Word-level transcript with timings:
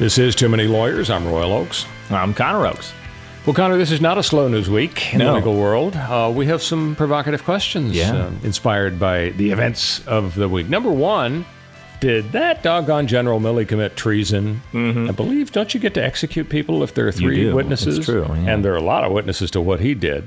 This 0.00 0.16
is 0.18 0.34
Too 0.34 0.48
Many 0.48 0.64
Lawyers. 0.66 1.10
I'm 1.10 1.26
Royal 1.28 1.52
Oaks. 1.52 1.84
I'm 2.10 2.32
Connor 2.32 2.66
Oaks. 2.66 2.92
Well, 3.44 3.54
Connor, 3.54 3.76
this 3.76 3.90
is 3.90 4.00
not 4.00 4.16
a 4.16 4.22
slow 4.22 4.48
news 4.48 4.68
week 4.70 5.12
in 5.12 5.18
No. 5.18 5.26
the 5.26 5.32
legal 5.34 5.54
world. 5.56 5.94
Uh, 5.94 6.32
we 6.34 6.46
have 6.46 6.62
some 6.62 6.96
provocative 6.96 7.44
questions 7.44 7.94
Yeah. 7.94 8.14
uh, 8.14 8.30
inspired 8.42 8.98
by 8.98 9.28
the 9.30 9.50
events 9.50 10.04
of 10.06 10.34
the 10.36 10.48
week. 10.48 10.68
Number 10.70 10.90
one, 10.90 11.44
did 12.00 12.32
that 12.32 12.62
doggone 12.62 13.08
General 13.08 13.40
Milley 13.40 13.68
commit 13.68 13.94
treason? 13.94 14.62
I 14.74 15.12
believe, 15.12 15.52
don't 15.52 15.72
you 15.74 15.80
get 15.80 15.92
to 15.94 16.02
execute 16.04 16.48
people 16.48 16.82
if 16.82 16.94
there 16.94 17.06
are 17.06 17.12
three 17.12 17.52
witnesses? 17.52 17.98
It's 17.98 18.06
true, 18.06 18.26
yeah. 18.26 18.50
And 18.54 18.64
there 18.64 18.72
are 18.72 18.76
a 18.78 18.82
lot 18.82 19.04
of 19.04 19.12
witnesses 19.12 19.50
to 19.52 19.60
what 19.60 19.80
he 19.80 19.92
did. 19.94 20.24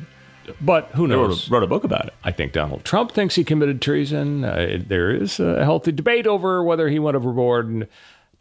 But 0.62 0.90
who 0.94 1.06
I 1.06 1.16
wrote 1.16 1.28
knows? 1.30 1.48
a, 1.48 1.52
wrote 1.52 1.64
a 1.64 1.68
book 1.68 1.84
about 1.84 2.08
it. 2.08 2.14
I 2.24 2.32
think 2.32 2.52
Donald 2.52 2.84
Trump 2.84 3.12
thinks 3.14 3.36
he 3.36 3.44
committed 3.46 3.82
treason. 3.82 4.44
Uh, 4.44 4.78
there 4.86 5.10
is 5.10 5.40
a 5.40 5.64
healthy 5.64 5.92
debate 5.94 6.28
over 6.28 6.62
whether 6.64 6.90
he 6.90 7.00
went 7.00 7.16
overboard 7.16 7.68
and 7.70 7.88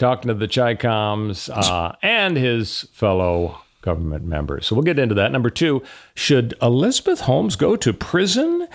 talking 0.03 0.27
to 0.27 0.35
the 0.35 0.49
Chicoms 0.49 1.49
uh, 1.49 1.93
and 2.03 2.37
his 2.37 2.89
fellow 2.93 3.61
government 3.83 4.25
members. 4.25 4.67
So 4.67 4.75
we'll 4.75 4.83
get 4.83 4.99
into 4.99 5.15
that. 5.15 5.31
Number 5.31 5.49
two, 5.49 5.81
should 6.15 6.55
Elizabeth 6.61 7.21
Holmes 7.21 7.55
go 7.55 7.77
to 7.77 7.93
prison? 7.93 8.67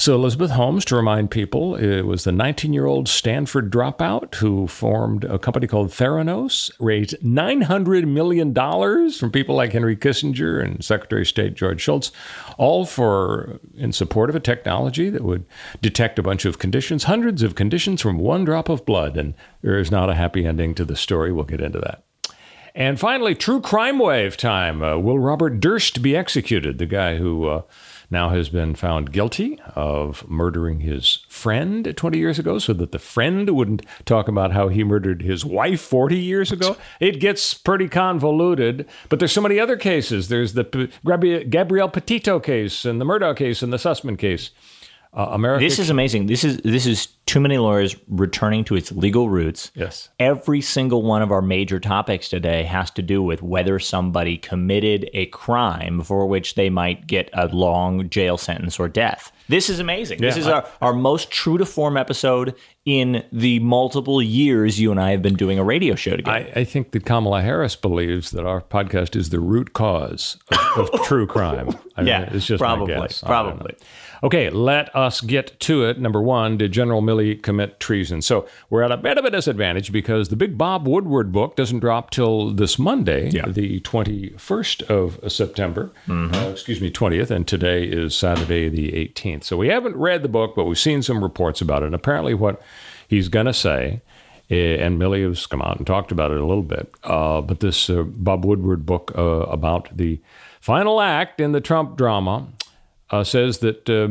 So 0.00 0.14
Elizabeth 0.14 0.52
Holmes, 0.52 0.86
to 0.86 0.96
remind 0.96 1.30
people, 1.30 1.76
it 1.76 2.06
was 2.06 2.24
the 2.24 2.30
19-year-old 2.30 3.06
Stanford 3.06 3.70
dropout 3.70 4.36
who 4.36 4.66
formed 4.66 5.24
a 5.24 5.38
company 5.38 5.66
called 5.66 5.90
Theranos, 5.90 6.70
raised 6.80 7.22
900 7.22 8.08
million 8.08 8.54
dollars 8.54 9.20
from 9.20 9.30
people 9.30 9.56
like 9.56 9.74
Henry 9.74 9.94
Kissinger 9.94 10.64
and 10.64 10.82
Secretary 10.82 11.20
of 11.20 11.28
State 11.28 11.52
George 11.52 11.82
Shultz, 11.82 12.12
all 12.56 12.86
for 12.86 13.60
in 13.76 13.92
support 13.92 14.30
of 14.30 14.36
a 14.36 14.40
technology 14.40 15.10
that 15.10 15.22
would 15.22 15.44
detect 15.82 16.18
a 16.18 16.22
bunch 16.22 16.46
of 16.46 16.58
conditions, 16.58 17.04
hundreds 17.04 17.42
of 17.42 17.54
conditions 17.54 18.00
from 18.00 18.16
one 18.16 18.46
drop 18.46 18.70
of 18.70 18.86
blood. 18.86 19.18
And 19.18 19.34
there 19.60 19.78
is 19.78 19.90
not 19.90 20.08
a 20.08 20.14
happy 20.14 20.46
ending 20.46 20.74
to 20.76 20.86
the 20.86 20.96
story. 20.96 21.30
We'll 21.30 21.44
get 21.44 21.60
into 21.60 21.78
that. 21.78 22.04
And 22.74 22.98
finally, 22.98 23.34
true 23.34 23.60
crime 23.60 23.98
wave 23.98 24.38
time. 24.38 24.82
Uh, 24.82 24.96
will 24.96 25.18
Robert 25.18 25.60
Durst 25.60 26.00
be 26.00 26.16
executed? 26.16 26.78
The 26.78 26.86
guy 26.86 27.16
who 27.16 27.46
uh, 27.46 27.62
now 28.10 28.30
has 28.30 28.48
been 28.48 28.74
found 28.74 29.12
guilty 29.12 29.58
of 29.74 30.28
murdering 30.28 30.80
his 30.80 31.24
friend 31.28 31.94
20 31.96 32.18
years 32.18 32.38
ago 32.38 32.58
so 32.58 32.72
that 32.72 32.92
the 32.92 32.98
friend 32.98 33.48
wouldn't 33.50 33.82
talk 34.04 34.26
about 34.28 34.52
how 34.52 34.68
he 34.68 34.82
murdered 34.82 35.22
his 35.22 35.44
wife 35.44 35.80
40 35.80 36.16
years 36.18 36.50
ago. 36.50 36.76
It 36.98 37.20
gets 37.20 37.54
pretty 37.54 37.88
convoluted, 37.88 38.88
but 39.08 39.18
there's 39.18 39.32
so 39.32 39.40
many 39.40 39.60
other 39.60 39.76
cases. 39.76 40.28
There's 40.28 40.54
the 40.54 40.64
P- 40.64 40.90
Petito 41.92 42.40
case 42.40 42.84
and 42.84 43.00
the 43.00 43.04
Murdaugh 43.04 43.36
case 43.36 43.62
and 43.62 43.72
the 43.72 43.76
Sussmann 43.76 44.18
case. 44.18 44.50
Uh, 45.12 45.26
America. 45.30 45.64
This 45.64 45.80
is 45.80 45.90
amazing. 45.90 46.26
This 46.26 46.44
is 46.44 46.58
this 46.58 46.86
is 46.86 47.06
too 47.26 47.40
many 47.40 47.58
lawyers 47.58 47.96
returning 48.08 48.62
to 48.64 48.76
its 48.76 48.92
legal 48.92 49.28
roots. 49.28 49.72
Yes. 49.74 50.08
Every 50.20 50.60
single 50.60 51.02
one 51.02 51.20
of 51.20 51.32
our 51.32 51.42
major 51.42 51.80
topics 51.80 52.28
today 52.28 52.62
has 52.62 52.92
to 52.92 53.02
do 53.02 53.20
with 53.20 53.42
whether 53.42 53.80
somebody 53.80 54.36
committed 54.38 55.10
a 55.12 55.26
crime 55.26 56.02
for 56.02 56.26
which 56.26 56.54
they 56.54 56.70
might 56.70 57.08
get 57.08 57.28
a 57.32 57.48
long 57.48 58.08
jail 58.08 58.38
sentence 58.38 58.78
or 58.78 58.88
death. 58.88 59.32
This 59.48 59.68
is 59.68 59.80
amazing. 59.80 60.20
this 60.20 60.36
is 60.36 60.46
I- 60.46 60.52
our, 60.52 60.68
our 60.80 60.92
most 60.92 61.30
true 61.32 61.58
to 61.58 61.66
form 61.66 61.96
episode 61.96 62.54
in 62.84 63.24
the 63.32 63.58
multiple 63.58 64.22
years 64.22 64.78
you 64.80 64.92
and 64.92 65.00
I 65.00 65.10
have 65.10 65.22
been 65.22 65.34
doing 65.34 65.58
a 65.58 65.64
radio 65.64 65.96
show 65.96 66.16
together. 66.16 66.36
I, 66.56 66.60
I 66.60 66.64
think 66.64 66.92
that 66.92 67.04
Kamala 67.04 67.42
Harris 67.42 67.74
believes 67.74 68.30
that 68.30 68.46
our 68.46 68.60
podcast 68.60 69.16
is 69.16 69.30
the 69.30 69.40
root 69.40 69.72
cause 69.72 70.36
of, 70.76 70.88
of 70.90 71.02
true 71.02 71.26
crime. 71.26 71.70
I 71.96 72.00
mean, 72.02 72.06
Yeah, 72.06 72.30
it's 72.32 72.46
just 72.46 72.60
probably, 72.60 72.94
my 72.94 73.08
guess. 73.08 73.24
I 73.24 73.42
don't 73.42 73.46
know. 73.46 73.56
probably. 73.56 73.76
Okay, 74.22 74.50
let 74.50 74.94
us 74.94 75.20
get 75.22 75.58
to 75.60 75.84
it. 75.84 75.98
Number 75.98 76.20
one, 76.20 76.58
did 76.58 76.72
General 76.72 77.00
Milley 77.00 77.42
commit 77.42 77.80
treason? 77.80 78.20
So 78.20 78.46
we're 78.68 78.82
at 78.82 78.92
a 78.92 78.98
bit 78.98 79.16
of 79.16 79.24
a 79.24 79.30
disadvantage 79.30 79.92
because 79.92 80.28
the 80.28 80.36
big 80.36 80.58
Bob 80.58 80.86
Woodward 80.86 81.32
book 81.32 81.56
doesn't 81.56 81.80
drop 81.80 82.10
till 82.10 82.50
this 82.52 82.78
Monday, 82.78 83.30
Yeah. 83.30 83.46
the 83.48 83.80
21st 83.80 84.82
of 84.82 85.32
September. 85.32 85.90
Mm-hmm. 86.06 86.34
Uh, 86.34 86.50
excuse 86.50 86.80
me, 86.82 86.90
20th, 86.90 87.30
and 87.30 87.46
today 87.48 87.84
is 87.84 88.14
Saturday, 88.14 88.68
the 88.68 88.92
18th. 88.92 89.44
So 89.44 89.56
we 89.56 89.68
haven't 89.68 89.96
read 89.96 90.22
the 90.22 90.28
book, 90.28 90.54
but 90.54 90.64
we've 90.64 90.78
seen 90.78 91.02
some 91.02 91.22
reports 91.22 91.60
about 91.62 91.82
it. 91.82 91.86
And 91.86 91.94
apparently, 91.94 92.34
what 92.34 92.60
he's 93.08 93.28
going 93.28 93.46
to 93.46 93.54
say 93.54 94.02
eh, 94.50 94.76
and 94.84 95.00
Milley 95.00 95.26
has 95.26 95.46
come 95.46 95.62
out 95.62 95.78
and 95.78 95.86
talked 95.86 96.12
about 96.12 96.30
it 96.30 96.38
a 96.40 96.44
little 96.46 96.62
bit. 96.62 96.92
Uh, 97.04 97.40
but 97.40 97.60
this 97.60 97.88
uh, 97.88 98.02
Bob 98.02 98.44
Woodward 98.44 98.84
book 98.84 99.12
uh, 99.16 99.22
about 99.22 99.96
the 99.96 100.20
final 100.60 101.00
act 101.00 101.40
in 101.40 101.52
the 101.52 101.60
Trump 101.60 101.96
drama 101.96 102.48
uh, 103.10 103.24
says 103.24 103.58
that 103.58 103.90
uh, 103.90 104.06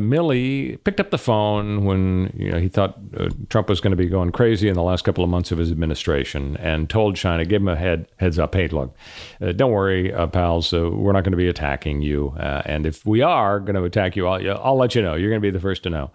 picked 0.84 1.00
up 1.00 1.10
the 1.10 1.18
phone 1.18 1.84
when 1.84 2.32
you 2.36 2.50
know, 2.50 2.58
he 2.58 2.68
thought 2.68 2.98
uh, 3.16 3.30
Trump 3.48 3.68
was 3.68 3.80
going 3.80 3.92
to 3.92 3.96
be 3.96 4.06
going 4.06 4.30
crazy 4.30 4.68
in 4.68 4.74
the 4.74 4.82
last 4.82 5.02
couple 5.04 5.24
of 5.24 5.30
months 5.30 5.50
of 5.50 5.58
his 5.58 5.70
administration 5.70 6.56
and 6.58 6.90
told 6.90 7.16
China, 7.16 7.44
give 7.44 7.62
him 7.62 7.68
a 7.68 7.76
head, 7.76 8.06
heads 8.18 8.38
up. 8.38 8.54
Hey, 8.54 8.68
look, 8.68 8.94
uh, 9.40 9.52
don't 9.52 9.72
worry, 9.72 10.12
uh, 10.12 10.26
pals. 10.26 10.72
Uh, 10.72 10.90
we're 10.90 11.12
not 11.12 11.24
going 11.24 11.32
to 11.32 11.38
be 11.38 11.48
attacking 11.48 12.02
you. 12.02 12.34
And 12.38 12.84
if 12.84 13.06
we 13.06 13.22
are 13.22 13.58
going 13.58 13.76
to 13.76 13.84
attack 13.84 14.16
you, 14.16 14.26
I'll, 14.26 14.60
I'll 14.62 14.76
let 14.76 14.94
you 14.94 15.00
know. 15.00 15.14
You're 15.14 15.30
going 15.30 15.40
to 15.40 15.46
be 15.46 15.50
the 15.50 15.60
first 15.60 15.82
to 15.84 15.90
know. 15.90 16.10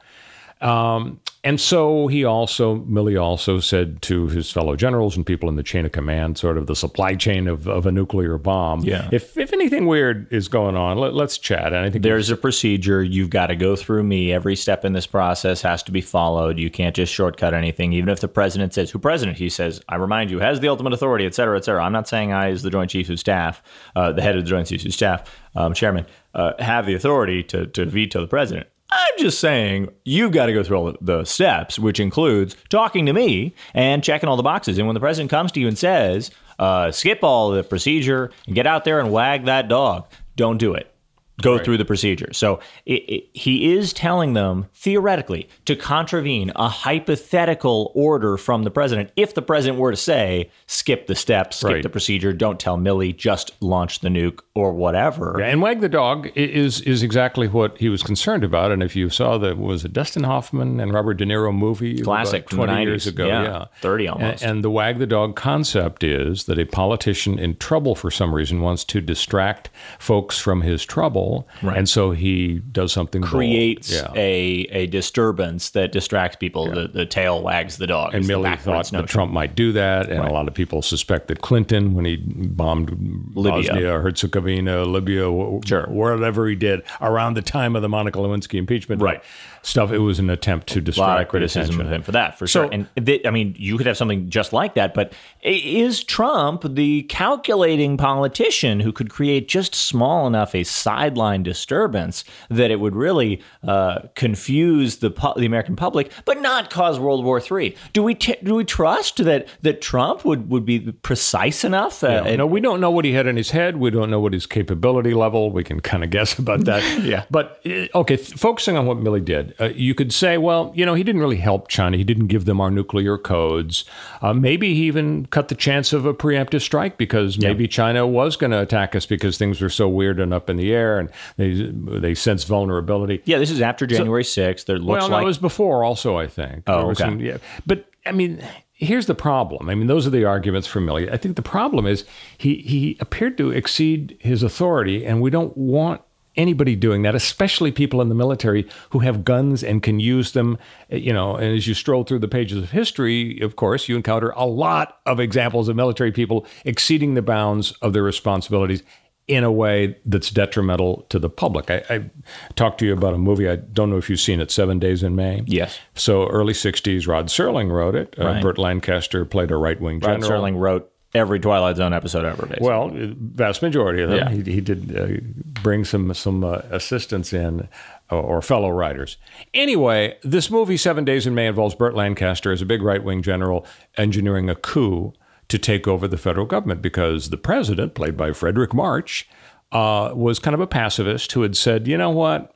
Um, 0.62 1.20
and 1.44 1.62
so 1.62 2.08
he 2.08 2.26
also, 2.26 2.78
Milley 2.86 3.22
also 3.22 3.60
said 3.60 4.02
to 4.04 4.28
his 4.30 4.52
fellow 4.52 4.76
generals 4.76 5.16
and 5.16 5.24
people 5.24 5.48
in 5.48 5.58
the 5.58 5.64
chain 5.64 5.86
of 5.86 5.92
command, 5.92 6.40
sort 6.40 6.58
of 6.58 6.66
the 6.66 6.76
supply 6.76 7.14
chain 7.14 7.48
of, 7.48 7.68
of 7.68 7.86
a 7.86 7.92
nuclear 7.92 8.40
bomb, 8.40 8.82
Yeah. 8.82 9.10
if, 9.12 9.38
if 9.38 9.54
anything 9.54 9.86
weird 9.86 10.32
is 10.34 10.48
going 10.48 10.76
on, 10.76 10.98
let, 10.98 11.14
let's 11.14 11.38
chat. 11.38 11.68
And 11.68 11.78
I 11.78 11.92
think 11.92 12.04
There's 12.04 12.32
a 12.32 12.38
procedure. 12.38 13.04
You've 13.04 13.30
got 13.30 13.48
to 13.48 13.56
go 13.56 13.76
through 13.76 14.04
me. 14.04 14.34
Every 14.34 14.56
step 14.56 14.86
in 14.86 14.94
this 14.94 15.06
process 15.06 15.62
has 15.62 15.84
to 15.84 15.92
be 15.92 16.02
followed. 16.02 16.58
You 16.58 16.72
can't 16.72 16.96
just 16.96 17.14
shortcut 17.14 17.54
anything. 17.54 17.94
Even 17.94 18.10
if 18.10 18.22
the 18.22 18.28
president 18.28 18.74
says, 18.74 18.90
who 18.90 18.98
president? 18.98 19.38
He 19.38 19.50
says, 19.50 19.82
I 19.88 19.98
remind 19.98 20.32
you, 20.32 20.40
has 20.40 20.62
the 20.62 20.70
ultimate 20.70 20.94
authority, 20.94 21.28
et 21.28 21.36
cetera, 21.36 21.58
et 21.58 21.66
cetera. 21.66 21.84
I'm 21.84 21.94
not 21.94 22.08
saying 22.08 22.32
I, 22.32 22.50
as 22.50 22.64
the 22.64 22.72
Joint 22.72 22.90
Chiefs 22.90 23.10
of 23.10 23.20
Staff, 23.20 23.62
uh, 23.96 24.14
the 24.14 24.22
head 24.24 24.36
of 24.36 24.44
the 24.46 24.50
Joint 24.50 24.68
Chiefs 24.68 24.86
of 24.86 24.94
Staff, 24.94 25.30
um, 25.56 25.76
chairman, 25.76 26.08
uh, 26.34 26.54
have 26.58 26.88
the 26.88 26.96
authority 26.96 27.44
to, 27.44 27.68
to 27.68 27.86
veto 27.86 28.22
the 28.22 28.28
president. 28.28 28.68
I'm 28.92 29.14
just 29.18 29.40
saying 29.40 29.90
you've 30.04 30.32
got 30.32 30.46
to 30.46 30.54
go 30.54 30.64
through 30.64 30.78
all 30.78 30.96
the 31.02 31.26
steps, 31.26 31.78
which 31.80 32.00
includes 32.00 32.56
talking 32.70 33.06
to 33.08 33.14
me 33.14 33.56
and 33.74 34.04
checking 34.04 34.30
all 34.30 34.38
the 34.38 34.44
boxes. 34.44 34.78
And 34.78 34.88
when 34.88 34.94
the 34.94 35.00
president 35.00 35.32
comes 35.32 35.52
to 35.54 35.60
you 35.60 35.68
and 35.68 35.78
says, 35.78 36.32
uh, 36.60 36.92
skip 36.92 37.20
all 37.24 37.52
the 37.52 37.64
procedure 37.64 38.32
and 38.46 38.56
get 38.56 38.68
out 38.68 38.86
there 38.86 39.00
and 39.00 39.12
wag 39.12 39.46
that 39.46 39.68
dog, 39.68 40.08
don't 40.36 40.58
do 40.58 40.74
it 40.74 40.95
go 41.42 41.60
through 41.60 41.78
the 41.78 41.86
procedure. 41.86 42.32
So 42.34 42.60
it, 42.86 43.04
it, 43.10 43.30
he 43.34 43.74
is 43.74 43.92
telling 43.94 44.34
them 44.34 44.68
theoretically 44.74 45.50
to 45.66 45.76
contravene 45.76 46.52
a 46.56 46.70
hypothetical 46.70 47.92
order 47.96 48.38
from 48.38 48.64
the 48.64 48.72
president. 48.72 49.12
If 49.16 49.34
the 49.34 49.42
president 49.42 49.80
were 49.80 49.92
to 49.92 49.98
say, 49.98 50.50
skip 50.68 51.08
the 51.08 51.16
steps, 51.16 51.58
skip 51.58 51.70
Right. 51.72 51.84
the 51.84 51.90
procedure, 51.90 52.32
don't 52.34 52.60
tell 52.60 52.78
Milley, 52.78 53.16
just 53.16 53.52
launch 53.62 54.00
the 54.00 54.10
nuke 54.10 54.40
or 54.54 54.72
whatever. 54.74 55.36
Yeah, 55.40 55.48
and 55.48 55.62
Wag 55.62 55.82
the 55.82 55.90
Dog 55.90 56.30
is 56.36 56.82
is 56.82 57.04
exactly 57.04 57.48
what 57.48 57.78
he 57.80 57.90
was 57.90 58.02
concerned 58.04 58.44
about. 58.44 58.72
And 58.72 58.82
if 58.84 58.96
you 58.96 59.10
saw 59.10 59.38
the 59.38 59.56
was 59.56 59.84
it 59.86 59.94
Dustin 59.94 60.24
Hoffman 60.24 60.80
and 60.80 60.94
Robert 60.94 61.16
De 61.16 61.26
Niro 61.26 61.54
movie 61.54 62.02
Classic 62.02 62.42
about 62.44 62.50
from 62.50 62.58
the 62.60 62.66
twenty 62.68 62.84
years 62.84 63.08
ago, 63.08 63.26
Yeah, 63.28 63.44
yeah, 63.44 63.66
30 63.82 64.06
And- 64.06 64.14
almost. 64.24 64.44
And, 64.44 64.64
the 64.64 64.70
Wag 64.72 65.00
the 65.00 65.08
Dog 65.08 65.36
concept 65.36 66.04
is 66.04 66.46
that 66.46 66.58
a 66.58 66.66
politician 66.66 67.38
in 67.38 67.56
trouble 67.58 67.94
for 67.96 68.10
some 68.10 68.34
reason 68.34 68.62
wants 68.62 68.84
to 68.86 69.02
distract 69.02 69.70
folks 70.00 70.40
from 70.40 70.62
his 70.62 70.86
trouble, 70.86 71.25
and 71.62 71.88
so 71.90 72.12
he 72.12 72.60
does 72.72 72.92
something. 72.94 73.22
Creates 73.22 73.92
Yeah. 73.92 74.12
a, 74.16 74.68
a 74.72 74.88
disturbance 74.88 75.70
that 75.72 75.92
distracts 75.92 76.38
people. 76.38 76.70
The, 76.72 76.88
the 76.88 77.06
tail 77.06 77.42
wags 77.42 77.78
the 77.78 77.88
dog. 77.88 78.14
And 78.14 78.22
is 78.22 78.28
the 78.28 78.34
Milley 78.34 78.44
backwards 78.44 78.90
thought 78.92 79.02
that. 79.02 79.08
Trump 79.10 79.32
might 79.32 79.56
do 79.56 79.72
that, 79.74 80.10
and 80.10 80.20
a 80.24 80.32
lot 80.32 80.48
of 80.48 80.54
people 80.54 80.82
suspect 80.82 81.28
that 81.30 81.42
Clinton, 81.42 81.94
when 81.94 82.06
he 82.06 82.18
bombed 82.18 82.90
Libya. 83.36 83.72
Bosnia, 83.72 83.92
Herzegovina, 84.00 84.84
Libya, 84.86 85.26
Sure. 85.66 85.86
whatever 85.88 86.48
he 86.48 86.56
did 86.56 86.82
around 87.02 87.34
the 87.36 87.42
time 87.42 87.76
of 87.76 87.82
the 87.82 87.90
Monica 87.90 88.20
Lewinsky 88.20 88.56
impeachment 88.60 89.02
Right. 89.02 89.22
Stuff, 89.66 89.92
it 89.92 89.98
was 90.00 90.20
an 90.20 90.30
attempt 90.30 90.68
to 90.68 90.80
distract 90.82 91.08
a 91.08 91.12
lot 91.14 91.22
of 91.22 91.28
criticism 91.28 91.82
of 91.82 91.92
him 91.92 92.02
for 92.04 92.12
that, 92.12 92.38
for 92.38 92.46
So- 92.48 92.64
sure. 92.64 92.70
And 92.72 92.88
th- 93.06 93.26
I 93.26 93.32
mean, 93.32 93.56
you 93.58 93.78
could 93.78 93.88
have 93.88 93.98
something 93.98 94.30
just 94.30 94.54
like 94.54 94.76
that, 94.76 94.94
but 94.94 95.14
is 95.42 96.04
Trump 96.04 96.64
the 96.76 97.02
calculating 97.04 97.98
politician 97.98 98.80
who 98.80 98.92
could 98.92 99.10
create 99.10 99.48
just 99.48 99.74
small 99.74 100.28
enough 100.28 100.54
a 100.54 100.64
sideline 100.64 101.42
disturbance 101.44 102.24
that 102.50 102.70
it 102.72 102.80
would 102.80 102.96
really 102.96 103.42
uh, 103.68 104.00
confuse 104.16 104.98
the 104.98 105.10
pu- 105.10 105.34
the 105.40 105.46
American 105.46 105.76
public, 105.76 106.12
but 106.26 106.42
not 106.42 106.70
cause 106.70 107.00
World 107.00 107.24
War 107.26 107.42
III. 107.42 107.76
Do 107.94 108.04
we 108.04 108.14
t- 108.16 108.36
do 108.44 108.56
we 108.56 108.64
trust 108.66 109.24
that 109.24 109.48
that 109.64 109.82
Trump 109.82 110.26
would, 110.26 110.50
would 110.50 110.66
be 110.66 110.80
precise 110.92 111.64
enough? 111.64 112.04
Uh, 112.04 112.24
Yeah, 112.26 112.36
no, 112.36 112.46
we 112.46 112.60
don't 112.62 112.80
know 112.80 112.92
what 112.92 113.06
he 113.06 113.14
had 113.14 113.26
in 113.28 113.36
his 113.38 113.52
head. 113.52 113.78
We 113.78 113.90
don't 113.90 114.10
know 114.12 114.20
what 114.20 114.34
his 114.34 114.46
capability 114.46 115.14
level. 115.14 115.52
We 115.52 115.64
can 115.64 115.80
kind 115.80 116.04
of 116.04 116.10
guess 116.10 116.38
about 116.38 116.66
that. 116.66 116.84
Yeah. 117.06 117.24
But 117.32 117.60
uh, 117.66 117.88
okay, 117.96 118.18
th- 118.18 118.34
focusing 118.34 118.78
on 118.78 118.86
what 118.86 118.98
Milley 118.98 119.24
did, 119.24 119.54
uh, 119.60 119.66
you 119.66 119.94
could 119.96 120.14
say, 120.14 120.38
well, 120.38 120.72
you 120.76 120.86
know, 120.86 120.94
he 120.94 121.04
didn't 121.04 121.22
really 121.22 121.38
help 121.38 121.68
China. 121.68 121.98
He 121.98 122.04
didn't 122.04 122.28
give 122.28 122.46
them 122.46 122.60
our 122.62 122.70
nuclear 122.72 123.18
codes. 123.18 123.86
Uh, 124.22 124.34
maybe 124.34 124.74
he 124.74 124.84
even 124.84 125.26
cut 125.28 125.48
the 125.48 125.56
chance 125.56 125.94
of 125.94 126.06
a 126.06 126.14
preemptive 126.14 126.62
strike 126.62 126.98
because 126.98 127.38
maybe 127.40 127.68
China 127.68 128.06
was 128.08 128.36
going 128.36 128.52
to 128.52 128.60
attack 128.62 128.96
us 128.96 129.06
because 129.06 129.38
things 129.38 129.62
were 129.62 129.70
so 129.70 129.88
weird 129.88 130.20
and 130.20 130.34
up 130.34 130.50
in 130.50 130.58
the 130.58 130.74
air, 130.74 131.00
and 131.00 131.10
they 131.38 131.72
they 132.00 132.14
sense 132.16 132.44
vulnerability. 132.44 133.22
yeah, 133.26 133.38
this 133.38 133.52
is 133.52 133.62
after 133.62 133.86
January 133.86 134.24
6th. 134.24 134.66
There 134.66 134.78
looks 134.80 135.00
Well, 135.02 135.10
no, 135.10 135.16
like 135.16 135.24
it 135.24 135.28
was 135.28 135.38
before 135.38 135.84
also, 135.84 136.18
I 136.18 136.28
think. 136.28 136.64
Oh, 136.68 136.78
There 136.80 136.88
was 136.88 137.02
okay. 137.02 137.10
some- 137.10 137.20
yeah. 137.20 137.38
But, 137.66 137.86
I 138.06 138.12
mean, 138.12 138.44
here's 138.74 139.06
the 139.06 139.16
problem. 139.16 139.70
I 139.70 139.76
mean, 139.76 139.88
those 139.88 140.06
are 140.06 140.10
the 140.12 140.26
arguments 140.26 140.68
for 140.68 140.80
Milley. 140.82 141.12
I 141.12 141.18
think 141.18 141.36
the 141.38 141.42
problem 141.42 141.86
is 141.88 142.04
he, 142.38 142.56
he 142.58 142.98
appeared 143.00 143.38
to 143.38 143.52
exceed 143.52 144.18
his 144.20 144.44
authority, 144.44 145.06
and 145.06 145.22
we 145.22 145.30
don't 145.30 145.56
want 145.58 146.02
anybody 146.38 146.76
doing 146.76 147.02
that, 147.04 147.16
especially 147.16 147.72
people 147.72 148.02
in 148.02 148.10
the 148.10 148.16
military 148.16 148.68
who 148.92 149.00
have 149.00 149.24
guns 149.26 149.64
and 149.64 149.82
can 149.84 150.00
use 150.00 150.32
them. 150.34 150.58
You 150.90 151.14
know, 151.14 151.36
and 151.36 151.56
as 151.56 151.68
you 151.68 151.74
stroll 151.74 152.04
through 152.04 152.20
the 152.20 152.28
pages 152.28 152.58
of 152.58 152.72
history, 152.72 153.40
of 153.42 153.56
course, 153.56 153.88
you 153.90 153.96
encounter 153.96 154.30
a 154.36 154.46
lot 154.46 155.00
of 155.06 155.20
examples 155.20 155.68
of 155.68 155.76
military 155.76 156.12
people 156.12 156.46
exceeding 156.66 157.14
the 157.14 157.22
bounds 157.22 157.72
of 157.82 157.94
their 157.94 158.04
responsibilities 158.04 158.84
in 159.28 159.44
a 159.44 159.52
way 159.52 159.98
that's 160.06 160.30
detrimental 160.30 161.04
to 161.10 161.18
the 161.18 161.30
public. 161.30 161.72
I, 161.72 161.84
I 161.90 162.10
talked 162.56 162.78
to 162.82 162.86
you 162.86 162.94
about 162.94 163.16
a 163.16 163.18
movie. 163.18 163.50
I 163.50 163.56
don't 163.56 163.90
know 163.90 163.98
if 163.98 164.08
you've 164.08 164.20
seen 164.20 164.40
it, 164.40 164.52
Seven 164.52 164.78
Days 164.78 165.02
in 165.02 165.16
May. 165.16 165.42
Yes. 165.48 165.80
So 165.96 166.28
early 166.28 166.54
'60s, 166.54 167.08
Rod 167.08 167.28
Serling 167.28 167.72
wrote 167.72 167.96
it. 167.96 168.14
Uh, 168.20 168.26
Right. 168.26 168.42
Burt 168.42 168.58
Lancaster 168.60 169.26
played 169.26 169.50
a 169.50 169.58
right-wing 169.58 170.00
general. 170.02 170.22
Rod. 170.22 170.30
Serling 170.30 170.60
wrote 170.60 170.92
every 171.16 171.40
Twilight 171.40 171.78
Zone 171.78 171.94
episode 171.94 172.24
ever. 172.26 172.46
Basically. 172.46 172.68
Well, 172.68 172.92
vast 172.94 173.62
majority 173.64 174.04
of 174.04 174.10
them. 174.12 174.18
Yeah. 174.20 174.30
He, 174.44 174.52
he 174.52 174.62
did 174.62 174.96
uh, 174.96 175.55
bring 175.66 175.84
some 175.84 176.14
some 176.14 176.44
uh, 176.44 176.62
assistants 176.70 177.34
in 177.34 177.68
or 178.12 178.40
fellow 178.44 178.70
writers. 178.70 179.18
Anyway, 179.52 180.16
this 180.22 180.52
movie 180.52 180.78
Seven 180.78 181.04
Days 181.04 181.26
in 181.26 181.34
May 181.34 181.48
involves 181.48 181.74
Burt 181.74 181.96
Lancaster 181.96 182.52
as 182.52 182.62
a 182.62 182.68
big 182.68 182.84
right 182.84 183.04
wing 183.04 183.24
general 183.24 183.66
engineering 183.98 184.48
a 184.48 184.54
coup 184.54 185.12
to 185.48 185.58
take 185.58 185.88
over 185.88 186.08
the 186.08 186.20
federal 186.20 186.46
government 186.46 186.84
because 186.84 187.32
the 187.32 187.38
president, 187.38 187.96
played 187.96 188.16
by 188.16 188.30
Fredric 188.30 188.76
March, 188.76 189.28
uh, 189.72 190.12
was 190.14 190.38
kind 190.38 190.54
of 190.54 190.60
a 190.60 190.68
pacifist 190.68 191.32
who 191.32 191.42
had 191.42 191.58
said, 191.58 191.88
you 191.88 191.98
know 191.98 192.12
what. 192.12 192.54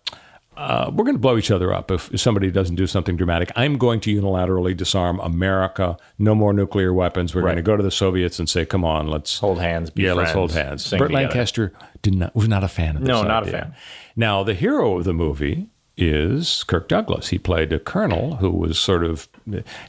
Uh, 0.59 0.91
we're 0.94 1.06
going 1.06 1.15
to 1.15 1.19
blow 1.19 1.38
each 1.38 1.51
other 1.51 1.73
up 1.73 1.89
if 1.89 2.11
somebody 2.19 2.51
doesn't 2.51 2.75
do 2.75 2.85
something 2.85 3.15
dramatic. 3.15 3.50
I'm 3.56 3.77
going 3.77 4.01
to 4.01 4.13
unilaterally 4.13 4.75
disarm 4.75 5.17
America. 5.21 5.95
No 6.17 6.35
more 6.35 6.51
nuclear 6.51 6.94
weapons. 6.94 7.33
We're 7.33 7.44
going 7.44 7.56
to 7.56 7.61
go 7.61 7.77
to 7.77 7.83
the 7.83 7.89
Soviets 7.89 8.39
and 8.39 8.50
say, 8.50 8.65
"Come 8.65 8.83
on, 8.83 9.07
let's 9.07 9.39
Hold 9.39 9.61
hands, 9.61 9.89
be 9.89 10.03
yeah, 10.03 10.11
let's 10.11 10.31
hold 10.31 10.51
hands." 10.51 10.91
Burt. 10.91 11.11
Lancaster 11.11 11.71
did 12.01 12.15
not 12.15 12.35
was 12.35 12.50
not 12.50 12.65
a 12.65 12.67
fan 12.67 12.97
of 12.97 13.03
this. 13.03 13.07
No, 13.07 13.23
not 13.23 13.47
a 13.47 13.51
fan. 13.51 13.73
Now, 14.17 14.44
the 14.44 14.53
hero 14.53 14.97
of 14.97 15.06
the 15.06 15.13
movie 15.13 15.69
is 15.95 16.63
Kirk 16.63 16.89
Douglas. 16.89 17.29
He 17.29 17.38
played 17.38 17.71
a 17.71 17.79
colonel 17.79 18.35
who 18.38 18.51
was 18.51 18.77
sort 18.77 19.06
of 19.06 19.29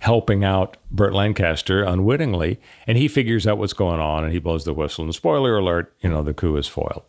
helping 0.00 0.44
out 0.44 0.76
Burt 0.92 1.12
Lancaster 1.12 1.82
unwittingly, 1.82 2.60
and 2.86 2.96
he 2.96 3.08
figures 3.08 3.44
out 3.44 3.58
what's 3.58 3.72
going 3.72 4.00
on 4.00 4.22
and 4.22 4.32
he 4.32 4.38
blows 4.38 4.64
the 4.64 4.72
whistle. 4.74 5.04
And 5.04 5.14
spoiler 5.14 5.58
alert, 5.58 5.92
you 6.00 6.10
know, 6.10 6.22
the 6.22 6.34
coup 6.34 6.56
is 6.56 6.68
foiled. 6.68 7.02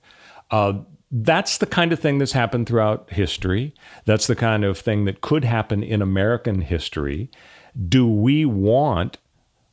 Uh, 0.50 0.80
that's 1.12 1.58
the 1.58 1.66
kind 1.66 1.92
of 1.92 2.00
thing 2.00 2.20
that's 2.20 2.32
happened 2.32 2.68
throughout 2.68 3.10
history. 3.12 3.74
That's 4.06 4.28
the 4.28 4.36
kind 4.36 4.64
of 4.64 4.78
thing 4.78 5.06
that 5.06 5.22
could 5.22 5.44
happen 5.44 5.84
in 5.84 6.02
American 6.02 6.62
history. 6.62 7.30
Do 7.88 8.08
we 8.08 8.46
want 8.46 9.18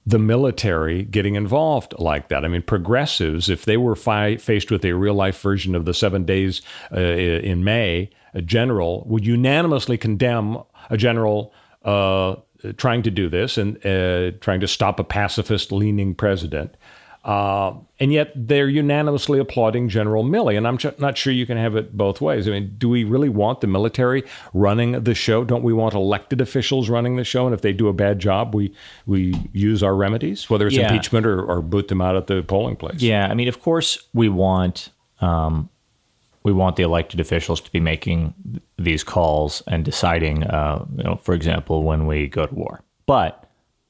the 0.05 0.19
military 0.19 1.05
getting 1.05 1.37
involved 1.37 1.95
like 1.99 2.29
that? 2.29 2.45
I 2.45 2.49
mean, 2.49 2.63
progressives, 2.63 3.49
if 3.49 3.65
they 3.65 3.77
were 3.77 3.95
fi- 3.95 4.37
faced 4.37 4.71
with 4.71 4.85
a 4.85 4.93
real 4.93 5.15
life 5.15 5.41
version 5.41 5.75
of 5.77 5.85
the 5.85 5.95
seven 5.95 6.25
days 6.25 6.61
uh, 6.93 7.01
in 7.01 7.63
May, 7.63 8.11
a 8.35 8.43
general 8.43 9.05
would 9.07 9.25
unanimously 9.25 9.97
condemn 9.97 10.59
a 10.91 10.97
general 10.97 11.53
uh, 11.85 12.37
trying 12.77 13.03
to 13.03 13.11
do 13.11 13.29
this 13.29 13.57
and 13.57 13.77
uh, 13.87 14.33
trying 14.41 14.61
to 14.61 14.69
stop 14.69 14.99
a 14.99 15.05
pacifist 15.05 15.71
leaning 15.71 16.15
president. 16.15 16.77
Uh, 17.29 17.75
and 18.01 18.11
yet 18.11 18.33
they're 18.35 18.71
unanimously 18.71 19.39
applauding 19.39 19.87
General 19.91 20.25
Milley. 20.25 20.57
And 20.57 20.67
I'm 20.67 20.79
ch- 20.79 20.99
not 20.99 21.19
sure 21.19 21.31
you 21.31 21.45
can 21.45 21.59
have 21.59 21.77
it 21.77 21.95
both 21.95 22.23
ways. 22.23 22.49
I 22.49 22.53
mean, 22.53 22.75
do 22.79 22.89
we 22.89 23.05
really 23.05 23.29
want 23.29 23.61
the 23.61 23.67
military 23.67 24.25
running 24.55 24.93
the 25.05 25.15
show? 25.15 25.45
Don't 25.45 25.63
we 25.63 25.75
want 25.75 25.93
elected 25.93 26.41
officials 26.41 26.89
running 26.89 27.17
the 27.17 27.25
show? 27.25 27.45
And 27.45 27.53
if 27.53 27.61
they 27.61 27.75
do 27.75 27.89
a 27.89 27.93
bad 27.93 28.19
job, 28.19 28.55
we, 28.55 28.73
we 29.05 29.35
use 29.53 29.83
our 29.83 29.95
remedies, 29.95 30.49
whether 30.49 30.67
it's 30.69 30.77
Yeah. 30.77 30.91
impeachment 30.91 31.27
or, 31.27 31.43
or 31.43 31.61
boot 31.61 31.89
them 31.89 32.01
out 32.01 32.17
at 32.17 32.29
the 32.29 32.43
polling 32.43 32.77
place. 32.77 33.03
Yeah, 33.03 33.27
I 33.31 33.35
mean, 33.35 33.49
of 33.49 33.61
course, 33.61 34.03
we 34.15 34.31
want 34.31 34.89
um, 35.21 35.69
we 36.45 36.53
want 36.55 36.77
the 36.77 36.83
elected 36.83 37.21
officials 37.21 37.61
to 37.61 37.71
be 37.73 37.81
making 37.81 38.33
th- 38.51 38.63
these 38.79 39.05
calls 39.05 39.63
and 39.67 39.85
deciding, 39.85 40.45
uh, 40.45 40.87
you 40.97 41.05
know, 41.05 41.17
for 41.17 41.35
example, 41.35 41.83
when 41.83 42.07
we 42.07 42.27
go 42.27 42.47
to 42.47 42.55
war. 42.55 42.81
But 43.05 43.45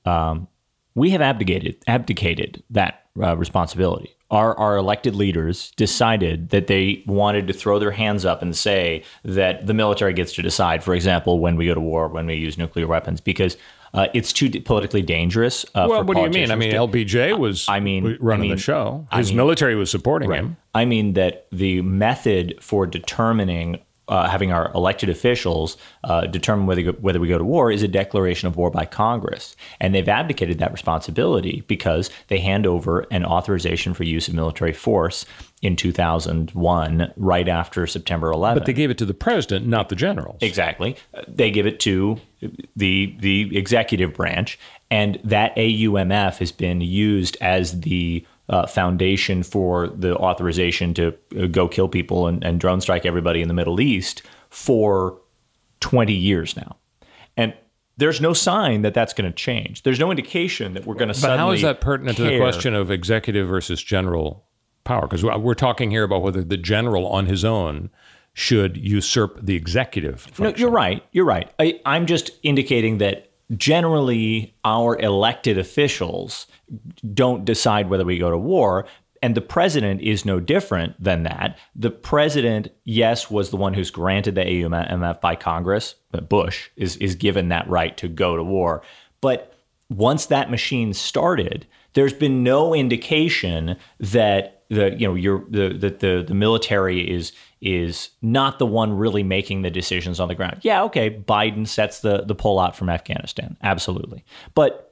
um, 0.06 0.48
we 0.96 1.10
have 1.10 1.20
abdicated 1.20 1.76
abdicated 1.86 2.64
that 2.70 3.04
uh, 3.22 3.36
responsibility. 3.36 4.14
Our 4.30 4.56
our 4.58 4.76
elected 4.76 5.14
leaders 5.14 5.72
decided 5.76 6.50
that 6.50 6.66
they 6.66 7.02
wanted 7.06 7.46
to 7.46 7.54
throw 7.54 7.78
their 7.78 7.90
hands 7.92 8.24
up 8.26 8.42
and 8.42 8.54
say 8.54 9.02
that 9.24 9.66
the 9.66 9.72
military 9.74 10.12
gets 10.12 10.32
to 10.34 10.42
decide. 10.42 10.84
For 10.84 10.94
example, 10.94 11.38
when 11.40 11.56
we 11.56 11.64
go 11.66 11.74
to 11.74 11.80
war, 11.80 12.08
when 12.08 12.26
we 12.26 12.34
use 12.34 12.58
nuclear 12.58 12.86
weapons, 12.86 13.22
because 13.22 13.56
uh, 13.94 14.08
it's 14.12 14.34
too 14.34 14.50
d- 14.50 14.60
politically 14.60 15.00
dangerous. 15.00 15.64
Uh, 15.74 15.86
Well, 15.88 16.04
what 16.04 16.14
do 16.14 16.22
you 16.22 16.28
mean? 16.28 16.50
I 16.50 16.56
mean, 16.56 16.72
LBJ 16.72 17.38
was 17.38 17.66
I 17.70 17.80
mean- 17.80 18.18
running 18.20 18.40
I 18.40 18.48
mean- 18.48 18.56
the 18.56 18.62
show. 18.62 19.06
I 19.10 19.16
His 19.18 19.28
mean- 19.30 19.38
military 19.38 19.76
was 19.76 19.90
supporting 19.90 20.30
him. 20.30 20.58
I 20.74 20.84
mean 20.84 21.14
that 21.14 21.46
the 21.50 21.80
method 21.80 22.56
for 22.60 22.86
determining 22.86 23.78
uh, 24.08 24.28
having 24.28 24.52
our 24.52 24.72
elected 24.74 25.08
officials 25.08 25.76
uh, 26.04 26.26
determine 26.26 26.66
whether 26.66 26.82
whether 26.92 27.20
we 27.20 27.28
go 27.28 27.38
to 27.38 27.44
war 27.44 27.70
is 27.70 27.82
a 27.82 27.88
declaration 27.88 28.48
of 28.48 28.56
war 28.56 28.70
by 28.70 28.84
Congress, 28.84 29.56
and 29.80 29.94
they've 29.94 30.08
abdicated 30.08 30.58
that 30.58 30.72
responsibility 30.72 31.62
because 31.68 32.10
they 32.28 32.38
hand 32.38 32.66
over 32.66 33.06
an 33.10 33.24
authorization 33.24 33.94
for 33.94 34.04
use 34.04 34.28
of 34.28 34.34
military 34.34 34.72
force 34.72 35.24
in 35.60 35.74
2001, 35.76 37.12
right 37.16 37.48
after 37.48 37.86
September 37.86 38.30
11. 38.30 38.60
But 38.60 38.66
they 38.66 38.72
gave 38.72 38.90
it 38.90 38.98
to 38.98 39.04
the 39.04 39.14
president, 39.14 39.66
not 39.66 39.88
the 39.88 39.96
generals. 39.96 40.38
Exactly. 40.40 40.96
They 41.26 41.50
give 41.50 41.66
it 41.66 41.80
to 41.80 42.20
the 42.76 43.16
the 43.18 43.56
executive 43.56 44.14
branch, 44.14 44.58
and 44.90 45.18
that 45.24 45.54
AUMF 45.56 46.38
has 46.38 46.52
been 46.52 46.80
used 46.80 47.36
as 47.40 47.80
the 47.80 48.24
uh, 48.48 48.66
foundation 48.66 49.42
for 49.42 49.88
the 49.88 50.16
authorization 50.16 50.94
to 50.94 51.14
uh, 51.38 51.46
go 51.46 51.68
kill 51.68 51.88
people 51.88 52.26
and, 52.26 52.42
and 52.44 52.60
drone 52.60 52.80
strike 52.80 53.04
everybody 53.04 53.42
in 53.42 53.48
the 53.48 53.54
Middle 53.54 53.80
East 53.80 54.22
for 54.50 55.20
20 55.80 56.12
years 56.12 56.56
now. 56.56 56.76
And 57.36 57.54
there's 57.98 58.20
no 58.20 58.32
sign 58.32 58.82
that 58.82 58.94
that's 58.94 59.12
going 59.12 59.30
to 59.30 59.34
change. 59.34 59.82
There's 59.82 59.98
no 59.98 60.10
indication 60.10 60.74
that 60.74 60.86
we're 60.86 60.94
going 60.94 61.08
to 61.08 61.14
suddenly. 61.14 61.36
But 61.36 61.42
how 61.42 61.50
is 61.50 61.62
that 61.62 61.80
pertinent 61.80 62.16
to 62.16 62.24
the 62.24 62.38
question 62.38 62.74
of 62.74 62.90
executive 62.90 63.48
versus 63.48 63.82
general 63.82 64.46
power? 64.84 65.02
Because 65.02 65.24
we're 65.24 65.54
talking 65.54 65.90
here 65.90 66.04
about 66.04 66.22
whether 66.22 66.42
the 66.42 66.56
general 66.56 67.06
on 67.08 67.26
his 67.26 67.44
own 67.44 67.90
should 68.32 68.76
usurp 68.76 69.40
the 69.42 69.56
executive. 69.56 70.38
No, 70.38 70.50
you're 70.50 70.70
right. 70.70 71.02
You're 71.10 71.24
right. 71.24 71.50
I, 71.58 71.80
I'm 71.84 72.06
just 72.06 72.30
indicating 72.44 72.98
that 72.98 73.27
generally 73.56 74.54
our 74.64 74.98
elected 74.98 75.58
officials 75.58 76.46
don't 77.14 77.44
decide 77.44 77.88
whether 77.88 78.04
we 78.04 78.18
go 78.18 78.30
to 78.30 78.38
war. 78.38 78.86
And 79.20 79.34
the 79.34 79.40
president 79.40 80.00
is 80.00 80.24
no 80.24 80.38
different 80.38 81.02
than 81.02 81.24
that. 81.24 81.58
The 81.74 81.90
president, 81.90 82.68
yes, 82.84 83.30
was 83.30 83.50
the 83.50 83.56
one 83.56 83.74
who's 83.74 83.90
granted 83.90 84.36
the 84.36 84.42
AUMF 84.42 85.20
by 85.20 85.34
Congress, 85.34 85.96
but 86.12 86.28
Bush 86.28 86.70
is, 86.76 86.96
is 86.98 87.16
given 87.16 87.48
that 87.48 87.68
right 87.68 87.96
to 87.96 88.06
go 88.06 88.36
to 88.36 88.44
war. 88.44 88.82
But 89.20 89.54
once 89.88 90.26
that 90.26 90.50
machine 90.50 90.92
started, 90.92 91.66
there's 91.94 92.12
been 92.12 92.44
no 92.44 92.74
indication 92.74 93.76
that 93.98 94.57
the 94.68 94.94
you 94.98 95.06
know 95.06 95.14
you're 95.14 95.44
the 95.48 95.70
that 95.80 96.00
the, 96.00 96.24
the 96.26 96.34
military 96.34 97.00
is 97.00 97.32
is 97.60 98.10
not 98.22 98.58
the 98.58 98.66
one 98.66 98.92
really 98.92 99.22
making 99.22 99.62
the 99.62 99.70
decisions 99.70 100.20
on 100.20 100.28
the 100.28 100.34
ground. 100.34 100.58
Yeah, 100.62 100.84
okay, 100.84 101.10
Biden 101.10 101.66
sets 101.66 102.00
the 102.00 102.24
the 102.24 102.34
pullout 102.34 102.74
from 102.74 102.88
Afghanistan, 102.88 103.56
absolutely, 103.62 104.24
but 104.54 104.84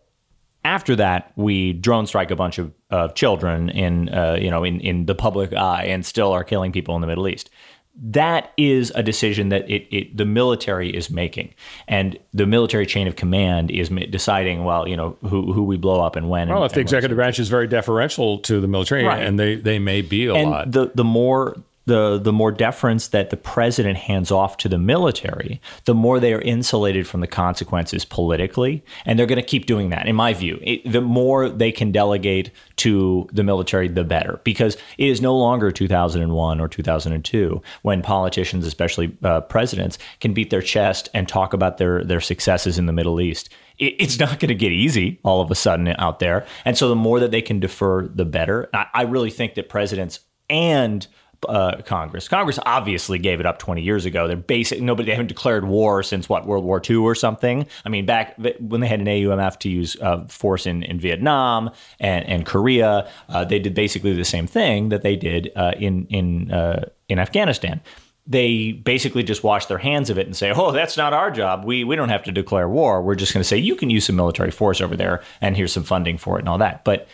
after 0.66 0.96
that, 0.96 1.30
we 1.36 1.74
drone 1.74 2.06
strike 2.06 2.32
a 2.32 2.36
bunch 2.36 2.58
of, 2.58 2.72
of 2.90 3.14
children 3.14 3.68
in 3.70 4.08
uh, 4.08 4.36
you 4.40 4.50
know 4.50 4.64
in, 4.64 4.80
in 4.80 5.06
the 5.06 5.14
public 5.14 5.52
eye 5.52 5.84
and 5.84 6.04
still 6.04 6.32
are 6.32 6.44
killing 6.44 6.72
people 6.72 6.94
in 6.96 7.00
the 7.00 7.06
Middle 7.06 7.28
East. 7.28 7.50
That 7.98 8.52
is 8.58 8.92
a 8.94 9.02
decision 9.02 9.48
that 9.48 9.68
it, 9.70 9.86
it 9.90 10.16
the 10.16 10.26
military 10.26 10.94
is 10.94 11.08
making, 11.10 11.54
and 11.88 12.18
the 12.34 12.44
military 12.46 12.84
chain 12.84 13.06
of 13.08 13.16
command 13.16 13.70
is 13.70 13.88
deciding. 13.88 14.64
Well, 14.64 14.86
you 14.86 14.96
know 14.96 15.16
who 15.22 15.52
who 15.52 15.64
we 15.64 15.76
blow 15.78 16.02
up 16.02 16.14
and 16.14 16.28
when. 16.28 16.48
Well, 16.48 16.58
and, 16.58 16.66
if 16.66 16.72
the 16.74 16.80
executive 16.80 17.16
branch 17.16 17.38
is 17.38 17.48
very 17.48 17.66
deferential 17.66 18.38
to 18.40 18.60
the 18.60 18.68
military, 18.68 19.04
Right. 19.04 19.22
and 19.22 19.38
they, 19.38 19.54
they 19.54 19.78
may 19.78 20.02
be 20.02 20.26
a 20.26 20.34
and 20.34 20.50
lot. 20.50 20.72
the 20.72 20.90
the 20.94 21.04
more 21.04 21.56
the 21.86 22.18
the 22.18 22.32
more 22.32 22.52
deference 22.52 23.08
that 23.08 23.30
the 23.30 23.36
president 23.36 23.96
hands 23.96 24.30
off 24.30 24.56
to 24.58 24.68
the 24.68 24.78
military, 24.78 25.60
the 25.84 25.94
more 25.94 26.20
they 26.20 26.34
are 26.34 26.40
insulated 26.40 27.06
from 27.06 27.20
the 27.20 27.26
consequences 27.26 28.04
politically, 28.04 28.84
and 29.04 29.18
they're 29.18 29.26
going 29.26 29.40
to 29.40 29.46
keep 29.46 29.66
doing 29.66 29.90
that. 29.90 30.06
In 30.06 30.16
my 30.16 30.34
view, 30.34 30.58
it, 30.62 30.90
the 30.90 31.00
more 31.00 31.48
they 31.48 31.72
can 31.72 31.92
delegate 31.92 32.50
to 32.76 33.28
the 33.32 33.44
military, 33.44 33.88
the 33.88 34.04
better, 34.04 34.40
because 34.44 34.76
it 34.98 35.08
is 35.08 35.20
no 35.20 35.36
longer 35.36 35.70
2001 35.70 36.60
or 36.60 36.68
2002 36.68 37.62
when 37.82 38.02
politicians, 38.02 38.66
especially 38.66 39.16
uh, 39.22 39.40
presidents, 39.42 39.98
can 40.20 40.34
beat 40.34 40.50
their 40.50 40.62
chest 40.62 41.08
and 41.14 41.28
talk 41.28 41.52
about 41.52 41.78
their 41.78 42.04
their 42.04 42.20
successes 42.20 42.78
in 42.78 42.86
the 42.86 42.92
Middle 42.92 43.20
East 43.20 43.48
it's 43.78 44.18
not 44.18 44.40
going 44.40 44.48
to 44.48 44.54
get 44.54 44.72
easy 44.72 45.20
all 45.22 45.42
of 45.42 45.50
a 45.50 45.54
sudden 45.54 45.88
out 45.98 46.18
there. 46.18 46.46
And 46.64 46.78
so 46.78 46.88
the 46.88 46.96
more 46.96 47.20
that 47.20 47.30
they 47.30 47.42
can 47.42 47.60
defer, 47.60 48.08
the 48.08 48.24
better. 48.24 48.70
I, 48.72 48.86
I 48.94 49.02
really 49.02 49.28
think 49.30 49.54
that 49.56 49.68
presidents 49.68 50.20
and 50.48 51.06
uh, 51.48 51.82
Congress. 51.84 52.28
Congress 52.28 52.58
obviously 52.64 53.18
gave 53.18 53.40
it 53.40 53.46
up 53.46 53.58
20 53.58 53.82
years 53.82 54.04
ago. 54.04 54.26
They're 54.26 54.36
basic. 54.36 54.80
Nobody 54.80 55.06
they 55.06 55.12
haven't 55.12 55.28
declared 55.28 55.66
war 55.66 56.02
since 56.02 56.28
what 56.28 56.46
World 56.46 56.64
War 56.64 56.82
II 56.88 56.96
or 56.96 57.14
something. 57.14 57.66
I 57.84 57.88
mean, 57.88 58.06
back 58.06 58.36
when 58.60 58.80
they 58.80 58.88
had 58.88 59.00
an 59.00 59.06
AUMF 59.06 59.58
to 59.60 59.68
use 59.68 59.96
uh, 60.00 60.24
force 60.28 60.66
in, 60.66 60.82
in 60.82 60.98
Vietnam 61.00 61.70
and, 62.00 62.26
and 62.26 62.46
Korea, 62.46 63.08
uh, 63.28 63.44
they 63.44 63.58
did 63.58 63.74
basically 63.74 64.14
the 64.14 64.24
same 64.24 64.46
thing 64.46 64.88
that 64.90 65.02
they 65.02 65.16
did 65.16 65.52
uh, 65.56 65.72
in 65.78 66.06
in 66.06 66.50
uh, 66.50 66.88
in 67.08 67.18
Afghanistan. 67.18 67.80
They 68.28 68.72
basically 68.72 69.22
just 69.22 69.44
wash 69.44 69.66
their 69.66 69.78
hands 69.78 70.10
of 70.10 70.18
it 70.18 70.26
and 70.26 70.36
say, 70.36 70.52
"Oh, 70.52 70.72
that's 70.72 70.96
not 70.96 71.12
our 71.12 71.30
job. 71.30 71.64
We 71.64 71.84
we 71.84 71.94
don't 71.94 72.08
have 72.08 72.24
to 72.24 72.32
declare 72.32 72.68
war. 72.68 73.00
We're 73.02 73.14
just 73.14 73.32
going 73.32 73.42
to 73.42 73.48
say 73.48 73.56
you 73.56 73.76
can 73.76 73.88
use 73.88 74.06
some 74.06 74.16
military 74.16 74.50
force 74.50 74.80
over 74.80 74.96
there, 74.96 75.22
and 75.40 75.56
here's 75.56 75.72
some 75.72 75.84
funding 75.84 76.18
for 76.18 76.36
it 76.36 76.40
and 76.40 76.48
all 76.48 76.58
that." 76.58 76.84
But 76.84 77.06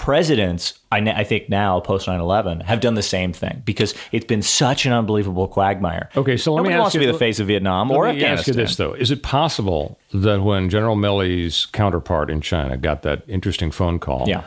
presidents, 0.00 0.80
I, 0.90 0.98
I 0.98 1.24
think 1.24 1.48
now 1.48 1.78
post 1.80 2.08
9/11, 2.08 2.62
have 2.62 2.80
done 2.80 2.94
the 2.94 3.02
same 3.02 3.32
thing 3.32 3.62
because 3.64 3.94
it's 4.12 4.24
been 4.24 4.42
such 4.42 4.86
an 4.86 4.92
unbelievable 4.92 5.46
quagmire. 5.46 6.08
Okay, 6.16 6.36
so 6.36 6.52
let 6.52 6.60
Nobody 6.60 6.70
me 6.70 6.74
ask 6.74 6.80
wants 6.82 6.94
you 6.94 7.00
to 7.02 7.06
be 7.06 7.12
the 7.12 7.18
face 7.18 7.38
of 7.38 7.46
Vietnam 7.46 7.90
let 7.90 7.96
or 7.96 8.04
me 8.06 8.10
Afghanistan. 8.12 8.38
ask 8.38 8.46
you 8.48 8.54
this 8.54 8.76
though: 8.76 8.94
Is 8.94 9.10
it 9.10 9.22
possible 9.22 9.98
that 10.12 10.42
when 10.42 10.68
General 10.70 10.96
Milley's 10.96 11.66
counterpart 11.66 12.30
in 12.30 12.40
China 12.40 12.76
got 12.76 13.02
that 13.02 13.22
interesting 13.28 13.70
phone 13.70 13.98
call, 13.98 14.24
Yeah. 14.26 14.42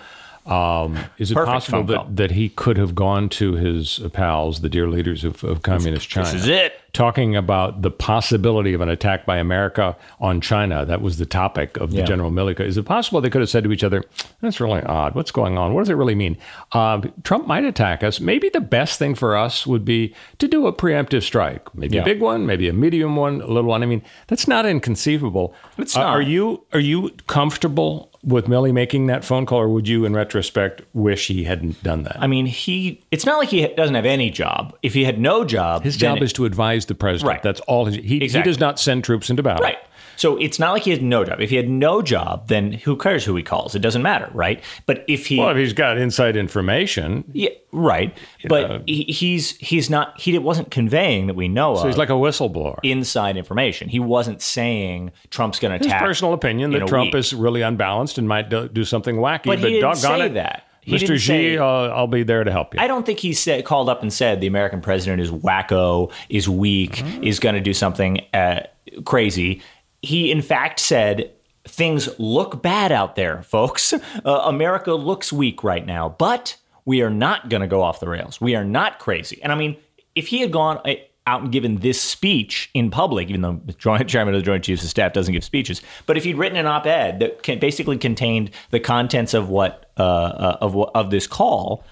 Um, 0.45 0.97
is 1.17 1.31
it 1.31 1.35
Perfect 1.35 1.53
possible 1.53 1.83
that, 1.85 2.17
that 2.17 2.31
he 2.31 2.49
could 2.49 2.75
have 2.75 2.93
gone 2.95 3.29
to 3.29 3.53
his 3.53 4.01
pals, 4.11 4.59
the 4.59 4.67
dear 4.67 4.89
leaders 4.89 5.23
of, 5.23 5.41
of 5.45 5.61
communist 5.61 6.09
China, 6.09 6.25
This 6.29 6.41
is 6.41 6.47
it. 6.49 6.73
Talking 6.93 7.35
about 7.35 7.81
the 7.81 7.89
possibility 7.89 8.73
of 8.73 8.81
an 8.81 8.87
attack 8.89 9.25
by 9.25 9.37
America 9.37 9.97
on 10.21 10.39
China? 10.39 10.85
That 10.85 11.01
was 11.01 11.17
the 11.17 11.25
topic 11.25 11.75
of 11.77 11.91
the 11.91 11.97
Yeah. 11.97 12.05
General 12.05 12.31
Milley. 12.31 12.59
Is 12.59 12.77
it 12.77 12.83
possible 12.85 13.19
they 13.19 13.29
could 13.29 13.41
have 13.41 13.49
said 13.49 13.63
to 13.63 13.71
each 13.71 13.83
other, 13.83 14.03
"That's 14.41 14.59
really 14.61 14.81
odd. 14.83 15.15
What's 15.15 15.31
going 15.31 15.57
on? 15.57 15.73
What 15.73 15.81
does 15.81 15.89
it 15.89 15.95
really 15.95 16.15
mean? 16.15 16.37
Um, 16.71 17.11
Trump 17.23 17.47
might 17.47 17.65
attack 17.65 18.03
us. 18.03 18.19
Maybe 18.19 18.49
the 18.49 18.61
best 18.61 18.99
thing 18.99 19.15
for 19.15 19.35
us 19.35 19.65
would 19.65 19.83
be 19.83 20.13
to 20.37 20.47
do 20.47 20.67
a 20.67 20.73
preemptive 20.73 21.23
strike, 21.23 21.73
maybe 21.75 21.95
Yeah. 21.95 22.03
a 22.03 22.05
big 22.05 22.21
one, 22.21 22.45
maybe 22.45 22.67
a 22.69 22.73
medium 22.73 23.15
one, 23.15 23.41
a 23.41 23.47
little 23.47 23.63
one. 23.69 23.81
I 23.81 23.87
mean, 23.87 24.03
that's 24.27 24.47
not 24.47 24.65
inconceivable. 24.65 25.53
It's 25.77 25.97
Uh, 25.97 26.01
not. 26.01 26.09
Are 26.15 26.21
you 26.21 26.61
are 26.73 26.79
you 26.79 27.09
comfortable 27.27 28.09
with 28.23 28.45
Milley 28.45 28.73
making 28.73 29.07
that 29.07 29.25
phone 29.25 29.45
call, 29.45 29.59
or 29.59 29.69
would 29.69 29.87
you, 29.87 30.05
in 30.05 30.13
retrospect, 30.13 30.81
wish 30.93 31.27
he 31.27 31.43
hadn't 31.43 31.81
done 31.83 32.03
that? 32.03 32.17
I 32.19 32.27
mean, 32.27 32.45
he. 32.45 33.01
It's 33.11 33.25
not 33.25 33.37
like 33.37 33.49
he 33.49 33.67
doesn't 33.67 33.95
have 33.95 34.05
any 34.05 34.29
job. 34.29 34.75
If 34.81 34.93
he 34.93 35.03
had 35.03 35.19
no 35.19 35.43
job, 35.43 35.83
his 35.83 35.97
job 35.97 36.21
is 36.21 36.33
to 36.33 36.45
advise 36.45 36.85
the 36.85 36.95
president. 36.95 37.27
Right. 37.29 37.43
That's 37.43 37.59
all. 37.61 37.85
His, 37.85 37.95
he, 37.95 38.19
he 38.19 38.41
does 38.41 38.59
not 38.59 38.79
send 38.79 39.03
troops 39.03 39.29
into 39.29 39.43
battle. 39.43 39.63
Right. 39.63 39.77
So 40.15 40.37
it's 40.37 40.59
not 40.59 40.71
like 40.73 40.83
he 40.83 40.91
has 40.91 41.01
no 41.01 41.23
job. 41.25 41.41
If 41.41 41.49
he 41.49 41.55
had 41.55 41.69
no 41.69 42.01
job, 42.01 42.47
then 42.47 42.73
who 42.73 42.95
cares 42.97 43.25
who 43.25 43.35
he 43.35 43.43
calls? 43.43 43.75
It 43.75 43.79
doesn't 43.79 44.01
matter, 44.01 44.29
right? 44.33 44.63
But 44.85 45.03
if 45.07 45.25
he, 45.27 45.39
Well, 45.39 45.49
if 45.49 45.57
he's 45.57 45.73
got 45.73 45.97
inside 45.97 46.35
information, 46.35 47.23
yeah, 47.33 47.49
right. 47.71 48.15
But 48.47 48.83
he, 48.87 49.03
he's 49.03 49.57
he's 49.57 49.89
not. 49.89 50.19
He 50.19 50.37
wasn't 50.37 50.71
conveying 50.71 51.27
that 51.27 51.35
we 51.35 51.47
know 51.47 51.75
so 51.75 51.81
of 51.81 51.87
he's 51.87 51.97
like 51.97 52.09
a 52.09 52.13
whistleblower. 52.13 52.79
inside 52.83 53.37
information. 53.37 53.89
He 53.89 53.99
wasn't 53.99 54.41
saying 54.41 55.11
Trump's 55.29 55.59
going 55.59 55.71
to 55.71 55.77
his 55.77 55.87
attack. 55.87 56.01
personal 56.01 56.33
opinion 56.33 56.71
that 56.71 56.87
Trump 56.87 57.07
week. 57.13 57.15
is 57.15 57.33
really 57.33 57.61
unbalanced 57.61 58.17
and 58.17 58.27
might 58.27 58.49
do, 58.49 58.67
do 58.67 58.83
something 58.83 59.15
wacky. 59.17 59.45
But 59.45 59.59
he 59.59 59.69
didn't 59.79 59.95
say 59.95 60.21
it, 60.27 60.33
that. 60.35 60.63
He 60.85 60.93
Mr. 60.97 61.17
Xi, 61.17 61.57
uh, 61.57 61.63
I'll 61.65 62.07
be 62.07 62.23
there 62.23 62.43
to 62.43 62.51
help 62.51 62.73
you. 62.73 62.81
I 62.81 62.87
don't 62.87 63.05
think 63.05 63.19
he 63.19 63.31
said 63.31 63.63
called 63.63 63.87
up 63.87 64.01
and 64.01 64.11
said 64.11 64.41
the 64.41 64.47
American 64.47 64.81
president 64.81 65.21
is 65.21 65.31
wacko, 65.31 66.11
is 66.27 66.49
weak, 66.49 66.95
Mm-hmm. 66.97 67.23
is 67.23 67.39
going 67.39 67.55
to 67.55 67.61
do 67.61 67.73
something 67.73 68.19
uh, 68.33 68.59
crazy. 69.05 69.61
He 70.03 70.31
in 70.31 70.43
fact 70.43 70.79
said 70.79 71.31
things 71.65 72.07
look 72.19 72.61
bad 72.61 72.91
out 72.91 73.15
there, 73.15 73.41
folks. 73.43 73.93
Uh, 74.25 74.43
America 74.45 74.93
looks 74.93 75.33
weak 75.33 75.63
right 75.63 75.85
now, 75.85 76.15
but 76.17 76.55
we 76.85 77.01
are 77.01 77.09
not 77.09 77.49
going 77.49 77.61
to 77.61 77.67
go 77.67 77.81
off 77.81 77.99
the 77.99 78.07
rails. 78.07 78.39
We 78.39 78.55
are 78.55 78.63
not 78.63 78.99
crazy. 78.99 79.41
And 79.41 79.51
I 79.51 79.55
mean, 79.55 79.75
if 80.15 80.27
he 80.27 80.39
had 80.39 80.51
gone 80.51 80.79
uh, 80.85 80.93
out 81.27 81.41
and 81.41 81.51
given 81.51 81.77
this 81.77 81.99
speech 82.01 82.69
in 82.73 82.89
public, 82.89 83.29
even 83.29 83.41
though 83.41 83.59
the 83.65 83.73
joint 83.85 84.07
chairman 84.07 84.33
of 84.33 84.41
the 84.41 84.45
Joint 84.45 84.63
Chiefs 84.63 84.83
of 84.83 84.89
Staff 84.89 85.13
doesn't 85.13 85.33
give 85.33 85.43
speeches, 85.43 85.81
but 86.05 86.15
if 86.15 86.23
he'd 86.23 86.37
written 86.37 86.57
an 86.57 86.67
op-ed 86.67 87.19
that 87.19 87.59
basically 87.59 87.97
contained 87.97 88.51
the 88.69 88.79
contents 88.79 89.33
of 89.33 89.49
what 89.49 89.91
uh, 89.97 90.03
uh, 90.03 90.57
of 90.61 90.75
of 90.95 91.09
this 91.09 91.27
call, 91.27 91.83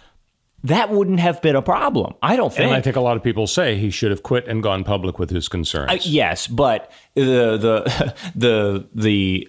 that 0.64 0.90
wouldn't 0.92 1.20
have 1.20 1.42
been 1.42 1.56
a 1.56 1.62
problem. 1.62 2.14
I 2.22 2.36
don't 2.36 2.52
think. 2.54 2.66
and 2.68 2.74
I 2.76 2.82
think 2.82 2.96
a 2.96 3.02
lot 3.02 3.18
of 3.18 3.24
people 3.24 3.48
say 3.48 3.78
he 3.78 3.90
should 3.90 4.12
have 4.12 4.24
quit 4.24 4.48
and 4.48 4.62
gone 4.62 4.84
public 4.84 5.18
with 5.20 5.30
his 5.30 5.48
concerns. 5.48 5.92
Uh, 5.92 5.98
yes, 6.02 6.48
but 6.48 6.92
the 7.16 7.58
the 7.58 8.16
the 8.36 8.88
the 8.94 9.48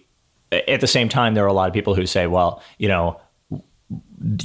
at 0.69 0.81
the 0.81 0.87
same 0.87 1.09
time, 1.09 1.35
there 1.35 1.45
are 1.45 1.49
a 1.49 1.53
lot 1.53 1.69
of 1.69 1.75
people 1.75 1.95
who 1.95 2.07
say, 2.07 2.27
well, 2.27 2.63
you 2.79 2.89
know. 2.89 3.21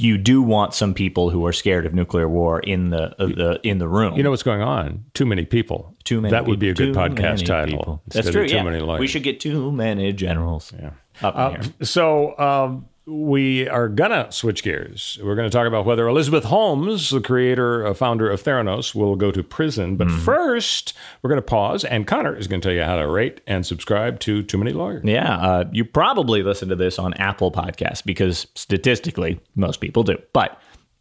You 0.00 0.18
do 0.18 0.42
want 0.42 0.74
some 0.74 0.92
people 0.92 1.30
who 1.30 1.46
are 1.46 1.52
scared 1.52 1.86
of 1.86 1.94
nuclear 1.94 2.28
war 2.28 2.58
in 2.58 2.90
the 2.90 3.14
uh, 3.22 3.26
the 3.26 3.60
in 3.62 3.78
the 3.78 3.86
room. 3.86 4.14
you 4.16 4.24
know 4.24 4.30
what's 4.30 4.42
going 4.42 4.60
on? 4.60 5.04
Too 5.14 5.24
many 5.24 5.44
people. 5.44 5.94
too 6.02 6.20
many. 6.20 6.32
That 6.32 6.46
would 6.46 6.58
be 6.58 6.68
a 6.68 6.74
good 6.74 6.94
podcast 6.96 7.46
title. 7.46 8.02
That's 8.08 8.28
true. 8.28 8.48
Too 8.48 8.56
yeah, 8.56 8.62
many 8.64 8.80
lawyers. 8.80 8.98
we 9.00 9.06
should 9.06 9.22
get 9.22 9.38
too 9.38 9.70
many 9.70 10.12
generals. 10.12 10.72
Yeah, 10.76 10.90
up 11.22 11.36
Uh, 11.36 11.50
here. 11.50 11.60
so 11.82 12.36
um, 12.40 12.86
we 13.10 13.66
are 13.68 13.88
gonna 13.88 14.30
switch 14.30 14.62
gears. 14.62 15.18
We're 15.22 15.34
gonna 15.34 15.48
talk 15.50 15.66
about 15.66 15.86
whether 15.86 16.06
Elizabeth 16.06 16.44
Holmes, 16.44 17.10
the 17.10 17.20
creator, 17.20 17.86
uh, 17.86 17.94
founder 17.94 18.28
of 18.28 18.42
Theranos, 18.42 18.94
will 18.94 19.16
go 19.16 19.30
to 19.30 19.42
prison. 19.42 19.96
But 19.96 20.08
Mm-hmm. 20.08 20.18
first, 20.24 20.92
we're 21.22 21.30
gonna 21.30 21.40
pause, 21.42 21.84
and 21.84 22.06
Connor 22.06 22.36
is 22.36 22.46
gonna 22.46 22.60
tell 22.60 22.72
you 22.72 22.82
how 22.82 22.96
to 22.96 23.08
rate 23.08 23.40
and 23.46 23.64
subscribe 23.64 24.20
to 24.20 24.42
Too 24.42 24.58
Many 24.58 24.72
Lawyers. 24.72 25.02
Yeah, 25.04 25.36
uh, 25.38 25.64
you 25.72 25.84
probably 25.84 26.42
listen 26.42 26.68
to 26.68 26.76
this 26.76 26.98
on 26.98 27.14
Apple 27.14 27.50
Podcasts 27.50 28.04
because 28.04 28.46
statistically, 28.54 29.40
most 29.54 29.80
people 29.80 30.02
do. 30.02 30.18
But 30.32 30.60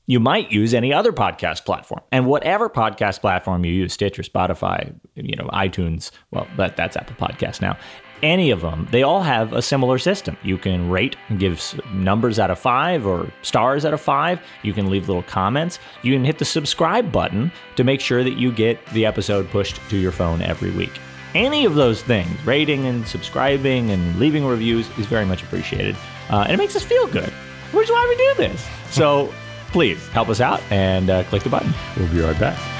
you 0.09 0.21
might 0.21 0.49
use 0.53 0.73
any 0.73 0.93
other 0.93 1.11
podcast 1.11 1.65
platform, 1.65 1.99
and 2.13 2.25
whatever 2.25 2.69
podcast 2.69 3.19
platform 3.19 3.65
you 3.65 3.73
use, 3.73 3.91
Stitcher, 3.91 4.23
Spotify, 4.23 4.93
you 5.15 5.35
know, 5.35 5.49
iTunes. 5.51 6.11
Well, 6.31 6.47
that 6.55 6.77
that's 6.77 6.95
Apple 6.95 7.15
Podcasts 7.17 7.61
now. 7.61 7.77
Any 8.23 8.49
of 8.49 8.61
them, 8.61 8.87
they 8.91 9.03
all 9.03 9.21
have 9.21 9.53
a 9.53 9.61
similar 9.61 9.99
system. 9.99 10.37
You 10.41 10.57
can 10.57 10.89
rate 10.89 11.15
and 11.29 11.39
give 11.39 11.61
numbers 11.93 12.39
out 12.39 12.49
of 12.49 12.57
five 12.57 13.05
or 13.05 13.31
stars 13.43 13.85
out 13.85 13.93
of 13.93 14.01
five. 14.01 14.39
You 14.63 14.73
can 14.73 14.89
leave 14.89 15.07
little 15.07 15.23
comments. 15.23 15.77
You 16.01 16.13
can 16.13 16.25
hit 16.25 16.39
the 16.39 16.45
subscribe 16.45 17.11
button 17.11 17.51
to 17.75 17.83
make 17.83 18.01
sure 18.01 18.23
that 18.23 18.37
you 18.37 18.51
get 18.51 18.83
the 18.87 19.05
episode 19.05 19.49
pushed 19.49 19.79
to 19.89 19.97
your 19.97 20.11
phone 20.11 20.41
every 20.41 20.71
week. 20.71 20.99
Any 21.35 21.65
of 21.65 21.75
those 21.75 22.01
things, 22.01 22.29
rating 22.45 22.87
and 22.87 23.07
subscribing 23.07 23.91
and 23.91 24.17
leaving 24.17 24.45
reviews, 24.45 24.89
is 24.97 25.05
very 25.05 25.25
much 25.25 25.43
appreciated. 25.43 25.95
Uh, 26.31 26.41
and 26.41 26.53
it 26.53 26.57
makes 26.57 26.75
us 26.75 26.83
feel 26.83 27.05
good, 27.07 27.29
which 27.71 27.85
is 27.85 27.91
why 27.91 28.05
we 28.09 28.15
do 28.15 28.47
this. 28.47 28.67
So 28.89 29.31
please 29.71 30.07
help 30.09 30.29
us 30.29 30.41
out 30.41 30.61
and 30.71 31.09
uh, 31.11 31.23
click 31.25 31.43
the 31.43 31.49
button. 31.49 31.71
We'll 31.95 32.07
be 32.09 32.21
right 32.21 32.39
back. 32.39 32.76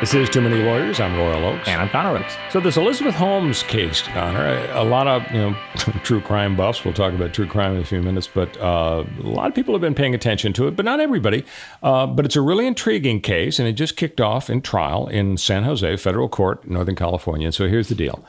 This 0.00 0.12
is 0.12 0.28
Too 0.28 0.40
Many 0.40 0.56
Lawyers. 0.56 0.98
I'm 0.98 1.16
Royal 1.16 1.44
Oaks. 1.46 1.68
And 1.68 1.80
I'm 1.80 1.88
Connor 1.88 2.18
Oaks. 2.18 2.36
So 2.50 2.58
this 2.58 2.76
Elizabeth 2.76 3.14
Holmes 3.14 3.62
case, 3.62 4.02
Connor, 4.02 4.68
a, 4.72 4.82
lot 4.82 5.06
of 5.06 5.22
you 5.30 5.38
know 5.38 5.56
true 6.02 6.20
crime 6.20 6.56
buffs. 6.56 6.84
We'll 6.84 6.92
talk 6.92 7.14
about 7.14 7.32
true 7.32 7.46
crime 7.46 7.76
in 7.76 7.80
a 7.80 7.84
few 7.84 8.02
minutes, 8.02 8.26
but 8.26 8.54
uh, 8.60 9.04
a 9.18 9.22
lot 9.22 9.46
of 9.46 9.54
people 9.54 9.72
have 9.72 9.80
been 9.80 9.94
paying 9.94 10.14
attention 10.14 10.52
to 10.54 10.66
it, 10.66 10.74
but 10.74 10.84
not 10.84 10.98
everybody. 10.98 11.44
Uh, 11.82 12.06
but 12.08 12.24
it's 12.24 12.34
a 12.34 12.40
really 12.40 12.66
intriguing 12.66 13.20
case, 13.20 13.60
and 13.60 13.68
it 13.68 13.74
just 13.74 13.96
kicked 13.96 14.20
off 14.20 14.50
in 14.50 14.62
trial 14.62 15.06
in 15.06 15.36
San 15.36 15.62
Jose 15.62 15.96
Federal 15.96 16.28
Court, 16.28 16.68
Northern 16.68 16.96
California. 16.96 17.46
And 17.46 17.54
so 17.54 17.68
here's 17.68 17.88
the 17.88 17.94
deal. 17.94 18.22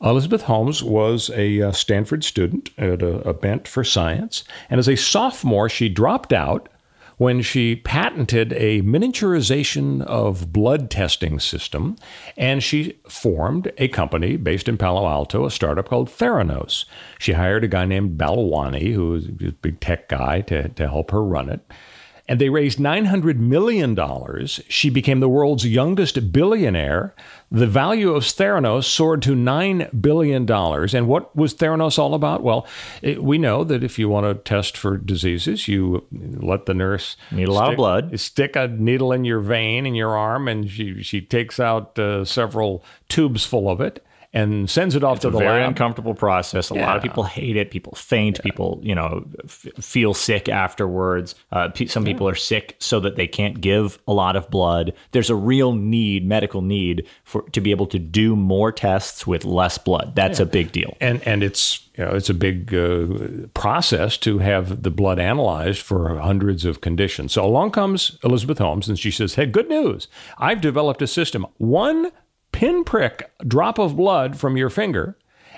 Elizabeth 0.00 0.42
Holmes 0.42 0.84
was 0.84 1.30
a 1.30 1.62
uh, 1.62 1.72
Stanford 1.72 2.22
student 2.22 2.70
at 2.78 3.02
a, 3.02 3.28
a 3.28 3.34
bent 3.34 3.66
for 3.66 3.82
science, 3.82 4.44
and 4.70 4.78
as 4.78 4.88
a 4.88 4.96
sophomore, 4.96 5.68
she 5.68 5.88
dropped 5.88 6.32
out 6.32 6.68
when 7.18 7.42
she 7.42 7.76
patented 7.76 8.52
a 8.54 8.80
miniaturization 8.82 10.02
of 10.02 10.52
blood 10.52 10.90
testing 10.90 11.38
system 11.38 11.96
and 12.36 12.62
she 12.62 12.98
formed 13.08 13.70
a 13.76 13.88
company 13.88 14.36
based 14.36 14.68
in 14.68 14.78
Palo 14.78 15.06
Alto, 15.06 15.44
a 15.44 15.50
startup 15.50 15.88
called 15.88 16.08
Theranos. 16.08 16.84
She 17.18 17.32
hired 17.32 17.64
a 17.64 17.68
guy 17.68 17.84
named 17.84 18.18
Balwani, 18.18 18.94
who 18.94 19.10
was 19.10 19.26
a 19.26 19.52
big 19.52 19.80
tech 19.80 20.08
guy, 20.08 20.40
to, 20.42 20.68
to 20.68 20.88
help 20.88 21.10
her 21.10 21.22
run 21.22 21.50
it. 21.50 21.60
And 22.28 22.38
they 22.38 22.50
raised 22.50 22.78
$900 22.78 23.36
million. 23.36 23.96
She 24.46 24.90
became 24.90 25.20
the 25.20 25.28
world's 25.28 25.66
youngest 25.66 26.30
billionaire. 26.30 27.14
The 27.50 27.66
value 27.66 28.12
of 28.14 28.24
Theranos 28.24 28.84
soared 28.84 29.22
to 29.22 29.34
$9 29.34 30.02
billion. 30.02 30.50
And 30.50 31.08
what 31.08 31.34
was 31.34 31.54
Theranos 31.54 31.98
all 31.98 32.12
about? 32.12 32.42
Well, 32.42 32.66
it, 33.00 33.22
we 33.22 33.38
know 33.38 33.64
that 33.64 33.82
if 33.82 33.98
you 33.98 34.10
want 34.10 34.26
to 34.26 34.34
test 34.34 34.76
for 34.76 34.98
diseases, 34.98 35.68
you 35.68 36.04
let 36.12 36.66
the 36.66 36.74
nurse 36.74 37.16
need 37.30 37.48
a 37.48 37.52
lot 37.52 37.64
stick, 37.64 37.72
of 37.72 37.76
blood. 37.76 38.20
Stick 38.20 38.56
a 38.56 38.68
needle 38.68 39.12
in 39.12 39.24
your 39.24 39.40
vein 39.40 39.86
in 39.86 39.94
your 39.94 40.16
arm, 40.16 40.48
and 40.48 40.70
she, 40.70 41.02
she 41.02 41.22
takes 41.22 41.58
out 41.58 41.98
uh, 41.98 42.26
several 42.26 42.84
tubes 43.08 43.46
full 43.46 43.70
of 43.70 43.80
it 43.80 44.04
and 44.34 44.68
sends 44.68 44.94
it 44.94 45.02
off 45.02 45.16
it's 45.16 45.22
to 45.22 45.28
a 45.28 45.30
the 45.30 45.38
very 45.38 45.60
lab. 45.60 45.68
uncomfortable 45.68 46.14
process. 46.14 46.70
A 46.70 46.74
Yeah. 46.74 46.86
lot 46.86 46.96
of 46.96 47.02
people 47.02 47.24
hate 47.24 47.56
it. 47.56 47.70
People 47.70 47.94
faint. 47.94 48.42
People, 48.42 48.78
you 48.82 48.94
know, 48.94 49.24
f- 49.44 49.66
feel 49.80 50.12
sick 50.12 50.48
afterwards. 50.50 51.34
Uh, 51.50 51.68
pe- 51.68 51.86
some 51.86 52.04
people 52.04 52.28
are 52.28 52.34
sick 52.34 52.76
so 52.78 53.00
that 53.00 53.16
they 53.16 53.26
can't 53.26 53.60
give 53.60 53.98
a 54.06 54.12
lot 54.12 54.36
of 54.36 54.50
blood. 54.50 54.92
There's 55.12 55.30
a 55.30 55.34
real 55.34 55.72
need, 55.72 56.26
medical 56.28 56.60
need, 56.60 57.06
for 57.24 57.42
to 57.52 57.60
be 57.60 57.70
able 57.70 57.86
to 57.86 57.98
do 57.98 58.36
more 58.36 58.70
tests 58.70 59.26
with 59.26 59.44
less 59.46 59.78
blood. 59.78 60.14
That's 60.14 60.40
a 60.40 60.46
big 60.46 60.72
deal. 60.72 60.94
and 61.00 61.22
and 61.26 61.42
it's 61.42 61.88
you 61.96 62.04
know 62.04 62.10
it's 62.10 62.30
a 62.30 62.34
big 62.34 62.74
uh, 62.74 63.06
process 63.54 64.16
to 64.18 64.38
have 64.38 64.82
the 64.82 64.90
blood 64.90 65.18
analyzed 65.18 65.80
for 65.80 66.18
hundreds 66.18 66.64
of 66.64 66.80
conditions. 66.80 67.32
So 67.32 67.44
along 67.44 67.70
comes 67.72 68.18
Elizabeth 68.22 68.58
Holmes 68.58 68.88
and 68.88 68.98
she 68.98 69.10
says, 69.10 69.34
"Hey, 69.34 69.46
good 69.46 69.68
news! 69.68 70.06
I've 70.38 70.60
developed 70.60 71.02
a 71.02 71.06
system. 71.06 71.46
One 71.56 72.10
pinprick 72.52 73.30
drop 73.46 73.78
of 73.78 73.96
blood 73.96 74.38
from 74.38 74.56
your 74.56 74.70
finger." 74.70 75.16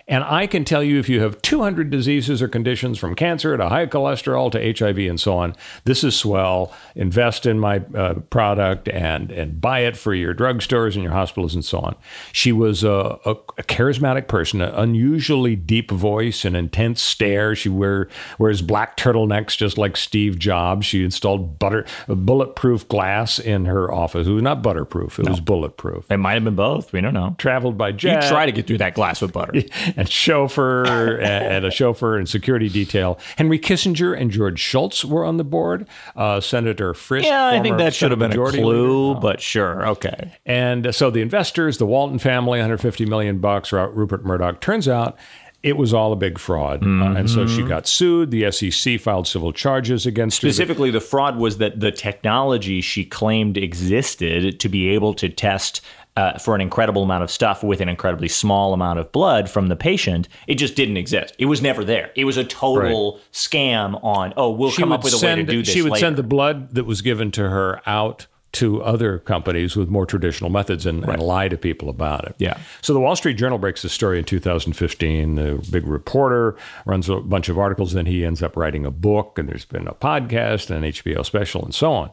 And 0.09 0.25
I 0.25 0.47
can 0.47 0.65
tell 0.65 0.83
you 0.83 0.99
if 0.99 1.09
you 1.09 1.21
have 1.21 1.41
200 1.43 1.91
diseases 1.91 2.43
or 2.43 2.49
conditions 2.49 2.99
from 2.99 3.15
cancer 3.15 3.57
to 3.57 3.69
high 3.69 3.87
cholesterol 3.87 4.51
to 4.53 4.79
HIV 4.87 4.99
and 4.99 5.21
so 5.21 5.37
on, 5.37 5.55
this 5.85 6.03
is 6.05 6.17
swell. 6.17 6.73
Invest 6.95 7.47
in 7.47 7.59
my 7.59 7.79
uh, 7.95 8.15
product 8.15 8.89
and, 8.89 9.31
and 9.31 9.61
buy 9.61 9.81
it 9.81 9.97
for 9.97 10.15
your 10.15 10.35
drugstores 10.35 10.95
and 10.95 11.03
your 11.03 11.13
hospitals 11.13 11.55
and 11.55 11.65
so 11.65 11.79
on. 11.79 11.97
She 12.33 12.53
was 12.53 12.85
a, 12.85 13.19
a, 13.25 13.31
a 13.31 13.63
charismatic 13.65 14.29
person, 14.29 14.61
an 14.61 14.75
unusually 14.75 15.57
deep 15.57 15.91
voice, 15.91 16.45
an 16.45 16.57
intense 16.57 17.01
stare. 17.01 17.55
She 17.55 17.69
wear, 17.69 18.09
wears 18.39 18.63
black 18.63 18.97
turtlenecks 18.97 19.57
just 19.57 19.79
like 19.79 19.97
Steve 19.97 20.39
Jobs. 20.39 20.87
She 20.87 21.05
installed 21.05 21.59
butter, 21.59 21.87
bulletproof 22.09 22.89
glass 22.89 23.39
in 23.39 23.67
her 23.67 23.93
office. 23.93 24.27
It 24.27 24.33
was 24.33 24.43
not 24.43 24.63
butterproof, 24.63 25.19
it 25.19 25.29
was 25.29 25.41
bulletproof. 25.41 26.11
It 26.11 26.17
might 26.17 26.35
have 26.35 26.45
been 26.45 26.57
both. 26.57 26.93
We 26.93 27.01
don't 27.01 27.15
know. 27.15 27.35
Traveled 27.39 27.79
by 27.79 27.93
jet. 27.93 28.25
You 28.25 28.29
try 28.29 28.47
to 28.47 28.53
get 28.53 28.67
through 28.67 28.79
that 28.79 28.95
glass 28.95 29.21
with 29.21 29.33
butter. 29.33 29.53
and 30.01 30.09
chauffeur 30.09 31.19
and 31.21 31.65
a 31.65 31.71
chauffeur 31.71 32.17
and 32.19 32.29
security 32.29 32.69
detail. 32.69 33.19
Henry 33.37 33.59
Kissinger 33.59 34.19
and 34.19 34.31
George 34.31 34.59
Shultz 34.59 35.05
were 35.05 35.25
on 35.25 35.37
the 35.37 35.45
board. 35.45 35.87
Uh, 36.17 36.41
Senator 36.41 36.93
Frist. 36.93 37.25
Yeah, 37.25 37.47
I 37.49 37.61
think 37.61 37.79
that 37.79 37.95
should 37.95 38.11
have 38.11 38.19
been 38.19 38.33
a 38.33 38.35
clue, 38.51 39.09
Leader. 39.11 39.21
but 39.21 39.41
sure, 39.41 39.87
okay. 39.89 40.33
And 40.47 40.95
so 40.95 41.11
the 41.11 41.21
investors, 41.21 41.79
the 41.79 41.87
Walton 41.87 42.19
family, 42.19 42.59
150 42.59 43.07
million 43.07 43.39
bucks, 43.39 43.73
Rupert 43.73 44.25
Murdoch. 44.25 44.61
Turns 44.61 44.89
out 44.89 45.17
it 45.63 45.77
was 45.77 45.93
all 45.93 46.11
a 46.11 46.17
big 46.17 46.39
fraud, 46.39 46.83
Uh, 46.83 46.87
and 46.87 47.29
so 47.29 47.45
Mm-hmm. 47.45 47.57
she 47.57 47.63
got 47.69 47.87
sued. 47.87 48.31
The 48.31 48.51
SEC 48.51 48.99
filed 48.99 49.27
civil 49.27 49.53
charges 49.53 50.07
against 50.07 50.41
her. 50.41 50.49
Specifically, 50.49 50.91
the 50.91 51.03
fraud 51.03 51.37
was 51.37 51.59
that 51.59 51.81
the 51.81 51.93
technology 51.93 52.81
she 52.81 53.05
claimed 53.05 53.59
existed 53.59 54.59
to 54.59 54.69
be 54.71 54.89
able 54.89 55.13
to 55.15 55.29
test 55.29 55.83
uh, 56.17 56.39
for 56.39 56.55
an 56.55 56.61
incredible 56.61 57.03
amount 57.03 57.23
of 57.23 57.31
stuff 57.31 57.63
with 57.63 57.81
an 57.81 57.89
incredibly 57.89 58.29
small 58.29 58.73
amount 58.75 58.99
of 58.99 59.11
blood 59.13 59.49
from 59.49 59.69
the 59.69 59.77
patient, 59.77 60.29
it 60.47 60.57
just 60.57 60.75
didn't 60.75 60.97
exist. 60.97 61.35
It 61.39 61.47
was 61.47 61.63
never 61.63 61.85
there. 61.85 62.11
It 62.17 62.25
was 62.25 62.37
a 62.37 62.45
total 62.45 63.21
scam 63.33 64.03
on, 64.05 64.35
oh, 64.37 64.51
we'll 64.51 64.71
She 64.71 64.83
come 64.83 64.93
up 64.93 65.05
with 65.05 65.15
a 65.15 65.25
way 65.25 65.37
to 65.37 65.45
do 65.45 65.63
this 65.63 65.73
She 65.73 65.83
would 65.83 65.93
later. 65.93 66.07
send 66.07 66.17
the 66.17 66.23
blood 66.23 66.75
that 66.75 66.85
was 66.85 67.01
given 67.03 67.31
to 67.33 67.49
her 67.49 67.81
out 67.87 68.27
to 68.53 68.83
other 68.83 69.19
companies 69.19 69.77
with 69.77 69.89
more 69.89 70.05
traditional 70.07 70.51
methods 70.51 70.85
and, 70.87 71.05
and 71.09 71.23
lie 71.23 71.49
to 71.49 71.57
people 71.57 71.89
about 71.89 72.25
it. 72.27 72.35
Yeah. 72.39 72.59
So 72.83 72.93
the 72.93 72.99
Wall 73.01 73.15
Street 73.15 73.35
Journal 73.35 73.59
breaks 73.59 73.83
the 73.83 73.89
story 73.89 74.19
in 74.19 74.25
2015. 74.25 75.37
The 75.37 75.67
big 75.71 75.87
reporter 75.87 76.57
runs 76.85 77.09
a 77.09 77.21
bunch 77.21 77.49
of 77.49 77.59
articles, 77.59 77.93
then 77.93 78.07
he 78.07 78.25
ends 78.25 78.43
up 78.43 78.57
writing 78.57 78.85
a 78.85 78.91
book, 78.91 79.39
and 79.39 79.49
there's 79.49 79.65
been 79.65 79.87
a 79.87 79.95
podcast 79.95 80.71
and 80.71 80.85
an 80.85 80.91
HBO 80.93 81.25
special 81.25 81.65
and 81.65 81.73
so 81.75 81.93
on. 81.93 82.11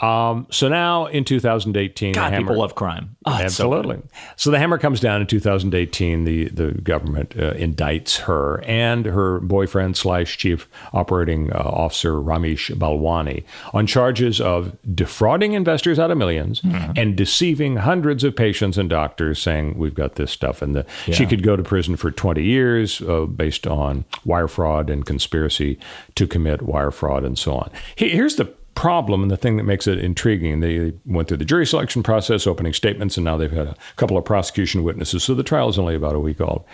Um, 0.00 0.46
so 0.50 0.68
now 0.68 1.06
in 1.06 1.24
2018, 1.24 2.12
Mm-hmm. 2.12 2.20
God, 2.20 2.32
the 2.32 2.36
people 2.36 2.52
Hammer- 2.52 2.58
love 2.58 2.74
crime. 2.74 3.16
Oh, 3.24 3.32
it's 3.38 3.54
so 3.56 3.72
Absolutely. 3.74 4.02
So, 4.36 4.50
the 4.50 4.58
hammer 4.58 4.76
comes 4.78 5.00
down 5.00 5.20
in 5.20 5.26
2018. 5.26 6.24
The 6.24 6.48
the 6.48 6.72
government 6.72 7.34
uh, 7.36 7.54
indicts 7.54 8.18
her 8.20 8.62
and 8.66 9.06
her 9.06 9.40
boyfriend 9.40 9.96
slash 9.96 10.36
chief 10.36 10.68
operating 10.92 11.52
uh, 11.52 11.58
officer 11.58 12.12
Ramesh 12.14 12.74
Balwani 12.76 13.44
on 13.72 13.86
charges 13.86 14.40
of 14.40 14.76
defrauding 14.94 15.52
investors 15.54 15.71
out 15.98 16.10
of 16.10 16.18
1000000s 16.18 16.60
Mm-hmm. 16.62 16.92
and 16.96 17.16
deceiving 17.16 17.76
hundreds 17.76 18.24
of 18.24 18.34
patients 18.36 18.76
and 18.78 18.88
doctors, 18.90 19.40
saying 19.40 19.76
we've 19.78 19.94
got 19.94 20.16
this 20.16 20.30
stuff, 20.30 20.62
and 20.62 20.74
the, 20.74 20.86
she 21.12 21.26
could 21.26 21.42
go 21.42 21.56
to 21.56 21.62
prison 21.62 21.96
for 21.96 22.10
20 22.10 22.42
years 22.42 23.00
uh, 23.02 23.24
based 23.26 23.66
on 23.66 24.04
wire 24.24 24.48
fraud 24.48 24.90
and 24.90 25.04
conspiracy 25.06 25.78
to 26.14 26.26
commit 26.26 26.62
wire 26.62 26.90
fraud 26.90 27.24
and 27.24 27.38
so 27.38 27.54
on. 27.54 27.70
He- 27.96 28.10
Here's 28.10 28.36
the 28.36 28.46
problem 28.74 29.22
and 29.22 29.30
the 29.30 29.36
thing 29.36 29.56
that 29.58 29.64
makes 29.64 29.86
it 29.86 29.98
intriguing. 29.98 30.60
They 30.60 30.92
went 31.04 31.28
through 31.28 31.36
the 31.36 31.44
jury 31.44 31.66
selection 31.66 32.02
process, 32.02 32.46
opening 32.46 32.72
statements, 32.72 33.16
and 33.18 33.24
now 33.24 33.36
they've 33.36 33.50
had 33.52 33.66
a 33.68 33.76
couple 33.96 34.16
of 34.16 34.24
prosecution 34.24 34.82
witnesses. 34.82 35.22
So 35.24 35.34
the 35.34 35.42
trial 35.42 35.68
is 35.68 35.78
only 35.78 35.94
about 35.94 36.14
a 36.14 36.18
week 36.20 36.40
old. 36.40 36.64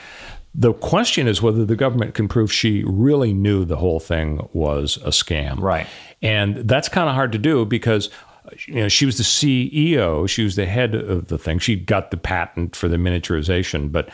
The 0.55 0.73
question 0.73 1.29
is 1.29 1.43
whether 1.43 1.65
the 1.65 1.77
government 1.77 2.15
can 2.15 2.27
prove 2.29 2.53
she 2.53 2.83
really 2.87 3.33
knew 3.35 3.65
the 3.65 3.77
whole 3.77 4.01
thing 4.01 4.49
was 4.53 4.97
a 4.99 5.09
scam. 5.11 5.61
Right. 5.61 5.87
And 6.23 6.57
that's 6.69 6.89
kind 6.89 7.09
of 7.09 7.15
hard 7.15 7.33
to 7.33 7.39
do 7.39 7.65
because 7.65 8.11
you 8.67 8.75
know 8.75 8.89
she 8.89 9.07
was 9.07 9.19
the 9.19 9.25
CEO, 9.25 10.29
she 10.29 10.45
was 10.45 10.57
the 10.57 10.67
head 10.67 10.95
of 10.95 11.29
the 11.29 11.39
thing. 11.39 11.59
She 11.59 11.77
got 11.77 12.11
the 12.11 12.17
patent 12.17 12.77
for 12.77 12.89
the 12.89 12.97
miniaturization, 12.97 13.93
but 13.93 14.09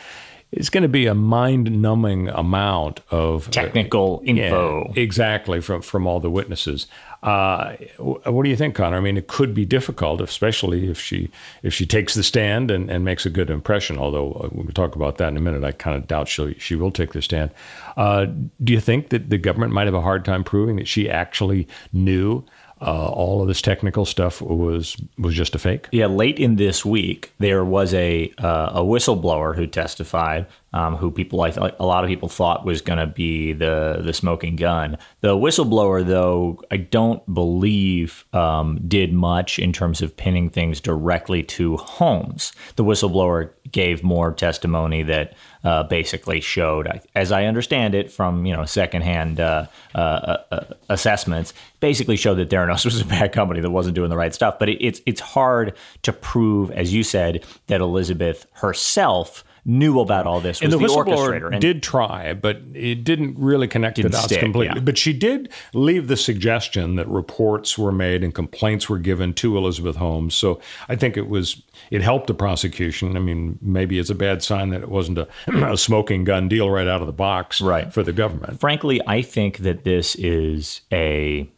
it's 0.51 0.69
going 0.69 0.83
to 0.83 0.89
be 0.89 1.05
a 1.05 1.15
mind-numbing 1.15 2.29
amount 2.29 3.01
of 3.11 3.51
Technical 3.51 4.21
info. 4.23 4.91
yeah, 4.95 5.01
exactly 5.01 5.59
from 5.59 5.81
from 5.81 6.07
all 6.07 6.19
the 6.19 6.29
witnesses. 6.29 6.87
Uh, 7.23 7.75
what 7.97 8.43
do 8.43 8.49
you 8.49 8.55
think, 8.55 8.75
Connor? 8.75 8.97
I 8.97 8.99
mean, 8.99 9.17
it 9.17 9.27
could 9.27 9.53
be 9.53 9.65
difficult, 9.65 10.21
especially 10.21 10.89
if 10.89 11.01
she 11.01 11.29
if 11.63 11.73
she 11.73 11.85
takes 11.85 12.13
the 12.13 12.23
stand 12.23 12.69
and, 12.69 12.89
and 12.89 13.03
makes 13.03 13.25
a 13.25 13.29
good 13.29 13.49
impression. 13.49 13.97
Although 13.97 14.31
uh, 14.33 14.49
we'll 14.51 14.67
talk 14.67 14.95
about 14.95 15.17
that 15.17 15.29
in 15.29 15.37
a 15.37 15.41
minute. 15.41 15.63
I 15.63 15.71
kind 15.71 15.97
of 15.97 16.07
doubt 16.07 16.27
she 16.27 16.55
she 16.59 16.75
will 16.75 16.91
take 16.91 17.13
the 17.13 17.21
stand. 17.21 17.51
Uh, 17.97 18.27
do 18.63 18.71
you 18.71 18.79
think 18.79 19.09
that 19.09 19.29
the 19.29 19.37
government 19.37 19.73
might 19.73 19.87
have 19.87 19.95
a 19.95 20.01
hard 20.01 20.23
time 20.23 20.43
proving 20.43 20.75
that 20.77 20.87
she 20.87 21.09
actually 21.09 21.67
knew 21.91 22.43
uh, 22.81 23.07
all 23.07 23.41
of 23.41 23.47
this 23.47 23.61
technical 23.61 24.05
stuff 24.05 24.41
was 24.41 24.97
was 25.17 25.33
just 25.33 25.55
a 25.55 25.59
fake? 25.59 25.87
Yeah, 25.91 26.07
late 26.07 26.39
in 26.39 26.57
this 26.57 26.83
week, 26.85 27.33
there 27.39 27.63
was 27.63 27.93
a 27.93 28.33
uh, 28.37 28.71
a 28.73 28.81
whistleblower 28.81 29.55
who 29.55 29.67
testified, 29.67 30.45
um, 30.75 30.97
who 30.97 31.09
people 31.09 31.41
I 31.41 31.51
th- 31.51 31.73
a 31.79 31.85
lot 31.85 32.03
of 32.03 32.09
people 32.09 32.27
thought 32.27 32.65
was 32.65 32.81
going 32.81 32.99
to 32.99 33.07
be 33.07 33.53
the 33.53 34.01
the 34.03 34.13
smoking 34.13 34.57
gun. 34.57 34.97
The 35.21 35.37
whistleblower, 35.37 36.05
though, 36.05 36.61
I 36.69 36.77
don't 36.77 37.33
believe 37.33 38.25
um, 38.33 38.81
did 38.85 39.13
much 39.13 39.57
in 39.57 39.71
terms 39.71 40.01
of 40.01 40.15
pinning 40.17 40.49
things 40.49 40.81
directly 40.81 41.43
to 41.43 41.77
Holmes. 41.77 42.51
The 42.75 42.83
whistleblower 42.83 43.51
gave 43.71 44.03
more 44.03 44.33
testimony 44.33 45.01
that 45.03 45.33
uh, 45.63 45.83
basically 45.83 46.41
showed, 46.41 47.01
as 47.15 47.31
I 47.31 47.45
understand 47.45 47.95
it 47.95 48.11
from 48.11 48.45
you 48.45 48.53
know 48.53 48.65
secondhand 48.65 49.39
uh, 49.39 49.67
uh, 49.95 50.37
uh, 50.51 50.63
assessments, 50.89 51.53
basically 51.79 52.17
showed 52.17 52.35
that 52.35 52.49
Theranos 52.49 52.83
was 52.85 52.99
a 52.99 53.05
bad 53.05 53.31
company 53.31 53.61
that 53.61 53.71
wasn't 53.71 53.95
doing 53.95 54.09
the 54.09 54.17
right 54.17 54.33
stuff. 54.33 54.59
But 54.59 54.67
it, 54.67 54.85
it's 54.85 54.99
it's 55.05 55.21
hard 55.21 55.73
to 56.01 56.11
prove, 56.11 56.69
as 56.71 56.93
you 56.93 57.01
said, 57.01 57.45
that 57.67 57.79
Elizabeth 57.79 58.45
herself 58.55 59.45
knew 59.67 59.99
about 59.99 60.27
all 60.27 60.39
this. 60.39 60.61
And 60.61 60.71
the, 60.71 60.77
the, 60.77 60.85
orchestrator. 60.85 61.51
And 61.51 61.59
did 61.59 61.81
try, 61.81 62.33
but 62.33 62.61
it 62.75 63.03
didn't 63.03 63.35
really 63.39 63.67
connect 63.67 63.95
the 63.95 64.03
Didn't 64.03 64.13
dots 64.13 64.25
stick, 64.25 64.39
completely. 64.39 64.75
yeah. 64.75 64.81
But 64.83 64.97
she 64.97 65.11
did 65.11 65.49
leave 65.73 66.07
the 66.07 66.15
suggestion 66.17 66.95
that 66.97 67.07
reports 67.07 67.75
were 67.77 67.91
made 67.91 68.23
and 68.23 68.33
complaints 68.33 68.87
were 68.89 68.99
given 68.99 69.33
to 69.33 69.57
Elizabeth 69.57 69.95
Holmes. 69.95 70.35
So 70.35 70.59
I 70.87 70.95
think 70.95 71.17
it 71.17 71.27
was 71.27 71.63
it 71.89 72.01
helped 72.03 72.27
the 72.27 72.35
prosecution. 72.35 73.17
I 73.17 73.19
mean, 73.19 73.57
maybe 73.61 73.97
it's 73.97 74.11
a 74.11 74.15
bad 74.15 74.43
sign 74.43 74.69
that 74.69 74.81
it 74.83 74.89
wasn't 74.89 75.17
a, 75.17 75.27
a 75.71 75.77
smoking 75.77 76.23
gun 76.25 76.47
deal 76.47 76.69
right 76.69 76.87
out 76.87 77.01
of 77.01 77.07
the 77.07 77.13
box 77.13 77.59
Right. 77.59 77.91
for 77.91 78.03
the 78.03 78.13
government. 78.13 78.59
frankly, 78.59 79.01
I 79.07 79.21
think 79.23 79.57
that 79.59 79.83
this 79.83 80.15
is 80.15 80.81
a. 80.91 81.49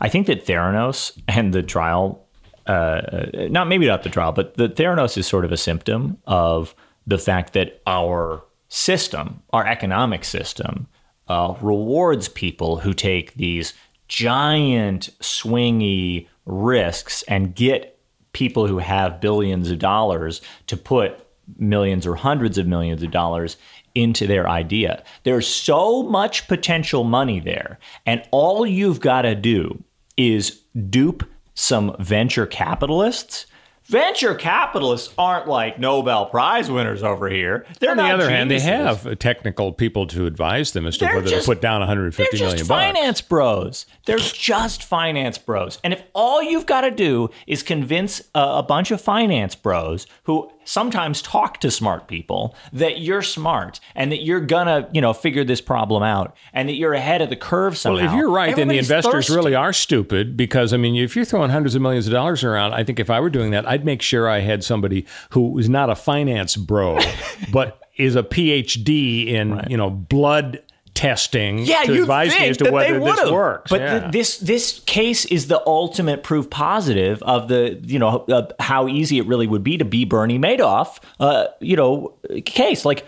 I 0.00 0.10
think 0.10 0.26
that 0.26 0.44
Theranos 0.44 1.18
and 1.26 1.54
the 1.54 1.62
trial, 1.62 2.26
uh, 2.66 3.00
not 3.48 3.68
maybe 3.68 3.86
not 3.86 4.02
the 4.02 4.10
trial, 4.10 4.32
but 4.32 4.54
the 4.58 4.68
Theranos 4.68 5.16
is 5.16 5.26
sort 5.26 5.46
of 5.46 5.52
a 5.52 5.56
symptom 5.56 6.18
of 6.26 6.74
the 7.06 7.18
fact 7.18 7.52
that 7.52 7.80
our 7.86 8.42
system, 8.68 9.42
our 9.52 9.66
economic 9.66 10.24
system, 10.24 10.86
uh, 11.28 11.54
rewards 11.60 12.28
people 12.28 12.78
who 12.78 12.92
take 12.92 13.34
these 13.34 13.74
giant 14.08 15.10
swingy 15.20 16.28
risks 16.44 17.22
and 17.24 17.54
get 17.54 17.98
people 18.32 18.66
who 18.66 18.78
have 18.78 19.20
billions 19.20 19.70
of 19.70 19.78
dollars 19.78 20.40
to 20.66 20.76
put 20.76 21.26
millions 21.58 22.06
or 22.06 22.14
hundreds 22.14 22.58
of 22.58 22.66
millions 22.66 23.02
of 23.02 23.10
dollars 23.10 23.56
into 23.94 24.26
their 24.26 24.48
idea. 24.48 25.02
There's 25.24 25.48
so 25.48 26.02
much 26.02 26.46
potential 26.48 27.02
money 27.02 27.40
there, 27.40 27.78
and 28.04 28.22
all 28.30 28.66
you've 28.66 29.00
got 29.00 29.22
to 29.22 29.34
do 29.34 29.82
is 30.16 30.60
dupe 30.90 31.24
some 31.54 31.96
venture 31.98 32.46
capitalists. 32.46 33.46
Venture 33.88 34.34
capitalists 34.34 35.14
aren't 35.16 35.46
like 35.46 35.78
Nobel 35.78 36.26
Prize 36.26 36.68
winners 36.70 37.02
over 37.04 37.28
here. 37.28 37.64
They're 37.78 37.92
On 37.92 37.96
the 37.96 38.02
not 38.02 38.14
other 38.14 38.28
hand, 38.30 38.50
they 38.50 38.58
have 38.60 39.18
technical 39.20 39.72
people 39.72 40.06
to 40.08 40.26
advise 40.26 40.72
them 40.72 40.86
as 40.86 40.98
to 40.98 41.04
They're 41.04 41.14
whether 41.14 41.28
just- 41.28 41.46
to 41.46 41.52
put 41.52 41.60
down 41.60 41.80
150 41.82 42.36
They're 42.36 42.40
million 42.46 42.58
just 42.58 42.68
bucks. 42.68 42.80
finance 42.84 43.20
bros. 43.20 43.86
They're 44.06 44.18
just 44.18 44.82
finance 44.82 45.38
bros. 45.38 45.78
And 45.84 45.92
if 45.92 46.02
all 46.14 46.42
you've 46.42 46.66
got 46.66 46.80
to 46.80 46.90
do 46.90 47.30
is 47.46 47.62
convince 47.62 48.20
a, 48.34 48.40
a 48.58 48.62
bunch 48.62 48.90
of 48.90 49.00
finance 49.00 49.54
bros 49.54 50.06
who 50.24 50.50
sometimes 50.66 51.22
talk 51.22 51.60
to 51.60 51.70
smart 51.70 52.08
people 52.08 52.54
that 52.72 53.00
you're 53.00 53.22
smart 53.22 53.80
and 53.94 54.12
that 54.12 54.22
you're 54.22 54.40
gonna, 54.40 54.88
you 54.92 55.00
know, 55.00 55.14
figure 55.14 55.44
this 55.44 55.60
problem 55.60 56.02
out 56.02 56.36
and 56.52 56.68
that 56.68 56.74
you're 56.74 56.92
ahead 56.92 57.22
of 57.22 57.30
the 57.30 57.36
curve 57.36 57.78
somehow. 57.78 58.04
Well, 58.04 58.12
if 58.12 58.18
you're 58.18 58.30
right, 58.30 58.54
then 58.54 58.68
the 58.68 58.78
investors 58.78 59.12
thirsty. 59.12 59.34
really 59.34 59.54
are 59.54 59.72
stupid 59.72 60.36
because, 60.36 60.74
I 60.74 60.76
mean, 60.76 60.96
if 60.96 61.16
you're 61.16 61.24
throwing 61.24 61.50
hundreds 61.50 61.74
of 61.74 61.82
millions 61.82 62.06
of 62.06 62.12
dollars 62.12 62.44
around, 62.44 62.74
I 62.74 62.84
think 62.84 63.00
if 63.00 63.08
I 63.08 63.20
were 63.20 63.30
doing 63.30 63.52
that, 63.52 63.66
I'd 63.66 63.84
make 63.84 64.02
sure 64.02 64.28
I 64.28 64.40
had 64.40 64.62
somebody 64.62 65.06
who 65.30 65.58
is 65.58 65.68
not 65.68 65.88
a 65.88 65.94
finance 65.94 66.56
bro, 66.56 66.98
but 67.52 67.82
is 67.96 68.14
a 68.14 68.22
PhD 68.22 69.28
in, 69.28 69.64
you 69.68 69.76
know, 69.76 69.88
blood 69.88 70.62
testing 70.96 71.58
yeah, 71.58 71.82
to 71.84 72.00
advise 72.02 72.30
think 72.30 72.40
me 72.42 72.48
as 72.48 72.56
to 72.56 72.70
whether 72.72 72.94
they 72.98 72.98
this 73.04 73.16
would've. 73.18 73.32
works. 73.32 73.70
But 73.70 73.80
Yeah. 73.82 73.98
th- 74.00 74.12
this 74.12 74.38
this 74.38 74.80
case 74.86 75.24
is 75.26 75.46
the 75.46 75.62
ultimate 75.66 76.24
proof 76.24 76.50
positive 76.50 77.22
of 77.22 77.46
the 77.46 77.78
you 77.84 77.98
know 78.00 78.24
uh, 78.28 78.48
how 78.58 78.88
easy 78.88 79.18
it 79.18 79.26
really 79.26 79.46
would 79.46 79.62
be 79.62 79.76
to 79.78 79.84
be 79.84 80.04
Bernie 80.04 80.38
Madoff. 80.38 80.98
Uh, 81.20 81.46
you 81.60 81.76
know, 81.76 82.14
case 82.44 82.84
like 82.84 83.04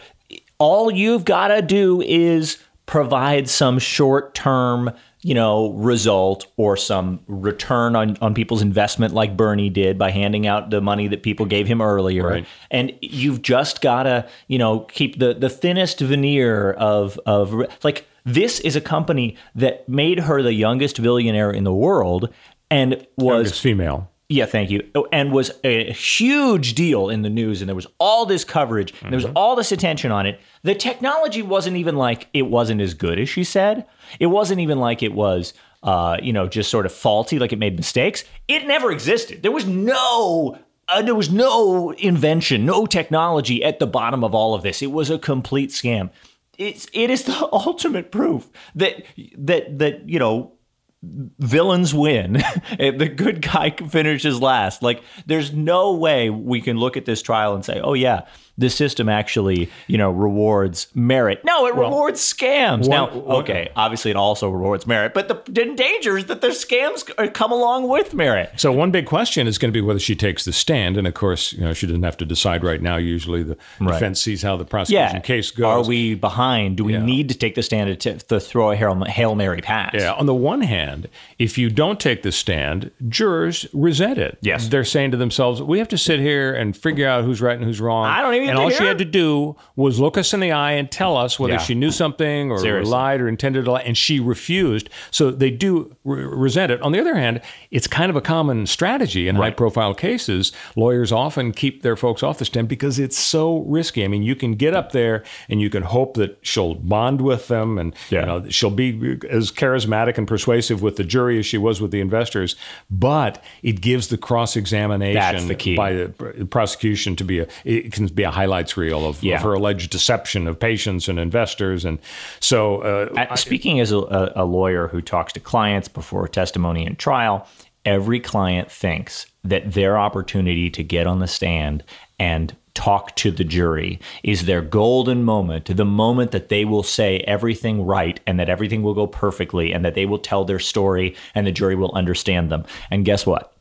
all 0.59 0.90
you've 0.92 1.24
got 1.24 1.48
to 1.48 1.62
do 1.62 2.01
is 2.03 2.59
provide 2.87 3.48
some 3.48 3.79
short 3.79 4.35
term 4.35 4.90
you 5.20 5.35
know 5.35 5.72
result 5.72 6.46
or 6.57 6.76
some 6.76 7.20
return 7.26 7.96
on 7.96 8.16
on 8.20 8.35
people's 8.35 8.62
investment 8.62 9.14
like 9.14 9.37
Bernie 9.37 9.70
did 9.70 9.98
by 9.98 10.11
handing 10.11 10.46
out 10.46 10.70
the 10.70 10.81
money 10.81 11.09
that 11.09 11.22
people 11.22 11.44
gave 11.46 11.66
him 11.66 11.81
earlier 11.81 12.26
Right. 12.28 12.46
and 12.70 12.92
you've 13.00 13.42
just 13.42 13.81
got 13.81 14.04
to 14.04 14.28
you 14.46 14.59
know 14.59 14.81
keep 14.81 15.18
the 15.18 15.35
the 15.35 15.48
thinnest 15.48 16.00
veneer 16.00 16.72
of 16.72 17.18
of 17.26 17.52
like 17.83 18.07
this 18.24 18.61
is 18.61 18.76
a 18.76 18.81
company 18.81 19.37
that 19.54 19.88
made 19.88 20.20
her 20.20 20.42
the 20.42 20.52
youngest 20.52 21.00
billionaire 21.02 21.50
in 21.50 21.64
the 21.64 21.72
world 21.72 22.28
and 22.70 23.07
was 23.16 23.35
Youngest 23.46 23.61
female. 23.62 24.11
Yeah, 24.29 24.45
thank 24.45 24.71
you. 24.71 24.87
Oh, 24.95 25.09
And 25.11 25.33
was 25.33 25.51
a 25.64 25.91
huge 25.93 26.75
deal 26.75 27.09
in 27.09 27.23
the 27.23 27.31
news, 27.31 27.62
and 27.62 27.69
there 27.69 27.75
was 27.75 27.87
all 27.99 28.27
this 28.27 28.45
coverage, 28.45 28.93
and 29.01 29.11
there 29.11 29.17
was 29.17 29.33
all 29.35 29.57
this 29.57 29.73
attention 29.73 30.12
on 30.12 30.27
it. 30.27 30.38
The 30.64 30.75
technology 30.75 31.41
wasn't 31.41 31.79
even 31.79 31.97
like 31.97 32.29
it 32.35 32.43
wasn't 32.43 32.83
as 32.83 32.93
good 32.93 33.19
as 33.19 33.31
she 33.31 33.43
said. 33.43 33.87
It 34.21 34.27
wasn't 34.27 34.61
even 34.61 34.79
like 34.79 35.03
it 35.03 35.14
was, 35.14 35.55
uh, 35.83 36.19
you 36.23 36.35
know, 36.35 36.47
just 36.47 36.71
sort 36.71 36.85
of 36.85 36.93
faulty, 36.93 37.38
like 37.38 37.55
it 37.55 37.59
made 37.59 37.77
mistakes. 37.77 38.25
It 38.49 38.67
never 38.67 38.91
existed. 38.91 39.43
There 39.43 39.53
was 39.53 39.67
no. 39.67 40.59
Uh, 40.91 41.03
there 41.03 41.14
was 41.14 41.31
no 41.31 41.91
invention, 41.93 42.64
no 42.64 42.87
technology 42.87 43.62
at 43.62 43.79
the 43.79 43.87
bottom 43.87 44.25
of 44.25 44.35
all 44.35 44.55
of 44.55 44.62
this. 44.62 44.81
It 44.81 44.91
was 44.91 45.11
a 45.11 45.19
complete 45.19 45.69
scam. 45.71 46.11
It's 46.59 46.87
it 46.93 47.09
is 47.09 47.25
the 47.25 47.49
ultimate 47.53 48.11
proof 48.11 48.49
that 48.75 49.05
that 49.38 49.79
that 49.79 50.09
you 50.09 50.19
know 50.19 50.53
villains 51.02 51.94
win. 51.94 52.32
the 52.78 53.12
good 53.14 53.42
guy 53.42 53.70
finishes 53.88 54.40
last. 54.40 54.82
Like, 54.82 55.02
there's 55.26 55.52
no 55.52 55.94
way 55.94 56.30
we 56.30 56.61
can 56.61 56.78
look 56.78 56.96
at 56.96 57.04
this 57.04 57.22
trial 57.22 57.54
and 57.54 57.64
say, 57.64 57.80
oh, 57.80 57.94
yeah, 57.94 58.26
the 58.59 58.68
system 58.68 59.09
actually, 59.09 59.71
you 59.87 59.97
know, 59.97 60.11
rewards 60.11 60.88
merit. 60.94 61.40
No, 61.44 61.66
it 61.66 61.75
rewards 61.75 62.21
scams. 62.21 62.88
now, 62.88 63.09
one- 63.09 63.37
okay, 63.42 63.71
obviously 63.77 64.11
it 64.11 64.16
also 64.16 64.51
rewards 64.51 64.87
merit, 64.87 65.14
but 65.14 65.29
the, 65.29 65.40
the 65.51 65.75
danger 65.75 66.18
is 66.18 66.27
that 66.27 66.40
there's 66.40 66.62
scams 66.64 67.09
uh, 67.18 67.31
come 67.31 67.53
along 67.53 67.88
with 67.88 68.12
merit. 68.14 68.51
So 68.57 68.73
one 68.73 68.90
big 68.90 69.07
question 69.07 69.47
is 69.47 69.59
going 69.59 69.73
to 69.73 69.77
be 69.77 69.81
whether 69.81 70.01
she 70.01 70.16
takes 70.16 70.44
the 70.44 70.53
stand, 70.53 70.97
and 70.97 71.07
of 71.07 71.14
course, 71.14 71.53
you 71.53 71.61
know, 71.62 71.73
she 71.73 71.87
doesn't 71.87 72.03
have 72.03 72.16
to 72.18 72.25
decide 72.25 72.64
right 72.64 72.83
now. 72.83 72.97
Usually, 72.97 73.42
the 73.42 73.57
defense 73.81 74.21
sees 74.21 74.42
how 74.42 74.57
the 74.57 74.64
prosecution 74.64 75.16
Yeah. 75.16 75.21
case 75.21 75.51
goes. 75.53 75.87
Are 75.87 75.88
we 75.88 76.14
behind? 76.14 76.77
Do 76.77 76.85
we 76.85 76.94
Yeah. 76.94 77.05
need 77.05 77.29
to 77.29 77.35
take 77.37 77.55
the 77.55 77.62
stand 77.62 78.01
to, 78.01 78.18
to 78.18 78.40
throw 78.40 78.73
a 78.73 78.77
Hail, 78.77 78.94
Hail 79.05 79.35
Mary 79.37 79.61
pass? 79.61 79.92
Yeah. 79.94 80.12
On 80.14 80.27
the 80.27 80.35
one 80.35 80.62
hand, 80.62 81.09
if 81.38 81.57
you 81.59 81.71
don't 81.71 82.01
take 82.01 82.23
the 82.23 82.33
stand, 82.33 82.90
jurors 83.09 83.66
resent 83.73 84.18
it. 84.18 84.38
Yes. 84.40 84.68
They're 84.68 84.85
saying 84.85 85.12
to 85.12 85.16
themselves, 85.16 85.62
we 85.62 85.79
have 85.79 85.88
to 85.88 85.99
sit 85.99 86.18
here 86.18 86.53
and 86.53 86.77
figure 86.77 87.07
out 87.07 87.25
who's 87.25 87.40
right 87.40 87.57
and 87.57 87.64
who's 87.64 87.81
wrong. 87.81 88.07
I 88.07 88.21
don't 88.23 88.35
even 88.35 88.47
And 88.50 88.58
all 88.58 88.68
think 88.68 88.78
she 88.80 88.87
had 88.87 88.98
to 88.98 89.04
do 89.04 89.56
was 89.76 89.98
look 90.00 90.16
us 90.18 90.32
in 90.34 90.40
the 90.40 90.52
eye 90.52 90.72
and 90.72 90.90
tell 90.90 91.16
us 91.16 91.38
whether 91.38 91.54
Yeah. 91.54 91.58
she 91.58 91.74
knew 91.74 91.90
something 91.90 92.50
or 92.50 92.82
lied 92.84 93.20
or 93.20 93.28
intended 93.28 93.64
to 93.64 93.72
lie, 93.72 93.80
and 93.82 93.96
she 93.96 94.20
refused. 94.20 94.88
So 95.11 95.30
they 95.30 95.50
do 95.50 95.94
re- 96.04 96.24
resent 96.24 96.72
it. 96.72 96.80
On 96.82 96.92
the 96.92 97.00
other 97.00 97.14
hand, 97.14 97.40
it's 97.70 97.87
kind 97.87 98.11
of 98.11 98.16
a 98.16 98.20
common 98.20 98.66
strategy 98.66 99.28
in 99.28 99.37
high 99.37 99.50
profile 99.50 99.94
cases. 99.94 100.52
Lawyers 100.76 101.12
often 101.12 101.52
keep 101.52 101.82
their 101.82 101.96
folks 101.96 102.22
off 102.22 102.38
the 102.38 102.44
stand 102.44 102.68
because 102.68 102.98
it's 102.98 103.18
so 103.18 103.58
risky. 103.61 104.04
I 104.04 104.08
mean, 104.08 104.22
you 104.22 104.34
can 104.34 104.54
get 104.54 104.74
up 104.74 104.92
there 104.92 105.22
and 105.48 105.61
you 105.61 105.70
can 105.70 105.82
hope 105.82 106.14
that 106.14 106.38
she'll 106.42 106.74
bond 106.74 107.20
with 107.20 107.48
them 107.48 107.78
and 107.78 107.94
Yeah. 108.11 108.20
you 108.20 108.26
know 108.26 108.44
she'll 108.48 108.70
be 108.70 109.18
as 109.30 109.50
charismatic 109.52 110.18
and 110.18 110.26
persuasive 110.26 110.82
with 110.82 110.96
the 110.96 111.04
jury 111.04 111.38
as 111.38 111.46
she 111.46 111.58
was 111.58 111.80
with 111.80 111.90
the 111.90 112.00
investors, 112.00 112.56
but 112.90 113.42
it 113.62 113.80
gives 113.80 114.08
the 114.08 114.18
cross 114.18 114.56
examination 114.56 115.48
the 115.48 115.76
by 115.76 115.92
the 115.92 116.08
prosecution 116.50 117.16
to 117.16 117.24
be 117.24 117.40
a 117.40 117.46
it 117.64 117.92
can 117.92 118.06
be 118.06 118.22
a 118.22 118.30
highlights 118.38 118.77
reel 118.77 119.03
of, 119.07 119.22
Yeah. 119.22 119.37
of 119.37 119.42
her 119.42 119.55
alleged 119.55 119.90
deception 119.90 120.46
of 120.48 120.59
patients 120.59 121.09
and 121.09 121.18
investors, 121.18 121.85
and 121.85 121.98
so 122.40 122.59
uh, 122.83 123.27
Uh, 123.31 123.37
Speaking 123.37 123.81
as 123.81 123.90
a, 123.92 123.98
a, 123.98 124.33
a 124.37 124.44
lawyer 124.44 124.88
who 124.88 125.01
talks 125.03 125.33
to 125.33 125.40
clients 125.40 125.88
before 125.88 126.29
testimony 126.29 126.87
and 126.87 126.96
trial, 126.98 127.46
every 127.85 128.20
client 128.20 128.70
thinks 128.70 129.27
that 129.44 129.72
their 129.72 129.98
opportunity 129.98 130.70
to 130.70 130.83
get 130.83 131.07
on 131.07 131.18
the 131.20 131.27
stand 131.27 131.83
and 132.18 132.55
talk 132.74 133.16
to 133.16 133.31
the 133.33 133.44
jury 133.44 133.98
is 134.22 134.44
their 134.44 134.62
golden 134.62 135.24
moment, 135.24 135.64
the 135.77 135.85
moment 135.85 136.31
that 136.31 136.48
they 136.48 136.64
will 136.64 136.85
say 136.85 137.18
everything 137.27 137.85
right 137.85 138.20
and 138.27 138.38
that 138.38 138.48
everything 138.48 138.83
will 138.83 138.94
go 138.94 139.07
perfectly 139.07 139.72
and 139.74 139.85
that 139.85 139.94
they 139.94 140.07
will 140.07 140.18
tell 140.31 140.44
their 140.44 140.61
story 140.61 141.14
and 141.35 141.44
the 141.46 141.53
jury 141.61 141.74
will 141.74 141.92
understand 141.94 142.51
them. 142.53 142.64
And 142.90 143.05
guess 143.05 143.27
what? 143.27 143.53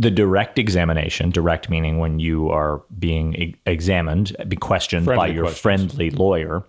The 0.00 0.10
direct 0.10 0.58
examination, 0.58 1.30
direct 1.30 1.68
meaning 1.68 1.98
when 1.98 2.20
you 2.20 2.50
are 2.50 2.82
being 2.98 3.34
e- 3.34 3.56
examined, 3.66 4.36
be 4.46 4.56
questioned 4.56 5.06
by 5.06 5.26
your 5.26 5.44
questions. 5.44 5.60
friendly 5.60 6.10
lawyer, 6.10 6.62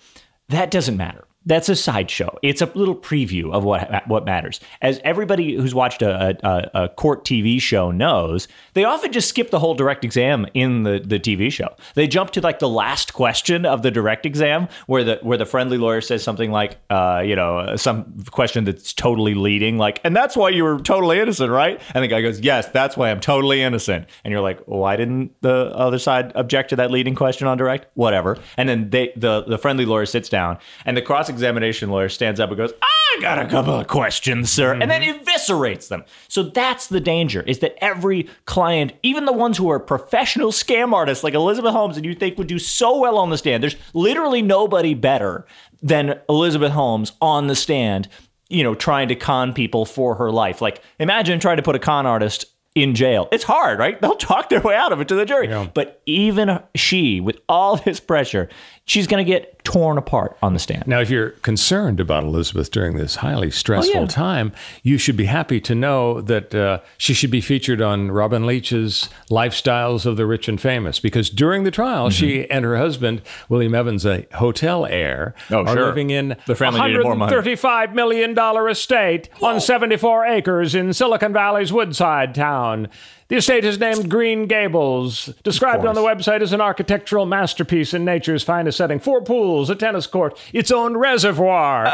that 0.50 0.72
doesn't 0.72 0.98
matter. 0.98 1.26
That's 1.46 1.70
a 1.70 1.76
sideshow. 1.76 2.38
It's 2.44 2.62
a 2.62 2.66
little 2.76 2.96
preview 2.96 3.54
of 3.54 3.64
what 3.64 4.06
what 4.08 4.26
matters. 4.26 4.60
As 4.82 5.00
everybody 5.06 5.56
who's 5.56 5.74
watched 5.74 6.02
a, 6.02 6.38
a, 6.46 6.84
a 6.84 6.90
court 6.90 7.24
TV 7.24 7.62
show 7.62 7.92
knows, 7.92 8.50
they 8.74 8.84
often 8.84 9.14
just 9.14 9.30
skip 9.30 9.50
the 9.50 9.60
whole 9.60 9.74
direct 9.74 10.04
exam 10.04 10.48
in 10.54 10.84
the, 10.84 11.00
the 11.00 11.18
TV 11.18 11.50
show. 11.50 11.74
They 11.96 12.08
jump 12.08 12.32
to 12.32 12.42
like 12.42 12.60
the 12.60 12.68
last 12.68 13.14
question 13.14 13.66
of 13.66 13.84
the 13.84 13.90
direct 13.90 14.26
exam, 14.26 14.68
where 14.88 15.06
the 15.06 15.20
where 15.22 15.38
the 15.38 15.46
friendly 15.46 15.78
lawyer 15.78 16.02
says 16.02 16.24
something 16.24 16.52
like, 16.52 16.78
uh, 16.90 17.24
you 17.26 17.38
know, 17.38 17.78
some 17.78 18.22
question 18.32 18.66
that's 18.66 18.92
totally 18.92 19.34
leading, 19.34 19.78
like, 19.78 20.02
and 20.04 20.14
that's 20.14 20.36
why 20.36 20.50
you 20.50 20.66
were 20.66 20.80
totally 20.80 21.20
innocent, 21.20 21.52
right? 21.52 21.80
And 21.96 22.04
the 22.04 22.10
guy 22.10 22.22
goes, 22.22 22.42
yes, 22.42 22.68
that's 22.68 22.98
why 22.98 23.12
I'm 23.12 23.22
totally 23.22 23.62
innocent. 23.62 24.08
And 24.26 24.34
you're 24.34 24.42
like, 24.42 24.60
why 24.66 24.98
didn't 24.98 25.42
the 25.42 25.72
other 25.74 26.00
side 26.00 26.34
object 26.36 26.72
to 26.72 26.76
that 26.76 26.92
leading 26.92 27.16
question 27.16 27.48
on 27.48 27.58
direct? 27.58 27.88
Whatever. 27.94 28.38
And 28.58 28.68
then 28.68 28.90
they 28.90 29.14
the 29.16 29.46
the 29.46 29.58
friendly 29.58 29.86
lawyer 29.86 30.06
sits 30.06 30.28
down, 30.28 30.58
and 30.86 30.98
the 30.98 31.02
cross 31.02 31.29
examination 31.30 31.90
lawyer 31.90 32.10
stands 32.10 32.40
up 32.40 32.50
and 32.50 32.58
goes, 32.58 32.74
I 32.82 33.22
got 33.22 33.40
a 33.40 33.48
couple 33.48 33.74
of 33.74 33.88
questions, 33.88 34.52
sir, 34.52 34.74
and 34.74 34.90
then 34.90 35.02
mm-hmm. 35.02 35.24
eviscerates 35.24 35.88
them. 35.88 36.04
So 36.28 36.44
that's 36.44 36.88
the 36.88 37.00
danger: 37.00 37.42
is 37.42 37.60
that 37.60 37.82
every 37.84 38.28
client, 38.46 38.94
even 39.04 39.26
the 39.26 39.34
ones 39.34 39.58
who 39.58 39.70
are 39.70 39.80
professional 39.80 40.52
scam 40.52 40.94
artists 40.94 41.24
like 41.24 41.34
Elizabeth 41.34 41.72
Holmes, 41.72 41.98
and 41.98 42.06
you 42.06 42.16
think 42.16 42.38
would 42.38 42.48
do 42.48 42.60
so 42.60 43.00
well 43.00 43.18
on 43.18 43.30
the 43.30 43.38
stand, 43.38 43.64
there's 43.64 43.76
literally 43.94 44.42
nobody 44.42 44.94
better 44.94 45.46
than 45.82 46.20
Elizabeth 46.28 46.72
Holmes 46.72 47.14
on 47.22 47.48
the 47.48 47.56
stand. 47.56 48.08
You 48.52 48.64
know, 48.64 48.74
trying 48.74 49.10
to 49.10 49.16
con 49.16 49.54
people 49.54 49.86
for 49.86 50.16
her 50.16 50.32
life. 50.32 50.60
Like, 50.60 50.82
imagine 50.98 51.40
trying 51.40 51.58
to 51.58 51.64
put 51.64 51.76
a 51.76 51.80
con 51.80 52.08
artist 52.08 52.46
in 52.74 52.96
jail. 52.96 53.28
It's 53.32 53.44
hard, 53.44 53.78
right? 53.78 54.00
They'll 54.02 54.16
talk 54.16 54.50
their 54.50 54.62
way 54.62 54.76
out 54.76 54.92
of 54.92 55.02
it 55.02 55.08
to 55.10 55.16
the 55.16 55.26
jury. 55.26 55.48
But 55.74 56.02
even 56.06 56.60
she, 56.76 57.20
with 57.20 57.40
all 57.48 57.78
this 57.78 58.00
pressure, 58.00 58.50
she's 58.90 59.06
going 59.06 59.24
to 59.24 59.30
get 59.32 59.64
torn 59.64 60.00
apart 60.00 60.36
on 60.42 60.54
the 60.54 60.60
stand. 60.60 60.88
Now, 60.88 61.00
if 61.00 61.12
you're 61.12 61.30
concerned 61.30 62.00
about 62.00 62.24
Elizabeth 62.24 62.72
during 62.72 62.98
this 62.98 63.18
highly 63.18 63.52
stressful 63.52 63.96
Oh, 63.96 64.02
yeah. 64.02 64.08
time, 64.08 64.52
you 64.82 64.98
should 64.98 65.16
be 65.16 65.26
happy 65.26 65.62
to 65.62 65.76
know 65.76 66.22
that 66.22 66.56
uh, 66.56 66.80
she 66.98 67.14
should 67.14 67.30
be 67.30 67.40
featured 67.40 67.80
on 67.82 68.10
Robin 68.12 68.48
Leach's 68.48 69.10
Lifestyles 69.30 70.08
of 70.08 70.18
the 70.18 70.26
Rich 70.26 70.48
and 70.48 70.60
Famous 70.60 71.00
because 71.00 71.30
during 71.30 71.66
the 71.66 71.72
trial, 71.72 72.08
Mm-hmm. 72.08 72.10
she 72.10 72.50
and 72.50 72.66
her 72.66 72.78
husband, 72.78 73.22
William 73.48 73.76
Evans, 73.76 74.06
a 74.08 74.26
hotel 74.34 74.88
heir, 74.88 75.36
Oh, 75.52 75.64
are 75.66 75.68
sure. 75.76 75.86
living 75.86 76.10
in 76.10 76.36
The 76.48 76.56
family 76.56 76.82
needed 76.82 77.04
more 77.04 77.16
money. 77.16 77.32
$135 77.36 77.94
million 77.94 78.36
estate 78.70 79.30
on 79.42 79.62
74 79.62 80.26
acres 80.26 80.74
in 80.74 80.94
Silicon 80.94 81.32
Valley's 81.32 81.72
Woodside 81.72 82.34
town. 82.34 82.88
The 83.30 83.36
estate 83.36 83.64
is 83.64 83.80
named 83.80 84.10
Green 84.10 84.48
Gables, 84.48 85.28
described 85.44 85.86
on 85.86 85.94
the 85.94 86.02
website 86.02 86.42
as 86.42 86.52
an 86.52 86.62
architectural 86.62 87.28
masterpiece 87.28 87.94
in 87.94 88.04
nature's 88.04 88.42
finest 88.42 88.80
setting. 88.80 88.98
Four 89.00 89.22
pools, 89.22 89.70
a 89.70 89.76
tennis 89.76 90.08
court, 90.08 90.36
its 90.52 90.72
own 90.72 90.98
reservoir. 90.98 91.86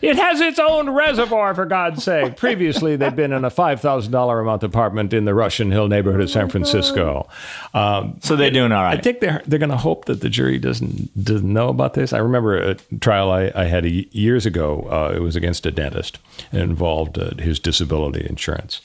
it 0.00 0.16
has 0.16 0.40
its 0.40 0.58
own 0.58 0.88
reservoir, 0.88 1.54
for 1.54 1.66
God's 1.66 2.02
sake. 2.02 2.36
Previously, 2.38 2.96
they'd 2.96 3.14
been 3.14 3.34
in 3.34 3.44
a 3.44 3.50
$5,000 3.50 4.40
a 4.40 4.44
month 4.44 4.62
apartment 4.62 5.12
in 5.12 5.26
the 5.26 5.34
Russian 5.34 5.70
Hill 5.70 5.88
neighborhood 5.88 6.22
of 6.22 6.30
San 6.30 6.48
Francisco. 6.48 7.28
Um, 7.74 8.16
So 8.22 8.34
they're 8.34 8.50
doing 8.50 8.72
all 8.72 8.82
right. 8.82 8.98
I 8.98 9.02
think 9.02 9.20
they're 9.20 9.42
they're 9.46 9.58
going 9.58 9.68
to 9.70 9.76
hope 9.76 10.06
that 10.06 10.22
the 10.22 10.30
jury 10.30 10.58
doesn't 10.58 11.22
doesn't 11.22 11.52
know 11.52 11.68
about 11.68 11.92
this. 11.92 12.14
I 12.14 12.18
remember 12.18 12.56
a 12.56 12.74
trial 12.98 13.30
I, 13.30 13.52
I 13.54 13.64
had 13.64 13.84
a, 13.84 13.90
years 14.16 14.46
ago. 14.46 14.88
Uh, 14.90 15.12
it 15.14 15.20
was 15.20 15.36
against 15.36 15.66
a 15.66 15.70
dentist. 15.70 16.18
It 16.50 16.60
involved 16.60 17.18
uh, 17.18 17.34
his 17.36 17.58
disability 17.58 18.26
insurance, 18.26 18.80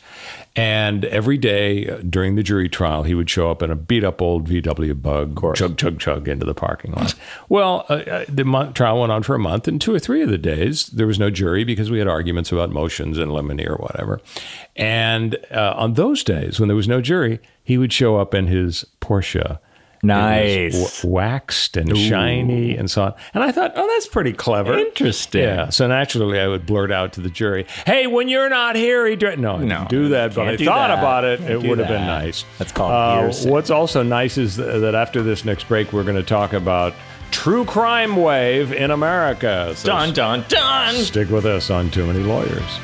and 0.55 1.05
every 1.05 1.37
day 1.37 1.89
uh, 1.89 1.97
during 2.07 2.35
the 2.35 2.43
jury 2.43 2.69
trial, 2.69 3.03
he 3.03 3.15
would 3.15 3.29
show 3.29 3.49
up 3.49 3.63
in 3.63 3.71
a 3.71 3.75
beat 3.75 4.03
up 4.03 4.21
old 4.21 4.47
VW 4.47 5.01
Bug, 5.01 5.43
or 5.43 5.53
chug 5.53 5.77
chug 5.77 5.99
chug 5.99 6.27
into 6.27 6.45
the 6.45 6.53
parking 6.53 6.91
lot. 6.91 7.15
well, 7.49 7.85
uh, 7.89 7.93
uh, 7.93 8.25
the 8.29 8.45
month, 8.45 8.75
trial 8.75 8.99
went 8.99 9.11
on 9.11 9.23
for 9.23 9.33
a 9.33 9.39
month, 9.39 9.67
and 9.67 9.81
two 9.81 9.95
or 9.95 9.99
three 9.99 10.21
of 10.21 10.29
the 10.29 10.37
days 10.37 10.87
there 10.87 11.07
was 11.07 11.17
no 11.17 11.31
jury 11.31 11.63
because 11.63 11.89
we 11.89 11.97
had 11.97 12.07
arguments 12.07 12.51
about 12.51 12.69
motions 12.69 13.17
and 13.17 13.31
limine 13.31 13.65
or 13.67 13.77
whatever. 13.77 14.21
And 14.75 15.37
uh, 15.49 15.73
on 15.75 15.95
those 15.95 16.23
days 16.23 16.59
when 16.59 16.67
there 16.67 16.75
was 16.75 16.87
no 16.87 17.01
jury, 17.01 17.39
he 17.63 17.79
would 17.79 17.91
show 17.91 18.17
up 18.17 18.35
in 18.35 18.47
his 18.47 18.85
Porsche. 19.01 19.57
Nice. 20.03 20.73
w- 21.01 21.13
waxed 21.15 21.77
and 21.77 21.97
shiny 21.97 22.75
and 22.77 22.91
so 22.91 23.03
on. 23.03 23.13
And 23.33 23.43
I 23.43 23.51
thought, 23.51 23.71
oh, 23.75 23.87
that's 23.87 24.07
pretty 24.07 24.33
clever. 24.33 24.77
Interesting. 24.77 25.41
Yeah. 25.43 25.69
So 25.69 25.87
naturally, 25.87 26.39
I 26.39 26.47
would 26.47 26.65
blurt 26.65 26.91
out 26.91 27.13
to 27.13 27.21
the 27.21 27.29
jury, 27.29 27.65
"Hey, 27.85 28.05
when 28.07 28.27
you're 28.27 28.49
not 28.49 28.75
here, 28.75 29.07
he 29.07 29.15
did 29.15 29.39
no, 29.39 29.57
No, 29.57 29.85
do 29.89 30.09
that." 30.09 30.35
But 30.35 30.47
I 30.49 30.57
thought 30.57 30.89
that. 30.89 30.99
about 30.99 31.23
it. 31.23 31.39
Can't 31.39 31.51
it 31.63 31.69
would 31.69 31.79
have 31.79 31.87
been 31.87 32.05
nice. 32.05 32.43
That's 32.59 32.71
called 32.71 32.91
Uh. 32.91 33.49
What's 33.49 33.69
also 33.69 34.03
nice 34.03 34.37
is 34.37 34.57
that 34.57 34.93
after 34.93 35.23
this 35.23 35.45
next 35.45 35.67
break, 35.67 35.93
we're 35.93 36.03
going 36.03 36.17
to 36.17 36.23
talk 36.23 36.53
about 36.53 36.93
true 37.31 37.65
crime 37.65 38.15
wave 38.17 38.71
in 38.73 38.91
America. 38.91 39.73
So 39.75 39.87
Dun 39.87 40.13
dun 40.13 40.45
dun. 40.49 40.95
Stick 40.95 41.29
with 41.29 41.45
us 41.45 41.69
on 41.69 41.89
Too 41.89 42.05
Many 42.05 42.19
Lawyers. 42.19 42.79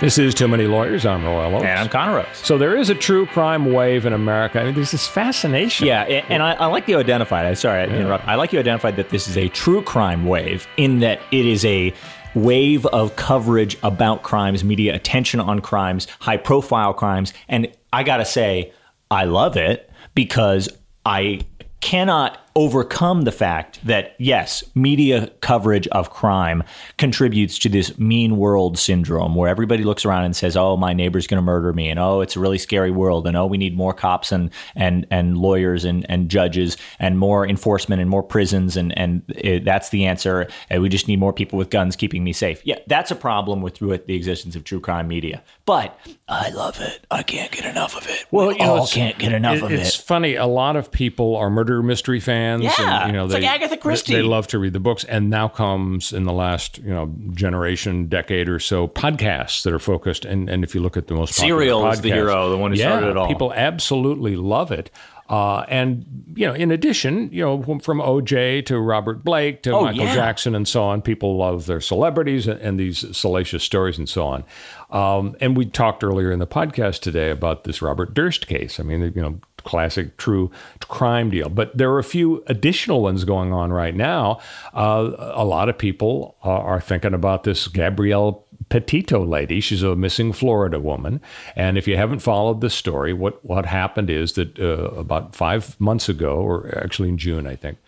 This 0.00 0.16
is 0.16 0.34
Too 0.34 0.48
Many 0.48 0.64
Lawyers. 0.66 1.04
I'm 1.04 1.22
Royal 1.22 1.56
Oaks. 1.56 1.64
And 1.66 1.78
I'm 1.78 1.88
Connor 1.90 2.16
Rose. 2.16 2.26
So 2.32 2.56
there 2.56 2.74
is 2.74 2.88
a 2.88 2.94
true 2.94 3.26
crime 3.26 3.70
wave 3.70 4.06
in 4.06 4.14
America. 4.14 4.58
I 4.58 4.64
mean, 4.64 4.74
there's 4.74 4.92
this 4.92 5.06
fascination. 5.06 5.86
Yeah, 5.86 6.04
a- 6.04 6.24
and 6.32 6.42
I, 6.42 6.52
I 6.54 6.66
like 6.66 6.88
you 6.88 6.98
identified. 6.98 7.44
I 7.44 7.52
sorry, 7.52 7.82
I 7.82 7.84
interrupt. 7.84 8.26
I 8.26 8.36
like 8.36 8.50
you 8.54 8.58
identified 8.58 8.96
that 8.96 9.10
this 9.10 9.28
is 9.28 9.36
a 9.36 9.48
true 9.48 9.82
crime 9.82 10.24
wave 10.24 10.66
in 10.78 11.00
that 11.00 11.20
it 11.30 11.44
is 11.44 11.66
a 11.66 11.92
wave 12.34 12.86
of 12.86 13.14
coverage 13.16 13.76
about 13.82 14.22
crimes, 14.22 14.64
media 14.64 14.94
attention 14.94 15.38
on 15.38 15.60
crimes, 15.60 16.06
high 16.20 16.38
profile 16.38 16.94
crimes, 16.94 17.34
and 17.48 17.68
I 17.92 18.02
gotta 18.02 18.24
say, 18.24 18.72
I 19.10 19.24
love 19.24 19.58
it 19.58 19.90
because 20.14 20.70
I 21.04 21.42
cannot 21.80 22.38
overcome 22.56 23.22
the 23.22 23.32
fact 23.32 23.78
that 23.86 24.14
yes, 24.18 24.64
media 24.74 25.30
coverage 25.40 25.86
of 25.88 26.10
crime 26.10 26.62
contributes 26.98 27.58
to 27.60 27.68
this 27.68 27.96
mean 27.98 28.36
world 28.36 28.76
syndrome 28.78 29.34
where 29.34 29.48
everybody 29.48 29.84
looks 29.84 30.04
around 30.04 30.24
and 30.24 30.34
says, 30.34 30.56
"Oh, 30.56 30.76
my 30.76 30.92
neighbor's 30.92 31.26
going 31.26 31.38
to 31.38 31.42
murder 31.42 31.72
me," 31.72 31.88
and 31.88 31.98
"Oh, 32.00 32.20
it's 32.20 32.36
a 32.36 32.40
really 32.40 32.58
scary 32.58 32.90
world," 32.90 33.26
and 33.26 33.36
"Oh, 33.36 33.46
we 33.46 33.56
need 33.56 33.76
more 33.76 33.92
cops 33.94 34.32
and 34.32 34.50
and 34.74 35.06
and 35.10 35.38
lawyers 35.38 35.84
and 35.84 36.04
and 36.10 36.28
judges 36.28 36.76
and 36.98 37.18
more 37.18 37.46
enforcement 37.46 38.00
and 38.00 38.10
more 38.10 38.22
prisons 38.22 38.76
and 38.76 38.96
and 38.98 39.22
uh, 39.44 39.60
that's 39.64 39.90
the 39.90 40.04
answer. 40.06 40.48
And 40.68 40.82
we 40.82 40.88
just 40.88 41.06
need 41.06 41.20
more 41.20 41.32
people 41.32 41.58
with 41.58 41.70
guns 41.70 41.94
keeping 41.94 42.24
me 42.24 42.32
safe." 42.32 42.60
Yeah, 42.64 42.78
that's 42.88 43.10
a 43.12 43.16
problem 43.16 43.62
with 43.62 43.76
through 43.76 43.96
the 44.06 44.14
existence 44.16 44.56
of 44.56 44.64
true 44.64 44.80
crime 44.80 45.06
media. 45.06 45.42
But 45.66 45.96
I 46.28 46.50
love 46.50 46.80
it. 46.80 47.06
I 47.12 47.22
can't 47.22 47.52
get 47.52 47.64
enough 47.64 47.96
of 47.96 48.08
it. 48.08 48.26
Well, 48.32 48.48
we 48.48 48.54
you 48.54 48.58
know, 48.60 48.70
all 48.70 48.76
it's- 48.78 48.92
can't 48.94 49.18
get 49.18 49.32
enough 49.32 49.58
it- 49.58 49.62
of 49.62 49.72
it's 49.72 49.82
it. 49.82 49.86
It's 49.86 49.94
funny. 49.96 50.34
A 50.34 50.46
lot 50.46 50.74
of 50.74 50.90
people 50.90 51.36
are 51.36 51.48
murder 51.48 51.80
mystery 51.82 52.18
fans. 52.18 52.39
Yeah, 52.62 53.02
and, 53.02 53.06
you 53.08 53.12
know, 53.18 53.24
it's 53.24 53.34
like 53.34 53.44
Agatha 53.44 53.76
Christie. 53.76 54.14
They 54.14 54.22
love 54.22 54.46
to 54.48 54.58
read 54.58 54.72
the 54.72 54.80
books, 54.80 55.04
and 55.04 55.30
now 55.30 55.48
comes 55.48 56.12
in 56.12 56.24
the 56.24 56.32
last 56.32 56.78
you 56.78 56.90
know 56.92 57.12
generation, 57.32 58.06
decade 58.08 58.48
or 58.48 58.58
so, 58.58 58.88
podcasts 58.88 59.62
that 59.64 59.72
are 59.72 59.78
focused. 59.78 60.24
And 60.24 60.48
and 60.48 60.64
if 60.64 60.74
you 60.74 60.80
look 60.80 60.96
at 60.96 61.06
the 61.06 61.14
most 61.14 61.36
popular 61.36 61.60
Serial 61.62 61.90
is 61.90 62.00
the 62.00 62.10
hero, 62.10 62.50
the 62.50 62.58
one 62.58 62.72
who 62.72 62.78
yeah, 62.78 62.90
started 62.90 63.10
it 63.10 63.16
all. 63.16 63.28
People 63.28 63.52
absolutely 63.52 64.36
love 64.36 64.72
it. 64.72 64.90
Uh, 65.28 65.64
and 65.68 66.04
you 66.34 66.44
know, 66.44 66.52
in 66.52 66.72
addition, 66.72 67.28
you 67.32 67.40
know, 67.44 67.62
from- 67.62 67.78
from 67.78 68.00
OJ 68.00 68.66
to 68.66 68.80
Robert 68.80 69.22
Blake 69.22 69.62
to 69.62 69.70
Oh, 69.70 69.84
Michael 69.84 70.06
yeah. 70.06 70.14
Jackson 70.16 70.56
and 70.56 70.66
so 70.66 70.82
on, 70.82 71.02
people 71.02 71.36
love 71.36 71.66
their 71.66 71.80
celebrities 71.80 72.48
and, 72.48 72.60
and 72.60 72.80
these 72.80 73.04
salacious 73.16 73.62
stories 73.62 73.96
and 73.96 74.08
so 74.08 74.26
on. 74.26 74.42
Um, 74.90 75.36
and 75.40 75.56
we 75.56 75.66
talked 75.66 76.02
earlier 76.02 76.32
in 76.32 76.40
the 76.40 76.48
podcast 76.48 76.98
today 77.02 77.30
about 77.30 77.62
this 77.62 77.80
Robert 77.80 78.12
Durst 78.12 78.48
case. 78.48 78.80
I 78.80 78.82
mean, 78.82 79.02
you 79.14 79.22
know, 79.22 79.38
classic 79.64 80.16
true 80.16 80.50
crime 80.88 81.30
deal. 81.30 81.48
But 81.48 81.76
there 81.76 81.90
are 81.92 81.98
a 81.98 82.04
few 82.04 82.42
additional 82.46 83.02
ones 83.02 83.24
going 83.24 83.52
on 83.52 83.72
right 83.72 83.94
now. 83.94 84.40
Uh, 84.74 85.12
a 85.18 85.44
lot 85.44 85.68
of 85.68 85.78
people 85.78 86.36
are, 86.42 86.62
are 86.62 86.80
thinking 86.80 87.14
about 87.14 87.44
this 87.44 87.68
Gabrielle 87.68 88.46
Petito 88.68 89.24
lady. 89.24 89.60
She's 89.60 89.82
a 89.82 89.96
missing 89.96 90.32
Florida 90.32 90.78
woman. 90.78 91.20
And 91.56 91.76
if 91.76 91.88
you 91.88 91.96
haven't 91.96 92.20
followed 92.20 92.60
the 92.60 92.70
story, 92.70 93.12
what, 93.12 93.44
what 93.44 93.66
happened 93.66 94.10
is 94.10 94.34
that 94.34 94.58
uh, 94.58 94.90
about 94.96 95.34
five 95.34 95.78
months 95.80 96.08
ago, 96.08 96.36
or 96.36 96.72
actually 96.78 97.08
in 97.08 97.18
June, 97.18 97.46
I 97.46 97.56
think, 97.56 97.78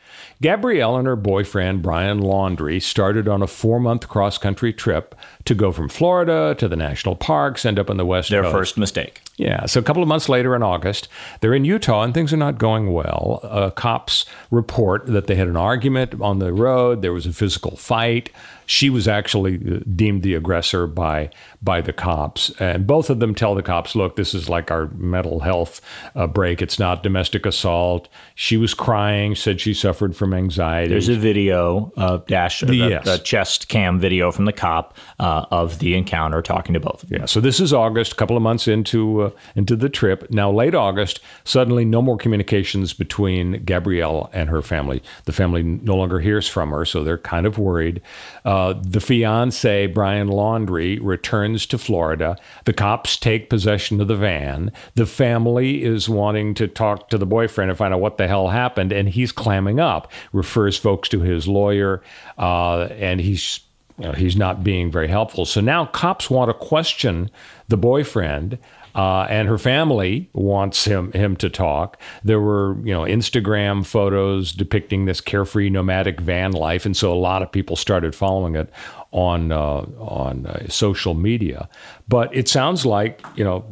Gabrielle 0.43 0.97
and 0.97 1.07
her 1.07 1.17
boyfriend, 1.17 1.83
Brian 1.83 2.21
Laundrie, 2.21 2.83
started 2.83 3.29
on 3.29 3.43
a 3.43 3.47
four 3.47 3.79
month 3.79 4.09
cross 4.09 4.39
country 4.39 4.73
trip 4.73 5.15
to 5.45 5.55
go 5.55 5.71
from 5.71 5.89
Florida 5.89 6.55
to 6.59 6.69
the 6.69 6.77
national 6.77 7.15
parks, 7.17 7.65
end 7.65 7.79
up 7.79 7.89
on 7.89 7.97
the 7.97 8.05
West 8.05 8.31
Their 8.31 8.43
Coast. 8.43 8.53
first 8.53 8.77
mistake. 8.77 9.23
Yeah. 9.37 9.67
So 9.67 9.81
a 9.81 9.83
couple 9.83 10.03
of 10.03 10.09
months 10.09 10.29
later 10.29 10.55
in 10.55 10.63
August, 10.63 11.09
they're 11.41 11.55
in 11.55 11.65
Utah 11.65 12.03
and 12.03 12.13
things 12.13 12.33
are 12.33 12.37
not 12.37 12.59
going 12.59 12.93
well. 12.93 13.41
Uh, 13.43 13.71
cops 13.71 14.27
report 14.51 15.07
that 15.07 15.27
they 15.27 15.37
had 15.37 15.49
an 15.49 15.57
argument 15.57 16.21
on 16.21 16.39
the 16.39 16.53
road. 16.53 17.03
There 17.03 17.13
was 17.13 17.27
a 17.27 17.33
physical 17.33 17.77
fight. 17.77 18.31
She 18.67 18.91
was 18.91 19.09
actually 19.09 19.57
uh, 19.57 19.81
deemed 19.97 20.23
the 20.23 20.35
aggressor 20.35 20.87
by 20.87 21.31
by 21.61 21.81
the 21.81 21.93
cops, 21.93 22.51
and 22.59 22.87
both 22.87 23.11
of 23.11 23.21
them 23.21 23.35
tell 23.35 23.55
the 23.55 23.63
cops, 23.63 23.95
"Look, 23.95 24.17
this 24.17 24.35
is 24.35 24.49
like 24.49 24.71
our 24.71 24.87
mental 24.97 25.41
health 25.41 25.81
uh, 26.15 26.27
break. 26.27 26.63
It's 26.63 26.79
not 26.79 27.03
domestic 27.03 27.45
assault." 27.45 28.09
She 28.35 28.57
was 28.57 28.73
crying, 28.73 29.35
said 29.35 29.61
she 29.61 29.75
suffered 29.75 30.17
from 30.17 30.32
anxiety. 30.35 30.89
There's 30.91 31.09
a 31.09 31.17
video, 31.17 31.93
of 31.97 32.27
dash, 32.27 32.61
the, 32.61 32.77
Yes. 32.77 33.05
the 33.05 33.19
chest 33.19 33.69
cam 33.69 33.99
video 33.99 34.31
from 34.33 34.45
the 34.45 34.53
cop 34.53 34.97
uh, 35.21 35.47
of 35.51 35.79
the 35.79 35.95
encounter 35.95 36.43
talking 36.43 36.75
to 36.75 36.81
both 36.81 37.03
of 37.03 37.09
them. 37.09 37.21
Yeah, 37.21 37.27
so 37.27 37.41
this 37.41 37.61
is 37.61 37.73
August, 37.73 38.13
a 38.13 38.17
couple 38.17 38.37
of 38.37 38.43
months 38.43 38.69
into 38.69 39.23
uh, 39.23 39.31
into 39.57 39.77
the 39.77 39.89
trip. 39.89 40.31
Now, 40.31 40.51
late 40.51 40.75
August, 40.75 41.21
suddenly 41.45 41.85
no 41.85 42.03
more 42.03 42.17
communications 42.17 42.93
between 42.93 43.65
Gabrielle 43.65 44.31
and 44.33 44.49
her 44.49 44.63
family. 44.63 45.03
The 45.25 45.33
family 45.33 45.63
no 45.63 45.97
longer 45.97 46.21
hears 46.21 46.49
from 46.49 46.71
her, 46.71 46.85
so 46.85 47.05
they're 47.05 47.19
kind 47.19 47.47
of 47.47 47.59
worried. 47.59 48.01
Uh, 48.45 48.75
the 48.83 49.01
fiance, 49.01 49.87
Brian 49.89 50.29
Laundrie, 50.29 50.99
returns 51.03 51.67
to 51.67 51.79
Florida. 51.79 52.37
The 52.65 52.73
cops 52.73 53.17
take 53.17 53.51
possession 53.51 54.01
of 54.01 54.09
the 54.09 54.17
van. 54.17 54.73
The 54.95 55.07
family 55.07 55.83
is 55.83 56.09
wanting 56.09 56.55
to 56.55 56.69
talk 56.69 57.09
to 57.11 57.19
the 57.19 57.27
boyfriend 57.27 57.71
and 57.71 57.79
find 57.79 57.95
out 57.95 58.01
what 58.01 58.19
the 58.19 58.27
hell 58.29 58.49
happened, 58.49 58.93
and 58.93 59.09
he's 59.09 59.33
clamming 59.33 59.81
up. 59.81 60.11
Refers 60.33 60.77
folks 60.77 61.09
to 61.11 61.21
his 61.21 61.49
lawyer, 61.49 62.03
uh, 62.39 62.89
and 62.93 63.21
he's 63.21 63.61
you 63.99 64.07
know, 64.07 64.13
he's 64.13 64.37
not 64.37 64.65
being 64.65 64.91
very 64.91 65.09
helpful. 65.09 65.45
So 65.45 65.61
now 65.61 65.87
cops 65.87 66.31
want 66.31 66.49
to 66.51 66.55
question 66.55 67.31
the 67.69 67.77
boyfriend. 67.77 68.59
Uh, 68.95 69.27
and 69.31 69.49
her 69.49 69.57
family 69.57 70.29
wants 70.35 70.85
him 70.85 71.13
him 71.13 71.35
to 71.35 71.49
talk. 71.49 71.99
There 72.25 72.41
were 72.41 72.77
you 72.85 72.93
know 72.93 73.03
Instagram 73.05 73.87
photos 73.87 74.53
depicting 74.53 75.07
this 75.07 75.19
carefree 75.19 75.71
nomadic 75.71 76.21
van 76.21 76.53
life, 76.53 76.85
and 76.85 76.95
so 76.95 77.11
a 77.11 77.17
lot 77.17 77.41
of 77.41 77.51
people 77.51 77.75
started 77.75 78.15
following 78.15 78.55
it 78.55 78.71
on 79.13 79.53
uh, 79.53 79.85
on 79.99 80.47
uh, 80.47 80.69
social 80.69 81.15
media. 81.15 81.69
But 82.09 82.35
it 82.35 82.49
sounds 82.49 82.85
like 82.85 83.25
you 83.37 83.45
know 83.45 83.65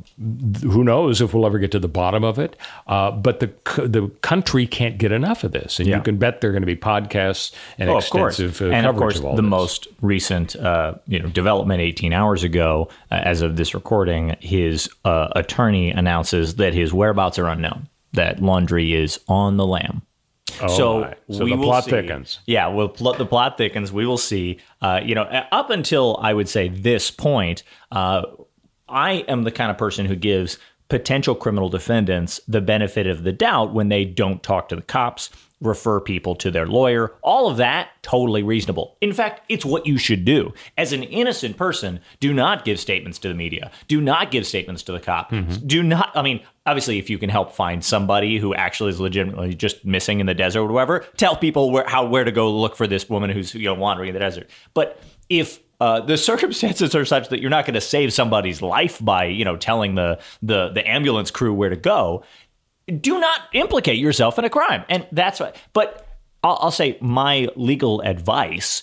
who 0.62 0.84
knows 0.84 1.20
if 1.20 1.34
we'll 1.34 1.46
ever 1.46 1.58
get 1.58 1.72
to 1.72 1.78
the 1.78 1.88
bottom 1.88 2.22
of 2.24 2.38
it. 2.38 2.56
Uh, 2.86 3.10
but 3.10 3.40
the 3.40 3.46
the 3.86 4.08
country 4.22 4.66
can't 4.66 4.98
get 4.98 5.12
enough 5.12 5.42
of 5.44 5.52
this, 5.52 5.78
and 5.80 5.88
Yeah. 5.88 5.96
you 5.96 6.02
can 6.02 6.16
bet 6.18 6.40
there 6.40 6.50
are 6.50 6.52
going 6.52 6.62
to 6.62 6.66
be 6.66 6.76
podcasts 6.76 7.52
and 7.78 7.90
Oh, 7.90 7.96
of 7.96 8.08
course. 8.10 8.38
extensive 8.38 8.70
uh, 8.70 8.74
and 8.74 8.86
of 8.86 8.94
coverage 8.94 9.14
course, 9.16 9.24
all 9.24 9.36
the 9.36 9.42
this. 9.42 9.50
most 9.50 9.88
recent, 10.00 10.56
uh, 10.56 10.94
you 11.06 11.18
know, 11.18 11.28
development 11.28 11.80
18 11.80 12.12
hours 12.12 12.44
ago, 12.44 12.88
uh, 13.10 13.14
as 13.24 13.42
of 13.42 13.56
this 13.56 13.74
recording, 13.74 14.36
his 14.40 14.88
uh, 15.04 15.28
attorney 15.34 15.90
announces 15.90 16.56
that 16.56 16.74
his 16.74 16.92
whereabouts 16.92 17.38
are 17.38 17.48
unknown. 17.48 17.88
That 18.12 18.38
Laundrie 18.40 18.94
is 18.94 19.20
on 19.28 19.56
the 19.56 19.66
lam. 19.66 20.02
So 20.68 21.00
my. 21.00 21.14
So 21.30 21.44
we 21.44 21.50
the 21.52 21.56
will 21.56 21.64
plot 21.64 21.84
see- 21.84 21.90
thickens. 21.92 22.40
Yeah, 22.46 22.68
well, 22.68 22.88
pl- 22.88 23.14
the 23.14 23.26
plot 23.26 23.56
thickens. 23.58 23.92
We 23.92 24.06
will 24.06 24.18
see. 24.18 24.58
Uh, 24.82 25.00
you 25.02 25.14
know, 25.14 25.22
up 25.22 25.70
until 25.70 26.18
I 26.20 26.32
would 26.34 26.48
say 26.48 26.68
this 26.68 27.10
point, 27.10 27.62
uh, 27.92 28.22
I 28.88 29.12
am 29.28 29.44
the 29.44 29.50
kind 29.52 29.70
of 29.70 29.78
person 29.78 30.06
who 30.06 30.16
gives 30.16 30.58
potential 30.88 31.34
criminal 31.36 31.68
defendants 31.68 32.40
the 32.48 32.60
benefit 32.60 33.06
of 33.06 33.22
the 33.22 33.32
doubt 33.32 33.72
when 33.72 33.88
they 33.88 34.04
don't 34.04 34.42
talk 34.42 34.68
to 34.68 34.76
the 34.76 34.82
cops, 34.82 35.30
refer 35.60 36.00
people 36.00 36.34
to 36.36 36.50
their 36.50 36.66
lawyer. 36.66 37.14
All 37.22 37.48
of 37.48 37.58
that, 37.58 37.90
totally 38.02 38.42
reasonable. 38.42 38.96
In 39.00 39.12
fact, 39.12 39.42
it's 39.48 39.64
what 39.64 39.86
you 39.86 39.98
should 39.98 40.24
do. 40.24 40.54
As 40.78 40.92
an 40.92 41.02
innocent 41.02 41.56
person, 41.56 42.00
do 42.18 42.32
not 42.32 42.64
give 42.64 42.80
statements 42.80 43.18
to 43.20 43.28
the 43.28 43.34
media. 43.34 43.70
Do 43.88 44.00
not 44.00 44.30
give 44.30 44.46
statements 44.46 44.82
to 44.84 44.92
the 44.92 45.00
cop. 45.00 45.30
Mm-hmm. 45.30 45.66
Do 45.66 45.82
not, 45.82 46.12
I 46.14 46.22
mean, 46.22 46.40
obviously, 46.66 46.98
if 46.98 47.10
you 47.10 47.18
can 47.18 47.30
help 47.30 47.52
find 47.52 47.84
somebody 47.84 48.38
who 48.38 48.54
actually 48.54 48.90
is 48.90 49.00
legitimately 49.00 49.54
just 49.54 49.84
missing 49.84 50.20
in 50.20 50.26
the 50.26 50.34
desert 50.34 50.60
or 50.60 50.72
whatever, 50.72 51.00
tell 51.16 51.36
people 51.36 51.70
where, 51.70 51.84
how, 51.86 52.06
where 52.06 52.24
to 52.24 52.32
go 52.32 52.50
look 52.50 52.76
for 52.76 52.86
this 52.86 53.08
woman 53.08 53.30
who's 53.30 53.54
you 53.54 53.64
know, 53.64 53.74
wandering 53.74 54.08
in 54.08 54.14
the 54.14 54.20
desert. 54.20 54.48
But 54.72 55.00
if 55.28 55.60
uh, 55.80 56.00
the 56.00 56.16
circumstances 56.18 56.94
are 56.94 57.04
such 57.04 57.28
that 57.28 57.40
you're 57.40 57.50
not 57.50 57.64
going 57.64 57.74
to 57.74 57.80
save 57.80 58.12
somebody's 58.12 58.62
life 58.62 59.02
by 59.02 59.24
you 59.24 59.44
know 59.44 59.56
telling 59.56 59.94
the 59.94 60.18
the 60.42 60.68
the 60.68 60.88
ambulance 60.88 61.30
crew 61.30 61.54
where 61.54 61.70
to 61.70 61.76
go 61.76 62.22
do 62.90 63.18
not 63.18 63.40
implicate 63.52 63.98
yourself 63.98 64.38
in 64.38 64.44
a 64.44 64.50
crime. 64.50 64.84
And 64.88 65.06
that's 65.12 65.40
what 65.40 65.56
but 65.72 66.06
i'll, 66.42 66.58
I'll 66.60 66.70
say 66.70 66.98
my 67.00 67.48
legal 67.56 68.00
advice 68.00 68.82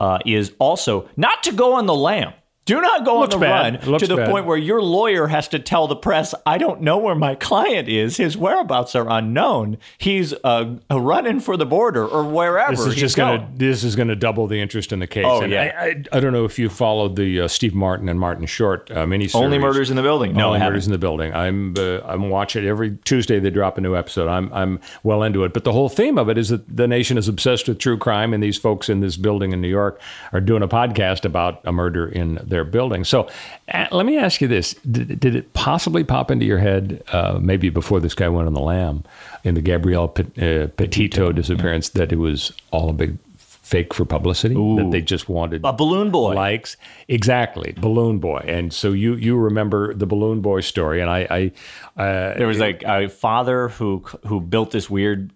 uh, 0.00 0.18
is 0.26 0.52
also 0.58 1.08
not 1.16 1.42
to 1.44 1.52
go 1.52 1.74
on 1.74 1.86
the 1.86 1.94
lam 1.94 2.32
do 2.64 2.80
not 2.80 3.04
go 3.04 3.20
Looks 3.20 3.34
on 3.34 3.40
the 3.40 3.46
bad. 3.46 3.74
run 3.82 3.90
Looks 3.90 4.02
to 4.02 4.06
the 4.08 4.16
bad. 4.16 4.30
point 4.30 4.46
where 4.46 4.56
your 4.56 4.80
lawyer 4.82 5.26
has 5.26 5.48
to 5.48 5.58
tell 5.58 5.86
the 5.86 5.96
press, 5.96 6.34
"I 6.46 6.56
don't 6.58 6.80
know 6.80 6.98
where 6.98 7.14
my 7.14 7.34
client 7.34 7.88
is. 7.88 8.16
His 8.16 8.36
whereabouts 8.36 8.94
are 8.94 9.06
unknown. 9.08 9.76
He's 9.98 10.32
uh, 10.44 10.76
running 10.90 11.40
for 11.40 11.56
the 11.56 11.66
border 11.66 12.06
or 12.06 12.24
wherever." 12.24 12.70
This 12.72 12.80
is 12.86 12.94
he's 12.94 13.00
just 13.00 13.16
going 13.16 13.38
going." 13.40 13.52
to 13.52 13.58
this 13.58 13.84
is 13.84 13.96
going 13.96 14.08
to 14.08 14.16
double 14.16 14.46
the 14.46 14.60
interest 14.60 14.92
in 14.92 14.98
the 14.98 15.06
case. 15.06 15.26
Oh, 15.28 15.42
And 15.42 15.52
yeah. 15.52 15.72
I, 15.78 15.84
I, 15.86 16.04
I 16.12 16.20
don't 16.20 16.32
know 16.32 16.44
if 16.44 16.58
you 16.58 16.68
followed 16.68 17.16
the 17.16 17.42
uh, 17.42 17.48
Steve 17.48 17.74
Martin 17.74 18.08
and 18.08 18.18
Martin 18.18 18.46
Short 18.46 18.90
uh, 18.90 19.04
miniseries. 19.06 19.34
Only 19.34 19.58
murders 19.58 19.90
in 19.90 19.96
the 19.96 20.02
building. 20.02 20.32
No, 20.34 20.48
Only 20.48 20.60
murders 20.60 20.86
in 20.86 20.92
the 20.92 20.98
building. 20.98 21.34
I'm 21.34 21.74
uh, 21.76 22.00
I'm 22.04 22.30
watching 22.30 22.64
every 22.64 22.96
Tuesday. 23.04 23.38
They 23.40 23.50
drop 23.50 23.76
a 23.78 23.80
new 23.80 23.94
episode. 23.94 24.28
I'm 24.28 24.52
I'm 24.52 24.80
well 25.02 25.22
into 25.22 25.44
it. 25.44 25.52
But 25.52 25.64
the 25.64 25.72
whole 25.72 25.88
theme 25.88 26.18
of 26.18 26.28
it 26.28 26.38
is 26.38 26.48
that 26.48 26.64
the 26.74 26.88
nation 26.88 27.18
is 27.18 27.28
obsessed 27.28 27.68
with 27.68 27.78
true 27.78 27.98
crime, 27.98 28.32
and 28.32 28.42
these 28.42 28.56
folks 28.56 28.88
in 28.88 29.00
this 29.00 29.16
building 29.16 29.52
in 29.52 29.60
New 29.60 29.68
York 29.68 30.00
are 30.32 30.40
doing 30.40 30.62
a 30.62 30.68
podcast 30.68 31.24
about 31.24 31.60
a 31.64 31.72
murder 31.72 32.06
in 32.06 32.38
their 32.54 32.64
building. 32.64 33.04
So 33.04 33.28
uh, 33.72 33.86
let 33.90 34.06
me 34.06 34.16
ask 34.16 34.40
you 34.40 34.48
this: 34.48 34.74
did, 34.90 35.20
did 35.20 35.34
it 35.34 35.52
possibly 35.52 36.04
pop 36.04 36.30
into 36.30 36.46
your 36.46 36.58
head, 36.58 37.02
uh, 37.12 37.38
maybe 37.40 37.68
before 37.70 38.00
this 38.00 38.14
guy 38.14 38.28
went 38.28 38.46
on 38.46 38.54
the 38.54 38.60
lam, 38.60 39.02
in 39.42 39.54
the 39.54 39.60
Gabrielle 39.60 40.08
Pet, 40.08 40.26
uh, 40.38 40.68
Petito 40.76 41.32
disappearance, 41.32 41.90
that 41.90 42.12
it 42.12 42.18
was 42.18 42.52
all 42.70 42.88
a 42.88 42.92
big 42.92 43.18
fake 43.64 43.94
for 43.94 44.04
publicity? 44.04 44.54
That 44.54 44.90
they 44.92 45.00
just 45.00 45.28
wanted 45.28 45.62
A 45.64 45.72
balloon 45.72 46.10
boy. 46.10 46.34
likes? 46.34 46.76
Exactly. 47.08 47.72
Balloon 47.76 48.18
boy. 48.18 48.44
And 48.46 48.72
so 48.72 48.92
you 48.92 49.14
you 49.14 49.36
remember 49.36 49.94
the 49.94 50.06
balloon 50.06 50.40
boy 50.40 50.60
story. 50.60 51.00
And 51.00 51.10
i 51.10 51.26
i 51.30 52.02
uh, 52.02 52.38
There 52.38 52.46
was 52.46 52.58
like 52.58 52.82
a 52.86 53.08
father 53.08 53.68
who 53.68 54.04
who 54.26 54.40
built 54.40 54.70
this 54.70 54.88
weird 54.90 55.30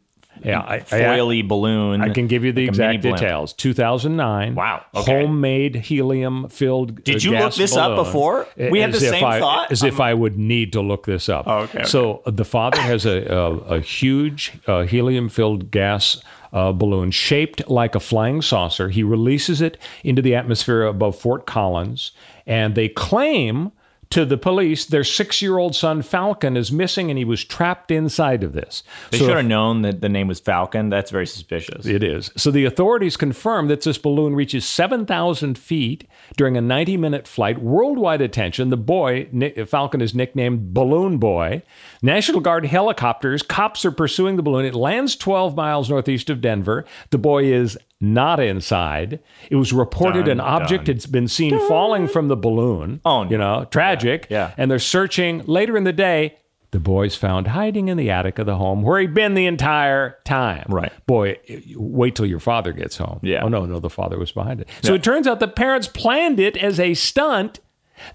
yeah 0.44 0.60
I, 0.60 0.74
I, 0.76 0.80
foily 0.80 1.46
balloon. 1.46 2.00
I 2.00 2.10
can 2.10 2.26
give 2.26 2.44
you 2.44 2.52
the 2.52 2.62
like 2.62 2.68
exact 2.68 3.02
details 3.02 3.52
2009 3.54 4.54
Wow, 4.54 4.84
okay. 4.94 5.20
homemade 5.22 5.74
helium 5.76 6.48
filled 6.48 7.02
Did 7.04 7.24
you 7.24 7.32
look 7.32 7.54
this 7.54 7.76
up 7.76 7.96
before? 7.96 8.46
We 8.56 8.80
had 8.80 8.92
the 8.92 9.00
same 9.00 9.20
thought. 9.20 9.70
as 9.72 9.82
if 9.82 10.00
i 10.00 10.12
would 10.14 10.38
need 10.38 10.72
to 10.72 10.80
look 10.80 11.06
this 11.06 11.28
up 11.28 11.46
Oh, 11.46 11.58
okay, 11.60 11.80
okay. 11.80 11.88
so 11.88 12.22
uh, 12.26 12.30
the 12.30 12.44
father 12.44 12.80
has 12.80 13.06
a 13.06 13.18
a, 13.28 13.52
a 13.76 13.80
huge 13.80 14.52
uh, 14.66 14.82
helium 14.82 15.28
filled 15.28 15.70
gas 15.70 16.22
uh, 16.52 16.72
balloon 16.72 17.10
shaped 17.10 17.68
like 17.68 17.94
a 17.94 18.00
flying 18.00 18.40
saucer. 18.40 18.88
He 18.88 19.02
releases 19.02 19.60
it 19.60 19.76
into 20.02 20.22
the 20.22 20.34
atmosphere 20.34 20.82
above 20.84 21.14
Fort 21.18 21.44
Collins, 21.46 22.12
and 22.46 22.74
they 22.74 22.88
claim 22.88 23.70
to 24.10 24.24
the 24.24 24.38
police 24.38 24.86
their 24.86 25.04
six 25.04 25.42
year 25.42 25.58
old 25.58 25.74
son 25.76 26.02
Falcon 26.02 26.56
is 26.56 26.72
missing 26.72 27.10
and 27.10 27.18
he 27.18 27.24
was 27.24 27.44
trapped 27.44 27.90
inside 27.90 28.42
of 28.42 28.52
this. 28.52 28.82
They 29.10 29.18
So 29.18 29.26
should 29.26 29.36
have 29.36 29.46
known 29.46 29.82
that 29.82 30.00
the 30.00 30.08
name 30.08 30.28
was 30.28 30.40
Falcon. 30.40 30.88
That's 30.88 31.10
very 31.10 31.26
suspicious. 31.26 31.84
it 31.86 32.02
is. 32.02 32.30
So 32.36 32.50
the 32.50 32.64
authorities 32.64 33.16
confirm 33.16 33.68
that 33.68 33.82
this 33.82 33.98
balloon 33.98 34.34
reaches 34.34 34.64
7,000 34.66 35.58
feet 35.58 36.08
during 36.36 36.56
a 36.56 36.60
90 36.60 36.96
minute 36.96 37.28
flight. 37.28 37.58
Worldwide 37.58 38.20
attention. 38.20 38.70
The 38.70 38.76
boy, 38.76 39.28
Falcon, 39.66 40.00
is 40.00 40.14
nicknamed 40.14 40.72
Balloon 40.72 41.18
Boy. 41.18 41.62
National 42.02 42.40
Guard 42.40 42.64
helicopters, 42.66 43.42
cops 43.42 43.84
are 43.84 43.92
pursuing 43.92 44.36
the 44.36 44.42
balloon. 44.42 44.64
It 44.64 44.74
lands 44.74 45.16
12 45.16 45.56
miles 45.56 45.90
northeast 45.90 46.30
of 46.30 46.40
Denver. 46.40 46.84
The 47.10 47.18
boy 47.18 47.44
is 47.44 47.76
not 48.00 48.40
inside. 48.40 49.20
It 49.50 49.56
was 49.56 49.72
reported 49.72 50.26
Dun, 50.26 50.32
an 50.32 50.40
object 50.40 50.84
dun. 50.84 50.96
had 50.96 51.12
been 51.12 51.28
seen 51.28 51.58
falling 51.68 52.08
from 52.08 52.28
the 52.28 52.36
balloon. 52.36 53.00
Oh, 53.04 53.24
no. 53.24 53.30
You 53.30 53.38
know, 53.38 53.66
tragic. 53.70 54.26
Yeah, 54.30 54.48
yeah. 54.48 54.54
And 54.56 54.70
they're 54.70 54.78
searching 54.78 55.42
later 55.46 55.76
in 55.76 55.84
the 55.84 55.92
day. 55.92 56.36
The 56.70 56.78
boy's 56.78 57.14
found 57.16 57.46
hiding 57.46 57.88
in 57.88 57.96
the 57.96 58.10
attic 58.10 58.38
of 58.38 58.44
the 58.44 58.56
home 58.56 58.82
where 58.82 59.00
he'd 59.00 59.14
been 59.14 59.32
the 59.32 59.46
entire 59.46 60.18
time. 60.24 60.66
Right. 60.68 60.92
Boy, 61.06 61.38
wait 61.74 62.14
till 62.14 62.26
your 62.26 62.40
father 62.40 62.72
gets 62.72 62.98
home. 62.98 63.20
Yeah. 63.22 63.42
Oh, 63.42 63.48
no, 63.48 63.64
no, 63.64 63.80
the 63.80 63.88
father 63.88 64.18
was 64.18 64.32
behind 64.32 64.60
it. 64.60 64.68
So 64.82 64.92
it 64.92 65.02
turns 65.02 65.26
out 65.26 65.40
the 65.40 65.48
parents 65.48 65.88
planned 65.88 66.38
it 66.38 66.58
as 66.58 66.78
a 66.78 66.92
stunt. 66.92 67.60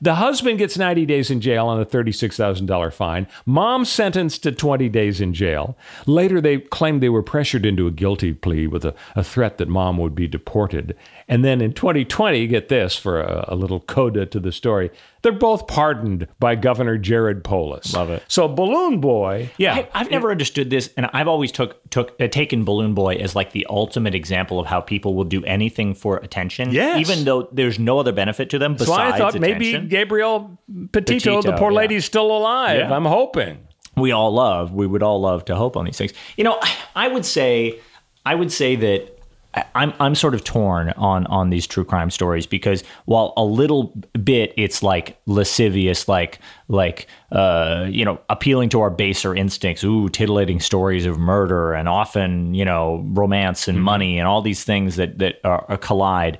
The 0.01 0.15
husband 0.15 0.59
gets 0.59 0.77
90 0.77 1.05
days 1.05 1.31
in 1.31 1.41
jail 1.41 1.67
on 1.67 1.79
a 1.79 1.85
$36,000 1.85 2.93
fine. 2.93 3.27
Mom 3.45 3.85
sentenced 3.85 4.43
to 4.43 4.51
20 4.51 4.89
days 4.89 5.21
in 5.21 5.33
jail. 5.33 5.77
Later, 6.05 6.41
they 6.41 6.59
claimed 6.59 7.01
they 7.01 7.09
were 7.09 7.23
pressured 7.23 7.65
into 7.65 7.87
a 7.87 7.91
guilty 7.91 8.33
plea 8.33 8.67
with 8.67 8.85
a, 8.85 8.95
a 9.15 9.23
threat 9.23 9.57
that 9.57 9.67
mom 9.67 9.97
would 9.97 10.15
be 10.15 10.27
deported. 10.27 10.95
And 11.27 11.43
then 11.43 11.61
in 11.61 11.73
2020, 11.73 12.47
get 12.47 12.69
this 12.69 12.95
for 12.95 13.21
a, 13.21 13.45
a 13.49 13.55
little 13.55 13.79
coda 13.79 14.25
to 14.25 14.39
the 14.39 14.51
story, 14.51 14.91
they're 15.23 15.31
both 15.31 15.67
pardoned 15.67 16.27
by 16.39 16.53
Governor 16.55 16.97
Jared 16.97 17.43
Polis. 17.43 17.93
Love 17.93 18.09
it. 18.12 18.21
So 18.27 18.47
Balloon 18.47 19.01
Boy, 19.01 19.49
yeah. 19.57 19.73
I, 19.75 19.89
I've 19.93 20.12
never 20.12 20.29
understood 20.29 20.69
this, 20.69 20.89
and 20.95 21.07
I've 21.13 21.27
always 21.27 21.51
took 21.51 21.89
took 21.89 22.15
uh, 22.21 22.27
taken 22.27 22.63
Balloon 22.65 22.93
Boy 22.93 23.15
as 23.15 23.36
like 23.36 23.51
the 23.53 23.65
ultimate 23.69 24.13
example 24.13 24.59
of 24.59 24.67
how 24.67 24.81
people 24.81 25.15
will 25.15 25.23
do 25.23 25.43
anything 25.45 25.95
for 25.95 26.17
attention, 26.17 26.71
Yes. 26.71 26.99
even 26.99 27.23
though 27.25 27.47
there's 27.51 27.79
no 27.79 27.97
other 27.99 28.12
benefit 28.12 28.49
to 28.51 28.59
them 28.59 28.73
That's 28.73 28.83
besides 28.89 29.12
why 29.19 29.27
I 29.27 29.31
thought 29.31 29.39
maybe 29.39 29.71
Gabriel 29.71 29.88
Gabrielle 29.88 30.59
Petito, 30.91 31.41
the 31.41 31.53
poor 31.53 31.71
yeah. 31.71 31.77
lady's 31.77 32.05
still 32.05 32.36
alive. 32.36 32.77
Yeah. 32.79 32.93
I'm 32.93 33.05
hoping. 33.05 33.67
we 33.95 34.12
all 34.12 34.31
love. 34.33 34.73
We 34.73 34.86
would 34.88 35.03
all 35.03 35.21
love 35.21 35.45
to 35.45 35.55
hope 35.55 35.77
on 35.77 35.86
these 35.86 35.97
things. 35.97 36.13
You 36.36 36.43
know, 36.43 36.59
I 36.95 37.07
would 37.07 37.25
say, 37.25 37.79
I 38.25 38.36
would 38.36 38.51
say 38.51 38.75
that 38.75 39.01
I- 39.01 39.12
I'm 39.75 39.93
I'm 39.99 40.15
sort 40.15 40.33
of 40.33 40.43
torn 40.43 40.89
on 40.97 41.27
on 41.27 41.49
these 41.49 41.67
true 41.67 41.85
crime 41.85 42.09
stories 42.09 42.45
because 42.45 42.83
while 43.05 43.33
a 43.37 43.43
little 43.43 43.93
bit 44.23 44.53
it's 44.57 44.81
like 44.81 45.19
lascivious, 45.25 46.07
like 46.07 46.39
like 46.67 47.07
uh 47.31 47.85
you 47.89 48.03
know 48.03 48.19
appealing 48.29 48.69
to 48.69 48.81
our 48.81 48.89
baser 48.89 49.35
instincts, 49.35 49.83
ooh 49.83 50.09
titillating 50.09 50.59
stories 50.59 51.05
of 51.05 51.19
murder 51.19 51.73
and 51.73 51.87
often 51.87 52.53
you 52.53 52.65
know 52.65 53.03
romance 53.09 53.67
and 53.67 53.83
money 53.83 54.17
and 54.17 54.27
all 54.27 54.41
these 54.41 54.63
things 54.63 54.95
that 54.95 55.19
that 55.19 55.35
are, 55.43 55.65
are 55.69 55.77
collide 55.77 56.39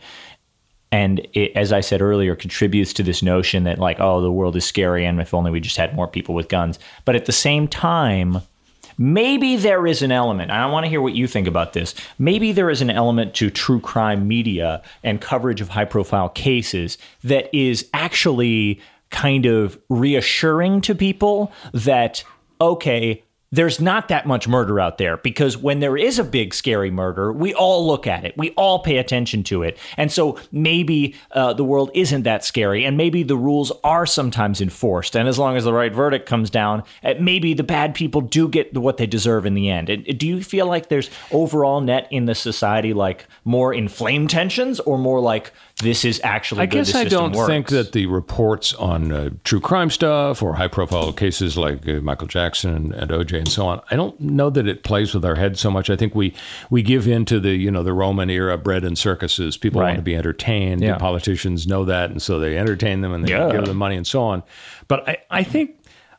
and 0.94 1.28
it, 1.34 1.52
as 1.56 1.74
I 1.74 1.82
said 1.82 2.04
earlier, 2.04 2.36
contributes 2.36 2.94
to 2.94 3.04
this 3.04 3.24
notion 3.24 3.64
that 3.64 3.80
like, 3.80 4.00
oh, 4.00 4.22
the 4.22 4.32
world 4.32 4.56
is 4.56 4.64
scary, 4.64 5.06
and 5.06 5.20
if 5.20 5.34
only 5.34 5.50
we 5.50 5.60
just 5.60 5.76
had 5.76 5.96
more 5.96 6.08
people 6.08 6.36
with 6.36 6.50
guns. 6.50 6.78
But 7.04 7.16
at 7.16 7.26
the 7.26 7.32
same 7.32 7.68
time, 7.68 8.44
maybe 8.98 9.56
there 9.56 9.86
is 9.88 10.02
an 10.02 10.12
element. 10.12 10.52
And 10.52 10.60
I 10.60 10.66
want 10.68 10.86
to 10.86 10.90
hear 10.90 11.02
what 11.02 11.14
you 11.14 11.28
think 11.28 11.48
about 11.48 11.74
this. 11.74 11.96
Maybe 12.18 12.52
there 12.52 12.70
is 12.70 12.82
an 12.82 12.90
element 12.90 13.34
to 13.36 13.50
true 13.50 13.80
crime 13.80 14.28
media 14.28 14.82
and 15.04 15.22
coverage 15.22 15.62
of 15.62 15.70
high-profile 15.70 16.30
cases 16.30 16.98
that 17.24 17.54
is 17.56 17.90
actually 17.94 18.80
kind 19.10 19.46
of 19.46 19.80
reassuring 19.90 20.82
to 20.82 20.96
people 20.96 21.52
that 21.74 22.24
okay 22.60 23.24
there's 23.54 23.80
not 23.80 24.08
that 24.08 24.26
much 24.26 24.48
murder 24.48 24.80
out 24.80 24.98
there 24.98 25.18
because 25.18 25.56
when 25.56 25.80
there 25.80 25.96
is 25.96 26.18
a 26.18 26.24
big 26.24 26.56
scary 26.56 26.90
murder, 26.90 27.32
we 27.32 27.54
all 27.54 27.86
look 27.86 28.08
at 28.08 28.26
it. 28.26 28.36
We 28.36 28.50
all 28.52 28.80
pay 28.80 28.98
attention 28.98 29.44
to 29.44 29.62
it. 29.62 29.78
And 29.96 30.12
so 30.12 30.40
maybe 30.52 31.14
uh, 31.30 31.54
the 31.54 31.64
world 31.64 31.92
isn't 31.94 32.24
that 32.24 32.44
scary 32.44 32.84
and 32.84 32.98
maybe 32.98 33.22
the 33.22 33.38
rules 33.38 33.72
are 33.84 34.08
sometimes 34.08 34.60
enforced. 34.60 35.16
And 35.16 35.28
as 35.28 35.38
long 35.38 35.56
as 35.56 35.66
the 35.66 35.74
right 35.74 35.94
verdict 35.94 36.28
comes 36.28 36.50
down, 36.50 36.82
uh, 37.04 37.14
maybe 37.20 37.54
the 37.54 37.62
bad 37.62 37.94
people 37.94 38.22
do 38.22 38.50
get 38.50 38.76
what 38.76 38.98
they 38.98 39.06
deserve 39.06 39.46
in 39.46 39.54
the 39.54 39.70
end. 39.70 39.88
And 39.88 40.18
do 40.18 40.26
you 40.26 40.42
feel 40.42 40.66
like 40.66 40.90
there's 40.90 41.12
overall 41.32 41.80
net 41.80 42.08
in 42.10 42.26
the 42.26 42.34
society 42.34 42.92
like 42.92 43.28
more 43.46 43.72
inflamed 43.72 44.32
tensions 44.32 44.80
or 44.80 44.98
more 44.98 45.20
like 45.20 45.54
this 45.82 46.06
is 46.06 46.22
actually 46.24 46.62
I 46.62 46.66
guess 46.68 46.94
I 46.94 47.04
don't 47.06 47.34
think 47.48 47.68
that 47.70 47.92
the 47.94 48.06
reports 48.06 48.74
on 48.74 49.12
uh, 49.12 49.30
true 49.44 49.60
crime 49.60 49.90
stuff 49.90 50.42
or 50.44 50.54
high 50.54 50.68
profile 50.68 51.12
cases 51.12 51.58
like 51.58 51.88
uh, 51.90 51.94
Michael 51.94 52.28
Jackson 52.28 52.94
and, 52.94 53.10
OJ 53.12 53.40
and 53.40 53.52
so 53.52 53.66
on, 53.68 53.82
I 53.90 53.96
don't 53.96 54.18
know 54.20 54.50
that 54.52 54.68
it 54.68 54.84
plays 54.84 55.14
with 55.14 55.26
our 55.26 55.36
heads 55.36 55.60
so 55.60 55.72
much. 55.72 55.90
I 55.90 55.96
think 55.96 56.14
we, 56.16 56.34
we 56.70 56.84
give 56.84 57.08
in 57.08 57.26
to 57.26 57.40
the, 57.40 57.56
you 57.56 57.72
know, 57.72 57.82
the 57.84 57.92
Roman 57.94 58.30
era 58.30 58.58
bread 58.58 58.84
and 58.84 58.98
circuses. 58.98 59.58
People 59.58 59.82
Right. 59.82 59.88
want 59.88 59.98
to 59.98 60.04
be 60.04 60.16
entertained. 60.16 60.82
Yeah. 60.82 60.98
Politicians 61.00 61.66
know 61.68 61.84
that. 61.86 62.12
And 62.12 62.22
so 62.22 62.40
they 62.40 62.58
entertain 62.58 63.02
them 63.02 63.12
and 63.12 63.26
they 63.26 63.32
Yeah. 63.32 63.52
give 63.52 63.66
them 63.66 63.78
money 63.78 63.96
and 63.98 64.06
so 64.08 64.22
on. 64.22 64.44
But 64.88 65.10
I, 65.10 65.18
I 65.32 65.44
think. 65.44 65.72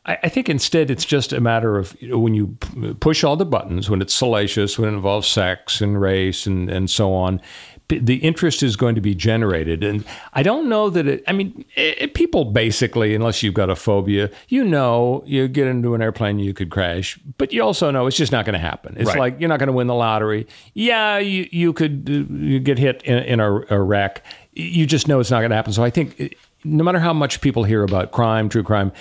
I 0.05 0.17
I 0.21 0.29
think 0.29 0.49
instead 0.49 0.91
it's 0.91 1.03
just 1.05 1.33
a 1.33 1.41
matter 1.41 1.79
of 1.79 1.99
you 1.99 2.09
know, 2.09 2.19
when 2.19 2.35
you 2.35 2.55
push 2.99 3.23
all 3.23 3.35
the 3.35 3.45
buttons, 3.45 3.89
when 3.89 4.03
it's 4.03 4.13
salacious, 4.13 4.77
when 4.77 4.87
it 4.87 4.93
involves 4.93 5.27
sex 5.27 5.81
and 5.81 5.99
race 5.99 6.45
and, 6.45 6.69
and 6.69 6.91
so 6.91 7.11
on, 7.11 7.41
the 7.87 8.15
interest 8.17 8.63
is 8.63 8.75
going 8.75 8.95
to 8.95 9.01
be 9.01 9.13
generated. 9.13 9.83
And 9.83 10.03
I 10.33 10.41
don't 10.43 10.67
know 10.67 10.89
that 10.89 11.07
it, 11.07 11.23
I 11.27 11.33
mean, 11.33 11.65
it, 11.75 12.13
people 12.15 12.45
basically, 12.45 13.13
unless 13.13 13.43
you've 13.43 13.53
got 13.53 13.69
a 13.69 13.75
phobia, 13.75 14.31
you 14.47 14.63
know, 14.63 15.23
you 15.25 15.47
get 15.47 15.67
into 15.67 15.93
an 15.93 16.01
airplane, 16.01 16.39
you 16.39 16.53
could 16.53 16.69
crash, 16.71 17.19
but 17.37 17.53
you 17.53 17.61
also 17.61 17.91
know 17.91 18.07
it's 18.07 18.17
just 18.17 18.31
not 18.31 18.45
going 18.45 18.53
to 18.53 18.59
happen. 18.59 18.95
It's 18.97 19.09
Right. 19.09 19.19
like 19.19 19.39
you're 19.39 19.49
not 19.49 19.59
going 19.59 19.67
to 19.67 19.73
win 19.73 19.87
the 19.87 19.93
lottery. 19.93 20.47
Yeah, 20.73 21.19
you, 21.19 21.47
you 21.51 21.73
could 21.73 22.07
uh, 22.09 22.33
you 22.35 22.59
get 22.59 22.79
hit 22.79 23.03
in, 23.03 23.19
in 23.19 23.39
a, 23.39 23.51
a 23.69 23.79
wreck. 23.79 24.23
You 24.53 24.85
just 24.87 25.07
know 25.07 25.19
it's 25.19 25.29
not 25.31 25.41
going 25.41 25.51
to 25.51 25.55
happen. 25.55 25.73
So 25.73 25.83
I 25.83 25.89
think 25.91 26.19
uh, 26.19 26.27
no 26.63 26.83
matter 26.83 26.97
how 26.99 27.13
much 27.13 27.41
people 27.41 27.63
hear 27.65 27.83
about 27.83 28.11
crime, 28.11 28.49
true 28.49 28.63
crime, 28.63 28.91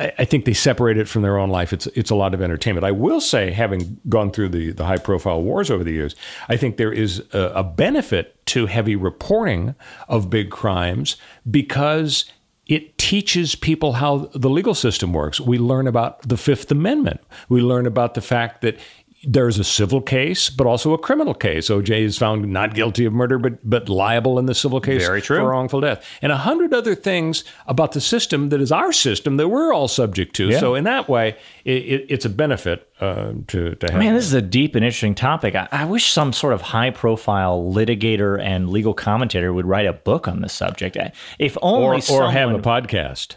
I, 0.00 0.12
I 0.18 0.24
think 0.24 0.46
they 0.46 0.54
separate 0.54 0.96
it 0.98 1.08
from 1.08 1.22
their 1.22 1.38
own 1.38 1.50
life. 1.50 1.72
It's 1.72 1.86
it's 1.88 2.10
a 2.10 2.14
lot 2.14 2.34
of 2.34 2.42
entertainment. 2.42 2.84
I 2.84 2.90
will 2.90 3.20
say, 3.20 3.52
having 3.52 4.00
gone 4.08 4.32
through 4.32 4.48
the, 4.48 4.72
the 4.72 4.86
high 4.86 4.96
profile 4.96 5.42
wars 5.42 5.70
over 5.70 5.84
the 5.84 5.92
years, 5.92 6.16
I 6.48 6.56
think 6.56 6.76
there 6.76 6.92
is 6.92 7.22
a, 7.32 7.52
a 7.56 7.62
benefit 7.62 8.44
to 8.46 8.66
heavy 8.66 8.96
reporting 8.96 9.74
of 10.08 10.30
big 10.30 10.50
crimes 10.50 11.16
because 11.48 12.24
it 12.66 12.96
teaches 12.98 13.56
people 13.56 13.94
how 13.94 14.30
the 14.32 14.48
legal 14.48 14.74
system 14.74 15.12
works. 15.12 15.40
We 15.40 15.58
learn 15.58 15.88
about 15.88 16.22
the 16.28 16.36
Fifth 16.36 16.70
Amendment. 16.70 17.20
We 17.48 17.60
learn 17.60 17.84
about 17.84 18.14
the 18.14 18.20
fact 18.20 18.60
that 18.62 18.78
there's 19.22 19.58
a 19.58 19.64
civil 19.64 20.00
case, 20.00 20.48
but 20.48 20.66
also 20.66 20.94
a 20.94 20.98
criminal 20.98 21.34
case. 21.34 21.68
OJ 21.68 22.00
is 22.00 22.16
found 22.16 22.50
not 22.50 22.74
guilty 22.74 23.04
of 23.04 23.12
murder, 23.12 23.38
but 23.38 23.58
but 23.68 23.88
liable 23.88 24.38
in 24.38 24.46
the 24.46 24.54
civil 24.54 24.80
case 24.80 25.04
Very 25.04 25.20
true. 25.20 25.38
for 25.38 25.48
wrongful 25.48 25.80
death, 25.80 26.04
and 26.22 26.32
a 26.32 26.38
hundred 26.38 26.72
other 26.72 26.94
things 26.94 27.44
about 27.66 27.92
the 27.92 28.00
system 28.00 28.48
that 28.48 28.60
is 28.60 28.72
our 28.72 28.92
system 28.92 29.36
that 29.36 29.48
we're 29.48 29.72
all 29.72 29.88
subject 29.88 30.34
to. 30.36 30.52
So 30.58 30.74
in 30.74 30.84
that 30.84 31.08
way, 31.08 31.36
it, 31.64 31.72
it, 31.72 32.06
it's 32.08 32.24
a 32.24 32.30
benefit 32.30 32.88
uh, 33.00 33.32
to 33.48 33.74
to 33.74 33.92
have. 33.92 33.98
Man, 33.98 34.14
this 34.14 34.24
is 34.24 34.34
a 34.34 34.42
deep 34.42 34.74
and 34.74 34.84
interesting 34.84 35.14
topic. 35.14 35.54
I, 35.54 35.68
I 35.70 35.84
wish 35.84 36.10
some 36.10 36.32
sort 36.32 36.54
of 36.54 36.62
high 36.62 36.90
profile 36.90 37.62
litigator 37.62 38.40
and 38.40 38.70
legal 38.70 38.94
commentator 38.94 39.52
would 39.52 39.66
write 39.66 39.86
a 39.86 39.92
book 39.92 40.28
on 40.28 40.40
this 40.40 40.52
subject. 40.52 40.96
If 41.38 41.58
only 41.60 41.86
or, 41.86 41.94
or 41.94 42.00
someone, 42.00 42.32
have 42.32 42.50
a 42.50 42.58
podcast. 42.58 43.36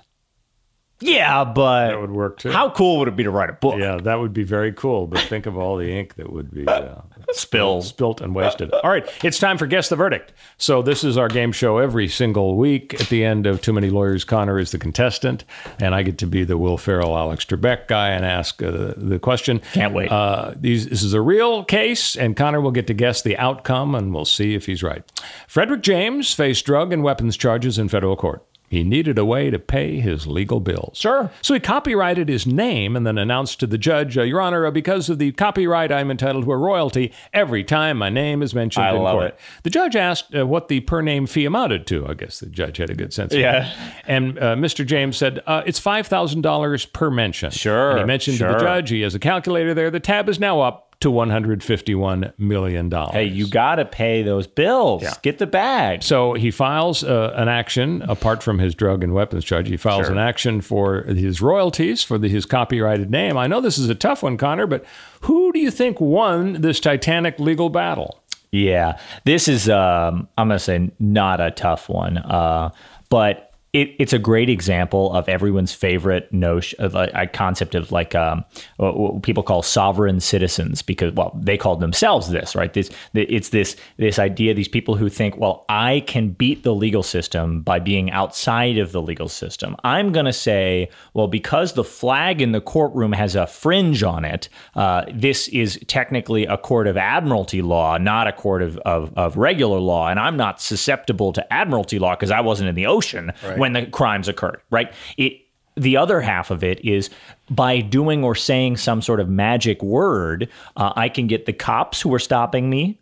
Yeah, 1.03 1.43
but 1.43 1.89
That 1.89 1.99
would 2.01 2.11
work, 2.11 2.39
too. 2.39 2.51
How 2.51 2.69
cool 2.69 2.99
would 2.99 3.07
it 3.09 3.15
be 3.15 3.23
to 3.23 3.29
write 3.31 3.49
a 3.49 3.53
book? 3.53 3.75
Yeah, 3.77 3.97
that 3.97 4.19
would 4.19 4.33
be 4.33 4.43
very 4.43 4.71
cool. 4.71 5.05
But 5.07 5.19
think 5.21 5.45
of 5.45 5.57
all 5.57 5.75
the 5.77 5.91
ink 5.91 6.15
that 6.15 6.31
would 6.31 6.49
be 6.51 6.65
uh, 6.67 6.95
Spilled. 7.33 7.83
spilt 7.83 8.21
and 8.21 8.33
wasted. 8.33 8.71
All 8.71 8.89
right, 8.89 9.05
it's 9.23 9.37
time 9.39 9.57
for 9.57 9.67
guess 9.67 9.89
the 9.89 9.95
verdict. 9.95 10.31
So 10.57 10.81
this 10.81 11.03
is 11.03 11.17
our 11.17 11.27
game 11.27 11.51
show 11.51 11.77
every 11.79 12.07
single 12.07 12.55
week. 12.55 12.93
At 13.01 13.09
the 13.09 13.25
end 13.25 13.45
of 13.45 13.61
Too 13.61 13.73
Many 13.73 13.89
Lawyers, 13.89 14.23
Connor 14.23 14.59
is 14.59 14.71
the 14.71 14.77
contestant, 14.77 15.43
and 15.79 15.93
I 15.93 16.03
get 16.03 16.17
to 16.19 16.27
be 16.27 16.43
the 16.43 16.57
Will 16.57 16.77
Ferrell, 16.77 17.17
Alex 17.17 17.43
Trebek 17.43 17.87
guy 17.87 18.09
and 18.09 18.23
ask 18.25 18.61
uh, 18.63 18.93
the 18.95 19.19
question. 19.19 19.61
Can't 19.73 19.93
wait. 19.93 20.11
Uh, 20.11 20.53
these, 20.55 20.87
this 20.87 21.03
is 21.03 21.13
a 21.13 21.21
real 21.21 21.63
case, 21.65 22.15
and 22.15 22.37
Connor 22.37 22.61
will 22.61 22.71
get 22.71 22.87
to 22.87 22.93
guess 22.93 23.21
the 23.21 23.37
outcome, 23.37 23.93
and 23.95 24.13
we'll 24.13 24.25
see 24.25 24.53
if 24.53 24.67
he's 24.67 24.83
right. 24.83 25.03
Frederick 25.47 25.81
James 25.81 26.33
faced 26.33 26.65
drug 26.65 26.93
and 26.93 27.03
weapons 27.03 27.35
charges 27.35 27.77
in 27.77 27.89
federal 27.89 28.15
court. 28.15 28.45
He 28.73 28.83
needed 28.83 29.17
a 29.19 29.25
way 29.25 29.49
to 29.49 29.59
pay 29.59 29.99
his 29.99 30.25
legal 30.25 30.59
bills. 30.59 30.97
Sure. 30.97 31.29
So 31.41 31.53
he 31.53 31.59
copyrighted 31.59 32.27
his 32.27 32.47
name 32.47 32.95
and 32.95 33.05
then 33.05 33.17
announced 33.17 33.59
to 33.59 33.67
the 33.67 33.77
judge, 33.77 34.17
uh, 34.17 34.23
Your 34.23 34.41
Honor, 34.41 34.65
uh, 34.65 34.71
because 34.71 35.09
of 35.09 35.19
the 35.19 35.31
copyright, 35.31 35.91
I'm 35.91 36.09
entitled 36.09 36.45
to 36.45 36.51
a 36.51 36.57
royalty 36.57 37.13
every 37.33 37.63
time 37.63 37.97
my 37.97 38.09
name 38.09 38.41
is 38.41 38.55
mentioned 38.55 38.85
I 38.85 38.95
in 38.95 39.01
love 39.03 39.13
court. 39.13 39.25
it. 39.27 39.39
The 39.63 39.69
judge 39.69 39.95
asked 39.95 40.33
uh, 40.35 40.47
what 40.47 40.69
the 40.69 40.79
per 40.79 41.01
name 41.01 41.27
fee 41.27 41.45
amounted 41.45 41.85
to. 41.87 42.07
I 42.07 42.15
guess 42.15 42.39
the 42.39 42.47
judge 42.47 42.77
had 42.77 42.89
a 42.89 42.95
good 42.95 43.13
sense 43.13 43.33
of 43.33 43.39
Yeah. 43.39 43.71
And 44.05 44.39
uh, 44.39 44.55
Mr. 44.55 44.85
James 44.85 45.17
said, 45.17 45.41
uh, 45.45 45.61
It's 45.65 45.79
$5,000 45.79 46.93
per 46.93 47.11
mention. 47.11 47.51
Sure, 47.51 47.91
And 47.91 47.99
he 47.99 48.05
mentioned 48.05 48.39
to 48.39 48.45
the 48.45 48.57
judge, 48.57 48.89
he 48.89 49.01
has 49.01 49.13
a 49.13 49.19
calculator 49.19 49.73
there. 49.73 49.91
The 49.91 49.99
tab 49.99 50.29
is 50.29 50.39
now 50.39 50.61
up 50.61 50.92
to 51.03 51.11
$151 51.11 52.33
million. 52.37 52.91
Hey, 53.11 53.25
you 53.25 53.47
got 53.47 53.75
to 53.75 53.85
pay 53.85 54.23
those 54.23 54.47
bills. 54.47 55.03
Get 55.21 55.37
the 55.37 55.47
bag. 55.47 56.03
So 56.03 56.33
he 56.33 56.51
files 56.51 57.03
uh, 57.03 57.33
an 57.35 57.47
action 57.47 58.01
apart 58.03 58.41
from 58.43 58.59
his 58.59 58.73
drug 58.75 59.03
and 59.03 59.13
weapons 59.13 59.45
charge. 59.45 59.67
He 59.69 59.77
files 59.77 60.05
Sure. 60.07 60.11
an 60.11 60.17
action 60.17 60.61
for 60.61 61.03
his 61.03 61.41
royalties 61.41 62.03
for 62.03 62.17
the, 62.17 62.27
his 62.27 62.45
copyrighted 62.45 63.09
name. 63.11 63.37
I 63.37 63.47
know 63.47 63.61
this 63.61 63.77
is 63.77 63.89
a 63.89 63.95
tough 63.95 64.23
one, 64.23 64.37
Connor, 64.37 64.67
but 64.67 64.83
who 65.21 65.51
do 65.53 65.59
you 65.59 65.71
think 65.71 66.01
won 66.01 66.53
this 66.61 66.79
titanic 66.79 67.39
legal 67.39 67.69
battle? 67.69 68.19
Yeah, 68.51 68.99
this 69.25 69.47
is 69.47 69.67
um, 69.69 70.27
I'm 70.37 70.47
gonna 70.47 70.59
say 70.59 70.91
not 70.99 71.41
a 71.41 71.49
tough 71.51 71.89
one, 71.89 72.17
uh, 72.19 72.69
but 73.09 73.52
it, 73.73 73.95
it's 73.97 74.13
a 74.13 74.19
great 74.19 74.49
example 74.49 75.11
of 75.13 75.27
everyone's 75.27 75.73
favorite 75.73 76.31
notion, 76.31 76.79
of 76.79 76.93
like, 76.93 77.09
a 77.15 77.25
concept 77.25 77.73
of 77.73 77.91
like 77.91 78.13
um, 78.13 78.45
what 78.77 78.97
what 78.97 79.23
people 79.23 79.41
call 79.41 79.63
sovereign 79.63 80.19
citizens, 80.19 80.83
because 80.83 81.11
well, 81.13 81.35
they 81.41 81.57
called 81.57 81.79
themselves 81.79 82.29
this, 82.29 82.55
right? 82.55 82.71
This 82.71 82.91
it's 83.15 83.49
this 83.49 83.75
this 83.97 84.19
idea, 84.19 84.53
these 84.53 84.67
people 84.67 84.95
who 84.95 85.09
think, 85.09 85.37
well, 85.37 85.65
I 85.69 86.03
can 86.05 86.29
beat 86.29 86.61
the 86.61 86.75
legal 86.75 87.01
system 87.01 87.61
by 87.61 87.79
being 87.79 88.11
outside 88.11 88.77
of 88.77 88.91
the 88.91 89.01
legal 89.01 89.27
system. 89.27 89.75
I'm 89.83 90.11
gonna 90.11 90.33
say, 90.33 90.89
well, 91.15 91.27
because 91.27 91.73
the 91.73 91.83
flag 91.83 92.43
in 92.43 92.51
the 92.51 92.61
courtroom 92.61 93.11
has 93.11 93.35
a 93.35 93.47
fringe 93.47 94.03
on 94.03 94.23
it, 94.23 94.49
uh, 94.75 95.05
this 95.11 95.47
is 95.47 95.79
technically 95.87 96.45
a 96.45 96.57
court 96.59 96.85
of 96.85 96.95
admiralty 96.95 97.63
law, 97.63 97.97
not 97.97 98.27
a 98.27 98.33
court 98.33 98.61
of, 98.61 98.77
of, 98.79 99.11
of 99.17 99.35
regular 99.35 99.79
law. 99.79 100.09
And 100.09 100.19
I'm 100.19 100.37
not 100.37 100.61
susceptible 100.61 101.33
to 101.33 101.53
admiralty 101.53 101.97
law 101.97 102.15
because 102.15 102.29
I 102.29 102.41
wasn't 102.41 102.69
in 102.69 102.75
the 102.75 102.85
ocean 102.85 103.31
when 103.63 103.71
the 103.71 103.85
crimes 103.85 104.27
occurred, 104.27 104.59
right? 104.71 104.91
It 105.15 105.39
the 105.75 105.95
other 105.95 106.19
half 106.19 106.51
of 106.51 106.65
it 106.65 106.83
is 106.85 107.09
by 107.49 107.79
doing 107.79 108.25
or 108.25 108.35
saying 108.35 108.75
some 108.75 109.01
sort 109.01 109.21
of 109.21 109.29
magic 109.29 109.81
word, 109.81 110.49
uh, 110.75 110.91
I 110.97 111.07
can 111.07 111.27
get 111.27 111.45
the 111.45 111.53
cops 111.53 112.01
who 112.01 112.13
are 112.13 112.19
stopping 112.19 112.69
me 112.69 112.99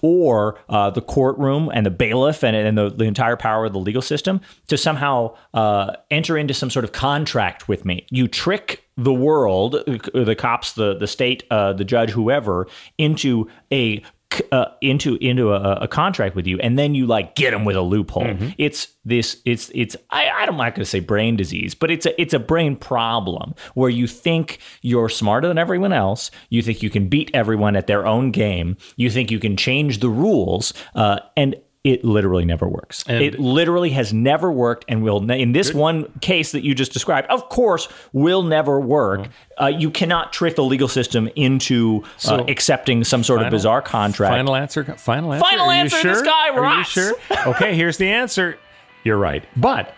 or 0.00 0.58
uh, 0.68 0.90
the 0.90 1.02
courtroom 1.02 1.68
and 1.74 1.84
the 1.84 1.90
bailiff 1.90 2.44
and, 2.44 2.54
and 2.56 2.78
the, 2.78 2.90
the 2.90 3.04
entire 3.04 3.36
power 3.36 3.66
of 3.66 3.72
the 3.72 3.78
legal 3.80 4.00
system 4.00 4.40
to 4.68 4.78
somehow 4.78 5.34
uh, 5.52 5.96
enter 6.12 6.38
into 6.38 6.54
some 6.54 6.70
sort 6.70 6.84
of 6.84 6.92
contract 6.92 7.68
with 7.68 7.84
me. 7.84 8.06
You 8.08 8.28
trick 8.28 8.84
the 8.96 9.12
world, 9.12 9.74
uh, 9.74 10.24
the 10.24 10.36
cops, 10.36 10.72
the 10.72 10.96
the 10.96 11.06
state, 11.06 11.42
uh, 11.50 11.72
the 11.72 11.84
judge, 11.84 12.10
whoever, 12.10 12.68
into 12.96 13.50
a 13.72 14.02
uh, 14.52 14.66
into 14.80 15.16
into 15.16 15.52
a, 15.52 15.72
a 15.82 15.88
contract 15.88 16.34
with 16.36 16.46
you, 16.46 16.58
and 16.60 16.78
then 16.78 16.94
you 16.94 17.06
like 17.06 17.34
get 17.34 17.50
them 17.50 17.64
with 17.64 17.76
a 17.76 17.80
loophole. 17.82 18.36
It's 18.58 18.88
this. 19.04 19.40
It's 19.44 19.70
it's. 19.74 19.96
I, 20.10 20.28
I'm 20.28 20.56
not 20.56 20.74
going 20.74 20.84
to 20.84 20.84
say 20.84 21.00
brain 21.00 21.36
disease, 21.36 21.74
but 21.74 21.90
it's 21.90 22.06
a 22.06 22.20
it's 22.20 22.34
a 22.34 22.38
brain 22.38 22.76
problem 22.76 23.54
where 23.74 23.90
you 23.90 24.06
think 24.06 24.58
you're 24.82 25.08
smarter 25.08 25.48
than 25.48 25.58
everyone 25.58 25.92
else. 25.92 26.30
You 26.50 26.62
think 26.62 26.82
you 26.82 26.90
can 26.90 27.08
beat 27.08 27.30
everyone 27.34 27.76
at 27.76 27.86
their 27.86 28.06
own 28.06 28.30
game. 28.30 28.76
You 28.96 29.10
think 29.10 29.30
you 29.30 29.38
can 29.38 29.56
change 29.56 30.00
the 30.00 30.10
rules, 30.10 30.72
uh, 30.94 31.20
and 31.36 31.56
it 31.84 32.04
literally 32.04 32.44
never 32.44 32.68
works. 32.68 33.04
it 33.08 33.38
literally 33.38 33.90
has 33.90 34.12
never 34.12 34.50
worked, 34.52 34.84
and 34.88 35.02
will 35.02 35.20
ne- 35.20 35.40
in 35.40 35.52
this 35.52 35.72
one 35.72 36.06
case 36.20 36.52
that 36.52 36.62
you 36.64 36.74
just 36.74 36.92
described, 36.92 37.28
of 37.30 37.48
course, 37.48 37.88
will 38.12 38.42
never 38.42 38.80
work. 38.80 39.28
Uh, 39.60 39.66
you 39.66 39.90
cannot 39.90 40.32
trick 40.32 40.56
the 40.56 40.64
legal 40.64 40.88
system 40.88 41.28
into 41.36 42.02
uh, 42.04 42.08
So, 42.18 42.44
accepting 42.48 43.04
some 43.04 43.22
sort 43.24 43.42
of 43.42 43.50
bizarre 43.50 43.80
contract. 43.82 44.32
Final 44.32 44.54
answer. 44.56 44.84
Final 44.84 45.32
answer. 45.32 45.44
Final 45.48 45.66
Are 45.66 45.74
you 45.74 45.80
answer, 45.80 45.96
Sure? 45.98 46.12
this 46.14 46.22
guy 46.22 46.50
rocks. 46.50 46.88
sure? 46.90 47.14
Okay, 47.46 47.74
here's 47.74 47.96
the 47.96 48.08
answer. 48.08 48.58
You're 49.04 49.16
right. 49.16 49.44
But 49.56 49.94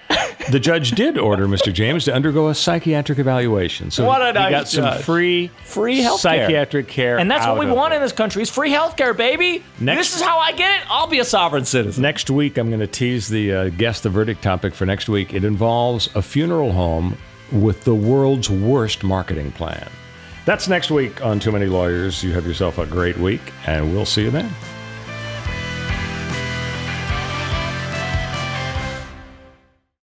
the 0.51 0.61
judge 0.61 0.93
did 0.93 1.19
order 1.19 1.49
Mr. 1.49 1.73
James 1.73 2.05
to 2.05 2.15
undergo 2.15 2.49
a 2.49 2.55
psychiatric 2.55 3.19
evaluation. 3.19 3.91
So 3.91 4.07
What 4.07 4.23
a 4.23 4.27
he 4.27 4.33
nice 4.33 4.51
got 4.51 4.69
some 4.69 5.03
free 5.03 5.51
Free 5.65 6.01
healthcare. 6.01 6.19
psychiatric 6.19 6.87
care. 6.89 7.19
and 7.19 7.31
that's 7.31 7.47
what 7.47 7.59
we 7.59 7.67
want 7.67 7.93
it. 7.93 7.97
in 7.97 8.03
this 8.03 8.13
country 8.13 8.43
is 8.43 8.51
free 8.51 8.71
healthcare, 8.71 9.17
baby. 9.17 9.65
Next- 9.81 9.99
this 10.11 10.17
is 10.17 10.23
how 10.23 10.39
I 10.39 10.53
get 10.53 10.81
it. 10.81 10.87
I'll 10.91 11.07
be 11.09 11.19
a 11.19 11.25
sovereign 11.25 11.65
citizen. 11.65 12.03
Next 12.03 12.31
week, 12.31 12.57
I'm 12.59 12.69
going 12.69 12.81
to 12.81 12.87
tease 12.87 13.29
the 13.29 13.53
uh, 13.53 13.69
guess 13.71 14.01
the 14.01 14.11
verdict 14.11 14.43
topic 14.43 14.75
for 14.75 14.87
next 14.87 15.09
week. 15.09 15.33
It 15.35 15.45
involves 15.45 16.15
a 16.15 16.23
funeral 16.23 16.73
home 16.73 17.17
with 17.53 17.83
the 17.85 17.95
world's 17.95 18.49
worst 18.51 19.03
marketing 19.03 19.51
plan. 19.53 19.89
That's 20.45 20.69
next 20.69 20.91
week 20.91 21.25
on 21.25 21.39
Too 21.41 21.53
Many 21.53 21.67
Lawyers. 21.67 22.23
You 22.23 22.33
have 22.33 22.47
yourself 22.47 22.79
a 22.79 22.87
great 22.87 23.19
week, 23.19 23.41
and 23.67 23.93
we'll 23.93 24.07
see 24.07 24.23
you 24.23 24.31
then. 24.31 24.51